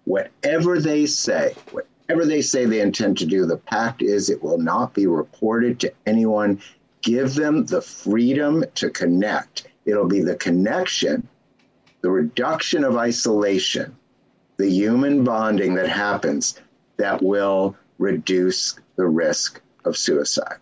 whatever 0.06 0.80
they 0.80 1.06
say, 1.06 1.56
whatever 1.72 2.26
they 2.26 2.42
say 2.42 2.66
they 2.66 2.82
intend 2.82 3.18
to 3.18 3.26
do, 3.26 3.46
the 3.46 3.58
pact 3.58 4.02
is 4.02 4.30
it 4.30 4.44
will 4.44 4.58
not 4.58 4.94
be 4.94 5.08
reported 5.08 5.80
to 5.80 5.94
anyone. 6.06 6.62
Give 7.02 7.34
them 7.34 7.66
the 7.66 7.82
freedom 7.82 8.66
to 8.76 8.90
connect. 8.90 9.68
It'll 9.86 10.08
be 10.08 10.22
the 10.22 10.36
connection, 10.36 11.28
the 12.06 12.12
reduction 12.12 12.84
of 12.84 12.98
isolation, 12.98 13.96
the 14.58 14.70
human 14.70 15.24
bonding 15.24 15.74
that 15.74 15.90
happens 15.90 16.62
that 16.98 17.20
will 17.24 17.76
reduce 17.98 18.80
the 18.96 19.08
risk 19.08 19.60
of 19.86 19.98
suicide. 19.98 20.58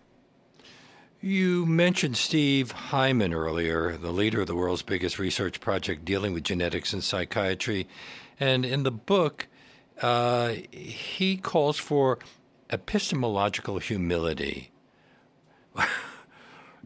You 1.20 1.66
mentioned 1.66 2.16
Steve 2.16 2.70
Hyman 2.70 3.34
earlier, 3.34 3.94
the 3.98 4.10
leader 4.10 4.40
of 4.40 4.46
the 4.46 4.54
world's 4.54 4.80
biggest 4.80 5.18
research 5.18 5.60
project 5.60 6.06
dealing 6.06 6.32
with 6.32 6.44
genetics 6.44 6.94
and 6.94 7.04
psychiatry. 7.04 7.88
And 8.40 8.64
in 8.64 8.82
the 8.82 8.90
book, 8.90 9.46
uh, 10.00 10.54
he 10.70 11.36
calls 11.36 11.76
for 11.76 12.20
epistemological 12.70 13.80
humility. 13.80 14.70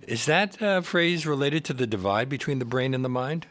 Is 0.09 0.27
that 0.27 0.61
uh, 0.61 0.81
phrase 0.81 1.29
related 1.29 1.65
to 1.67 1.73
the 1.73 1.87
divide 1.87 2.29
between 2.29 2.59
the 2.59 2.65
brain 2.65 2.93
and 2.93 3.05
the 3.05 3.09
mind? 3.09 3.47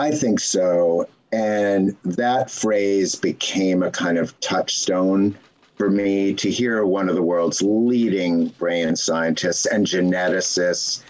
I 0.00 0.10
think 0.10 0.40
so. 0.40 1.06
And 1.30 1.94
that 2.04 2.50
phrase 2.50 3.14
became 3.16 3.82
a 3.82 3.90
kind 3.90 4.16
of 4.16 4.38
touchstone 4.40 5.36
for 5.76 5.90
me 5.90 6.32
to 6.34 6.50
hear 6.50 6.86
one 6.86 7.10
of 7.10 7.16
the 7.16 7.22
world's 7.22 7.60
leading 7.60 8.48
brain 8.58 8.96
scientists 8.96 9.66
and 9.66 9.86
geneticists 9.86 11.02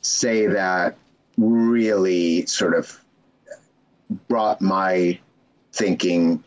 say 0.00 0.46
that 0.46 0.96
really 1.36 2.46
sort 2.46 2.72
of 2.72 2.98
brought 4.28 4.62
my 4.62 5.18
thinking 5.74 6.42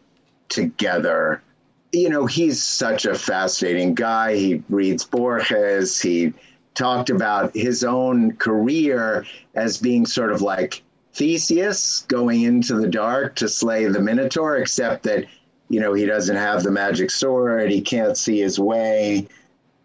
together. 0.48 1.44
You 1.92 2.10
know, 2.10 2.26
he's 2.26 2.64
such 2.64 3.06
a 3.06 3.14
fascinating 3.14 3.94
guy. 3.94 4.36
He 4.36 4.64
reads 4.70 5.06
Borges. 5.06 6.02
He 6.02 6.34
talked 6.74 7.12
about 7.12 7.56
his 7.56 7.84
own 7.84 8.38
career 8.38 9.24
as 9.54 9.78
being 9.78 10.08
sort 10.08 10.32
of 10.32 10.42
like 10.42 10.82
Theseus 11.20 12.06
going 12.08 12.44
into 12.44 12.76
the 12.76 12.88
dark 12.88 13.36
to 13.36 13.50
slay 13.50 13.86
the 13.86 14.00
Minotaur, 14.00 14.58
except 14.58 15.04
that 15.04 15.26
you 15.70 15.80
know, 15.80 15.94
he 15.94 16.06
doesn't 16.06 16.36
have 16.36 16.64
the 16.64 16.72
magic 16.72 17.12
sword, 17.12 17.70
he 17.70 17.82
can't 17.82 18.18
see 18.18 18.40
his 18.40 18.60
way. 18.60 19.28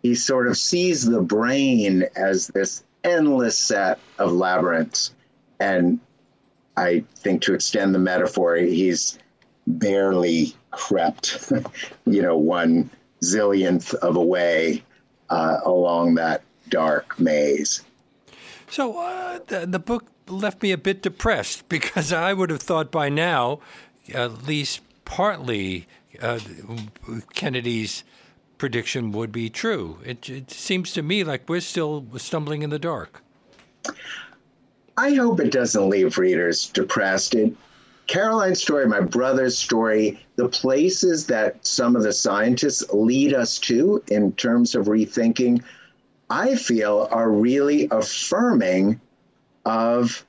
he 0.03 0.15
sort 0.15 0.47
of 0.47 0.57
sees 0.57 1.05
the 1.05 1.21
brain 1.21 2.05
as 2.17 2.47
this 2.49 2.85
endless 3.05 3.59
set 3.59 3.99
of 4.19 4.33
labyrinths. 4.33 5.15
And 5.61 6.01
I 6.77 7.05
think 7.17 7.43
to 7.43 7.55
extend 7.55 7.95
the 7.95 7.99
metaphor, 7.99 8.57
he's 8.57 9.19
barely 9.67 10.55
crept, 10.71 11.53
you 12.07 12.23
know, 12.23 12.37
one 12.37 12.91
zillionth 13.23 13.93
of 13.95 14.17
a 14.17 14.23
way 14.23 14.83
uh, 15.31 15.59
along 15.65 16.15
that 16.15 16.43
dark 16.71 17.19
maze. 17.19 17.83
So 18.71 18.99
uh, 18.99 19.41
the, 19.47 19.67
the 19.67 19.79
book 19.79 20.07
left 20.27 20.63
me 20.63 20.73
a 20.73 20.79
bit 20.79 21.03
depressed 21.03 21.69
because 21.69 22.13
I 22.13 22.33
would 22.33 22.51
have 22.51 22.63
thought 22.63 22.91
by 22.91 23.09
now, 23.09 23.61
at 24.13 24.47
least 24.47 24.81
partly, 25.05 25.87
uh, 26.21 26.39
Kennedy's 27.35 28.05
prediction 28.59 29.13
would 29.13 29.33
be 29.33 29.51
true. 29.51 29.99
It, 30.05 30.29
it 30.29 30.51
seems 30.51 30.93
to 30.93 31.03
me 31.03 31.25
like 31.25 31.49
we're 31.49 31.61
still 31.61 32.07
stumbling 32.17 32.63
in 32.63 32.71
the 32.71 32.79
dark. 32.79 33.23
I 34.97 35.15
hope 35.15 35.41
it 35.41 35.51
doesn't 35.51 35.89
leave 35.89 36.19
readers 36.19 36.69
depressed. 36.69 37.35
It, 37.35 37.55
Caroline's 38.07 38.61
story, 38.61 38.87
my 38.87 39.01
brother's 39.01 39.57
story, 39.57 40.21
the 40.37 40.49
places 40.49 41.27
that 41.27 41.67
some 41.67 41.97
of 41.97 42.03
the 42.03 42.13
scientists 42.13 42.85
lead 42.93 43.33
us 43.35 43.59
to 43.61 44.03
in 44.09 44.33
terms 44.33 44.75
of 44.75 44.87
rethinking, 44.87 45.63
I 46.31 46.55
feel 46.55 47.09
are 47.11 47.31
really 47.31 47.89
affirming 47.91 49.01
of 49.65 50.25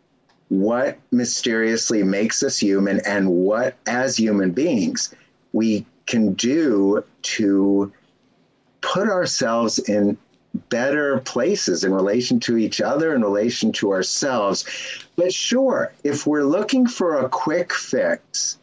what 0.49 0.97
mysteriously 1.11 2.03
makes 2.03 2.43
us 2.43 2.57
human 2.57 3.01
and 3.05 3.29
what, 3.29 3.75
as 3.85 4.17
human 4.17 4.51
beings, 4.51 5.13
we 5.53 5.85
can 6.05 6.33
do 6.33 7.03
to 7.23 7.91
put 8.81 9.07
ourselves 9.07 9.79
in 9.79 10.17
better 10.69 11.19
places 11.19 11.83
in 11.83 11.93
relation 11.93 12.39
to 12.39 12.57
each 12.57 12.79
other, 12.79 13.13
in 13.13 13.21
relation 13.21 13.71
to 13.73 13.91
ourselves. 13.91 14.65
But 15.15 15.33
sure, 15.33 15.91
if 16.03 16.27
we're 16.27 16.43
looking 16.43 16.87
for 16.87 17.19
a 17.19 17.29
quick 17.29 17.73
fix, 17.73 18.57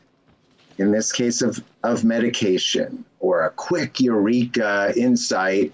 in 0.79 0.91
this 0.93 1.13
case 1.13 1.43
of, 1.43 1.63
of 1.83 2.05
medication, 2.05 3.05
or 3.21 3.43
a 3.43 3.51
quick 3.51 4.01
eureka 4.01 4.93
insight 4.97 5.73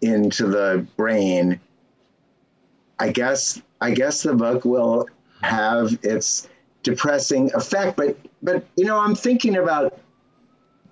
into 0.00 0.46
the 0.46 0.86
brain, 0.96 1.60
I 2.98 3.10
guess 3.10 3.60
I 3.80 3.92
guess 3.92 4.22
the 4.22 4.34
book 4.34 4.64
will 4.64 5.08
have 5.42 5.98
its 6.02 6.48
depressing 6.82 7.50
effect. 7.54 7.96
But 7.96 8.16
but 8.42 8.64
you 8.76 8.84
know, 8.84 8.98
I'm 8.98 9.14
thinking 9.14 9.56
about 9.56 9.98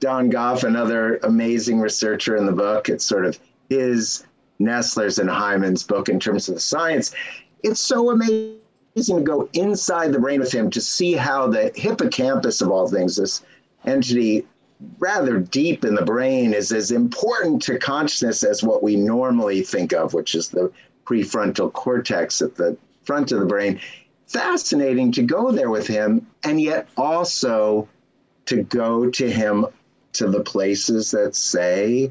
Don 0.01 0.31
Goff, 0.31 0.65
another 0.65 1.19
amazing 1.23 1.81
researcher 1.81 2.37
in 2.37 2.47
the 2.47 2.53
book. 2.53 2.89
It's 2.89 3.05
sort 3.05 3.25
of 3.25 3.39
his 3.69 4.25
Nestler's 4.59 5.19
and 5.19 5.29
Hyman's 5.29 5.83
book 5.83 6.09
in 6.09 6.21
terms 6.21 6.49
of 6.49 6.55
the 6.55 6.61
science. 6.61 7.15
It's 7.63 7.81
so 7.81 8.11
amazing 8.11 8.61
to 8.95 9.21
go 9.23 9.49
inside 9.53 10.13
the 10.13 10.19
brain 10.19 10.41
with 10.41 10.53
him 10.53 10.71
to 10.71 10.81
see 10.81 11.13
how 11.13 11.49
the 11.49 11.73
hippocampus 11.75 12.61
of 12.61 12.71
all 12.71 12.89
things, 12.89 13.17
this 13.17 13.43
entity 13.85 14.47
rather 14.99 15.39
deep 15.39 15.85
in 15.85 15.95
the 15.95 16.05
brain, 16.05 16.53
is 16.53 16.73
as 16.73 16.91
important 16.91 17.63
to 17.63 17.79
consciousness 17.79 18.43
as 18.43 18.63
what 18.63 18.83
we 18.83 18.97
normally 18.97 19.63
think 19.63 19.93
of, 19.93 20.15
which 20.15 20.35
is 20.35 20.49
the 20.49 20.71
prefrontal 21.07 21.73
cortex 21.73 22.43
at 22.43 22.57
the 22.57 22.77
front 23.05 23.33
of 23.33 23.41
the 23.41 23.47
brain. 23.47 23.81
Fascinating 24.27 25.13
to 25.13 25.23
go 25.23 25.53
there 25.53 25.71
with 25.71 25.87
him, 25.87 26.27
and 26.43 26.61
yet 26.61 26.89
also 26.97 27.89
to 28.47 28.63
go 28.65 29.09
to 29.11 29.31
him 29.31 29.67
to 30.15 30.29
the 30.29 30.41
places 30.41 31.11
that 31.13 31.35
say, 31.35 32.11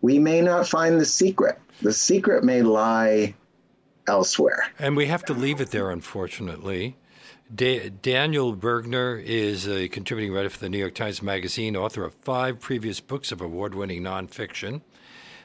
we 0.00 0.18
may 0.18 0.40
not 0.40 0.68
find 0.68 1.00
the 1.00 1.04
secret. 1.04 1.58
The 1.82 1.92
secret 1.92 2.44
may 2.44 2.62
lie 2.62 3.34
elsewhere. 4.06 4.68
And 4.78 4.96
we 4.96 5.06
have 5.06 5.24
to 5.26 5.34
leave 5.34 5.60
it 5.60 5.70
there, 5.70 5.90
unfortunately. 5.90 6.96
Da- 7.52 7.88
Daniel 7.88 8.54
Bergner 8.54 9.22
is 9.22 9.66
a 9.66 9.88
contributing 9.88 10.34
writer 10.34 10.50
for 10.50 10.58
the 10.58 10.68
New 10.68 10.78
York 10.78 10.94
Times 10.94 11.22
Magazine, 11.22 11.76
author 11.76 12.04
of 12.04 12.14
five 12.14 12.60
previous 12.60 13.00
books 13.00 13.32
of 13.32 13.40
award 13.40 13.74
winning 13.74 14.02
nonfiction. 14.02 14.82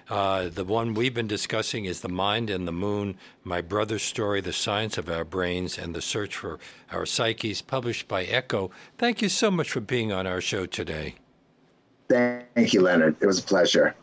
Uh, 0.09 0.49
the 0.49 0.65
one 0.65 0.93
we've 0.93 1.13
been 1.13 1.27
discussing 1.27 1.85
is 1.85 2.01
The 2.01 2.09
Mind 2.09 2.49
and 2.49 2.67
the 2.67 2.73
Moon 2.73 3.17
My 3.43 3.61
Brother's 3.61 4.03
Story, 4.03 4.41
The 4.41 4.51
Science 4.51 4.97
of 4.97 5.09
Our 5.09 5.23
Brains, 5.23 5.77
and 5.77 5.95
the 5.95 6.01
Search 6.01 6.35
for 6.35 6.59
Our 6.91 7.05
Psyches, 7.05 7.61
published 7.61 8.07
by 8.07 8.25
Ecco. 8.25 8.69
Thank 8.97 9.21
you 9.21 9.29
so 9.29 9.49
much 9.49 9.71
for 9.71 9.79
being 9.79 10.11
on 10.11 10.27
our 10.27 10.41
show 10.41 10.65
today. 10.65 11.15
Thank 12.09 12.73
you, 12.73 12.81
Leonard. 12.81 13.15
It 13.21 13.25
was 13.25 13.39
a 13.39 13.43
pleasure. 13.43 13.95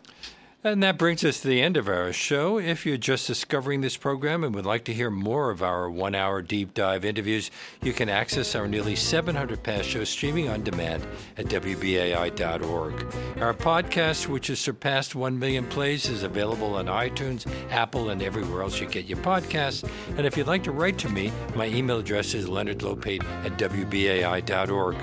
And 0.62 0.82
that 0.82 0.98
brings 0.98 1.24
us 1.24 1.40
to 1.40 1.48
the 1.48 1.62
end 1.62 1.78
of 1.78 1.88
our 1.88 2.12
show. 2.12 2.58
If 2.58 2.84
you're 2.84 2.98
just 2.98 3.26
discovering 3.26 3.80
this 3.80 3.96
program 3.96 4.44
and 4.44 4.54
would 4.54 4.66
like 4.66 4.84
to 4.84 4.92
hear 4.92 5.10
more 5.10 5.50
of 5.50 5.62
our 5.62 5.88
one 5.88 6.14
hour 6.14 6.42
deep 6.42 6.74
dive 6.74 7.02
interviews, 7.02 7.50
you 7.80 7.94
can 7.94 8.10
access 8.10 8.54
our 8.54 8.68
nearly 8.68 8.94
700 8.94 9.62
past 9.62 9.88
shows 9.88 10.10
streaming 10.10 10.50
on 10.50 10.62
demand 10.62 11.06
at 11.38 11.46
WBAI.org. 11.46 13.14
Our 13.40 13.54
podcast, 13.54 14.28
which 14.28 14.48
has 14.48 14.60
surpassed 14.60 15.14
1 15.14 15.38
million 15.38 15.66
plays, 15.66 16.10
is 16.10 16.24
available 16.24 16.74
on 16.74 16.86
iTunes, 16.86 17.50
Apple, 17.70 18.10
and 18.10 18.20
everywhere 18.20 18.60
else 18.60 18.78
you 18.80 18.86
get 18.86 19.06
your 19.06 19.18
podcasts. 19.18 19.88
And 20.18 20.26
if 20.26 20.36
you'd 20.36 20.46
like 20.46 20.64
to 20.64 20.72
write 20.72 20.98
to 20.98 21.08
me, 21.08 21.32
my 21.54 21.68
email 21.68 22.00
address 22.00 22.34
is 22.34 22.50
leonardlopate 22.50 23.24
at 23.46 23.56
WBAI.org. 23.56 24.96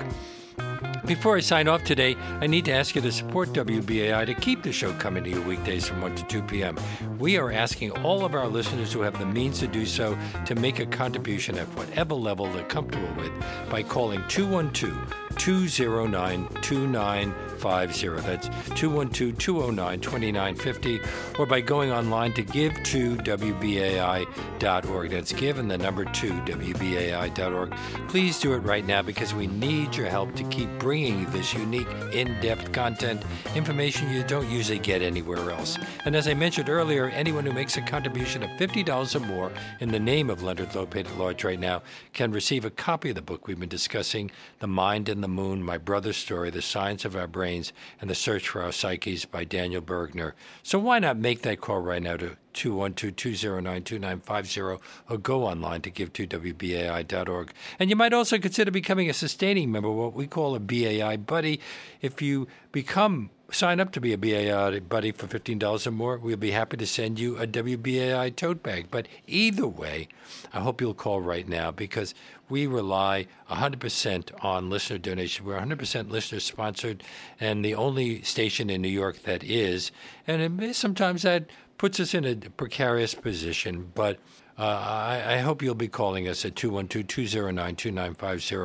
Before 1.06 1.36
I 1.36 1.40
sign 1.40 1.68
off 1.68 1.84
today, 1.84 2.16
I 2.40 2.46
need 2.46 2.64
to 2.66 2.72
ask 2.72 2.94
you 2.94 3.00
to 3.02 3.12
support 3.12 3.50
WBAI 3.50 4.26
to 4.26 4.34
keep 4.34 4.62
the 4.62 4.72
show 4.72 4.92
coming 4.94 5.24
to 5.24 5.30
you 5.30 5.42
weekdays 5.42 5.86
from 5.86 6.00
1 6.02 6.16
to 6.16 6.24
2 6.24 6.42
p.m. 6.42 6.78
We 7.18 7.36
are 7.38 7.52
asking 7.52 7.92
all 8.02 8.24
of 8.24 8.34
our 8.34 8.48
listeners 8.48 8.92
who 8.92 9.00
have 9.02 9.18
the 9.18 9.26
means 9.26 9.58
to 9.60 9.66
do 9.66 9.86
so 9.86 10.18
to 10.46 10.54
make 10.54 10.78
a 10.78 10.86
contribution 10.86 11.58
at 11.58 11.66
whatever 11.76 12.14
level 12.14 12.50
they're 12.52 12.64
comfortable 12.64 13.12
with 13.16 13.32
by 13.70 13.82
calling 13.82 14.22
212 14.28 15.27
209 15.38 16.48
2950. 16.62 18.08
That's 18.20 18.48
212 18.78 19.38
209 19.38 20.00
2950. 20.00 21.00
Or 21.38 21.46
by 21.46 21.60
going 21.60 21.90
online 21.90 22.32
to 22.34 22.42
give 22.42 22.74
to 22.84 23.16
WBAI.org. 23.16 25.10
That's 25.10 25.32
give 25.32 25.58
and 25.58 25.70
the 25.70 25.78
number 25.78 26.04
2 26.04 26.32
WBAI.org. 26.32 27.74
Please 28.08 28.38
do 28.38 28.52
it 28.54 28.58
right 28.58 28.84
now 28.84 29.02
because 29.02 29.34
we 29.34 29.46
need 29.46 29.94
your 29.94 30.08
help 30.08 30.34
to 30.36 30.44
keep 30.44 30.68
bringing 30.78 31.20
you 31.20 31.26
this 31.26 31.54
unique, 31.54 31.88
in 32.12 32.38
depth 32.40 32.72
content, 32.72 33.22
information 33.54 34.10
you 34.12 34.22
don't 34.24 34.48
usually 34.50 34.78
get 34.78 35.02
anywhere 35.02 35.50
else. 35.50 35.78
And 36.04 36.16
as 36.16 36.28
I 36.28 36.34
mentioned 36.34 36.68
earlier, 36.68 37.06
anyone 37.10 37.44
who 37.46 37.52
makes 37.52 37.76
a 37.76 37.82
contribution 37.82 38.42
of 38.42 38.50
$50 38.50 39.14
or 39.14 39.20
more 39.20 39.52
in 39.80 39.90
the 39.90 40.00
name 40.00 40.30
of 40.30 40.42
Leonard 40.42 40.70
Lopate 40.70 41.06
at 41.06 41.18
Large 41.18 41.44
right 41.44 41.60
now 41.60 41.82
can 42.12 42.32
receive 42.32 42.64
a 42.64 42.70
copy 42.70 43.10
of 43.10 43.14
the 43.14 43.22
book 43.22 43.46
we've 43.46 43.60
been 43.60 43.68
discussing, 43.68 44.30
The 44.60 44.66
Mind 44.66 45.08
and 45.08 45.22
the 45.22 45.27
Moon, 45.28 45.62
My 45.62 45.78
Brother's 45.78 46.16
Story, 46.16 46.50
The 46.50 46.62
Science 46.62 47.04
of 47.04 47.14
Our 47.14 47.26
Brains, 47.26 47.72
and 48.00 48.10
The 48.10 48.14
Search 48.14 48.48
for 48.48 48.62
Our 48.62 48.72
Psyches 48.72 49.24
by 49.24 49.44
Daniel 49.44 49.82
Bergner. 49.82 50.32
So 50.62 50.78
why 50.78 50.98
not 50.98 51.16
make 51.16 51.42
that 51.42 51.60
call 51.60 51.80
right 51.80 52.02
now 52.02 52.16
to 52.16 52.36
212-209-2950 52.54 54.80
or 55.08 55.18
go 55.18 55.44
online 55.44 55.80
to 55.82 55.90
give 55.90 56.12
to 56.14 56.26
WBAI.org. 56.26 57.52
And 57.78 57.88
you 57.88 57.96
might 57.96 58.12
also 58.12 58.38
consider 58.38 58.72
becoming 58.72 59.08
a 59.08 59.14
sustaining 59.14 59.70
member, 59.70 59.90
what 59.90 60.14
we 60.14 60.26
call 60.26 60.56
a 60.56 60.60
BAI 60.60 61.18
buddy. 61.18 61.60
If 62.02 62.20
you 62.20 62.48
become 62.72 63.30
sign 63.50 63.80
up 63.80 63.92
to 63.92 64.00
be 64.00 64.12
a 64.12 64.18
BAI 64.18 64.80
buddy 64.80 65.12
for 65.12 65.26
$15 65.26 65.86
or 65.86 65.90
more, 65.90 66.18
we'll 66.18 66.36
be 66.36 66.50
happy 66.50 66.76
to 66.76 66.86
send 66.86 67.18
you 67.18 67.38
a 67.38 67.46
WBAI 67.46 68.34
tote 68.36 68.62
bag. 68.62 68.88
But 68.90 69.08
either 69.26 69.66
way, 69.66 70.08
I 70.52 70.60
hope 70.60 70.80
you'll 70.80 70.94
call 70.94 71.20
right 71.20 71.48
now 71.48 71.70
because 71.70 72.14
we 72.48 72.66
rely 72.66 73.26
100% 73.50 74.44
on 74.44 74.70
listener 74.70 74.98
donation. 74.98 75.44
We're 75.44 75.58
100% 75.58 76.10
listener 76.10 76.40
sponsored 76.40 77.02
and 77.40 77.64
the 77.64 77.74
only 77.74 78.22
station 78.22 78.70
in 78.70 78.82
New 78.82 78.88
York 78.88 79.22
that 79.22 79.44
is. 79.44 79.90
And 80.26 80.62
it, 80.62 80.74
sometimes 80.74 81.22
that 81.22 81.46
puts 81.78 82.00
us 82.00 82.14
in 82.14 82.24
a 82.24 82.36
precarious 82.36 83.14
position, 83.14 83.92
but 83.94 84.18
uh, 84.58 84.62
I, 84.62 85.34
I, 85.34 85.38
hope 85.38 85.62
you'll 85.62 85.76
be 85.76 85.86
calling 85.86 86.26
us 86.26 86.44
at 86.44 86.56
212 86.56 87.06
209 87.06 87.76
2950 87.76 88.56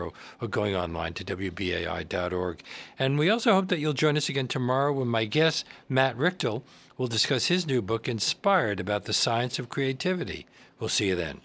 or 0.41 0.47
going 0.47 0.75
online 0.75 1.13
to 1.13 1.23
WBAI.org. 1.23 2.63
And 2.97 3.19
we 3.19 3.29
also 3.29 3.53
hope 3.53 3.67
that 3.67 3.77
you'll 3.77 3.93
join 3.93 4.17
us 4.17 4.27
again 4.27 4.47
tomorrow 4.47 4.91
when 4.91 5.07
my 5.07 5.25
guest, 5.25 5.65
Matt 5.87 6.17
Richtel, 6.17 6.63
will 6.97 7.05
discuss 7.05 7.45
his 7.45 7.67
new 7.67 7.83
book, 7.83 8.07
Inspired, 8.07 8.79
about 8.79 9.05
the 9.05 9.13
science 9.13 9.59
of 9.59 9.69
creativity. 9.69 10.47
We'll 10.79 10.89
see 10.89 11.09
you 11.09 11.15
then. 11.15 11.41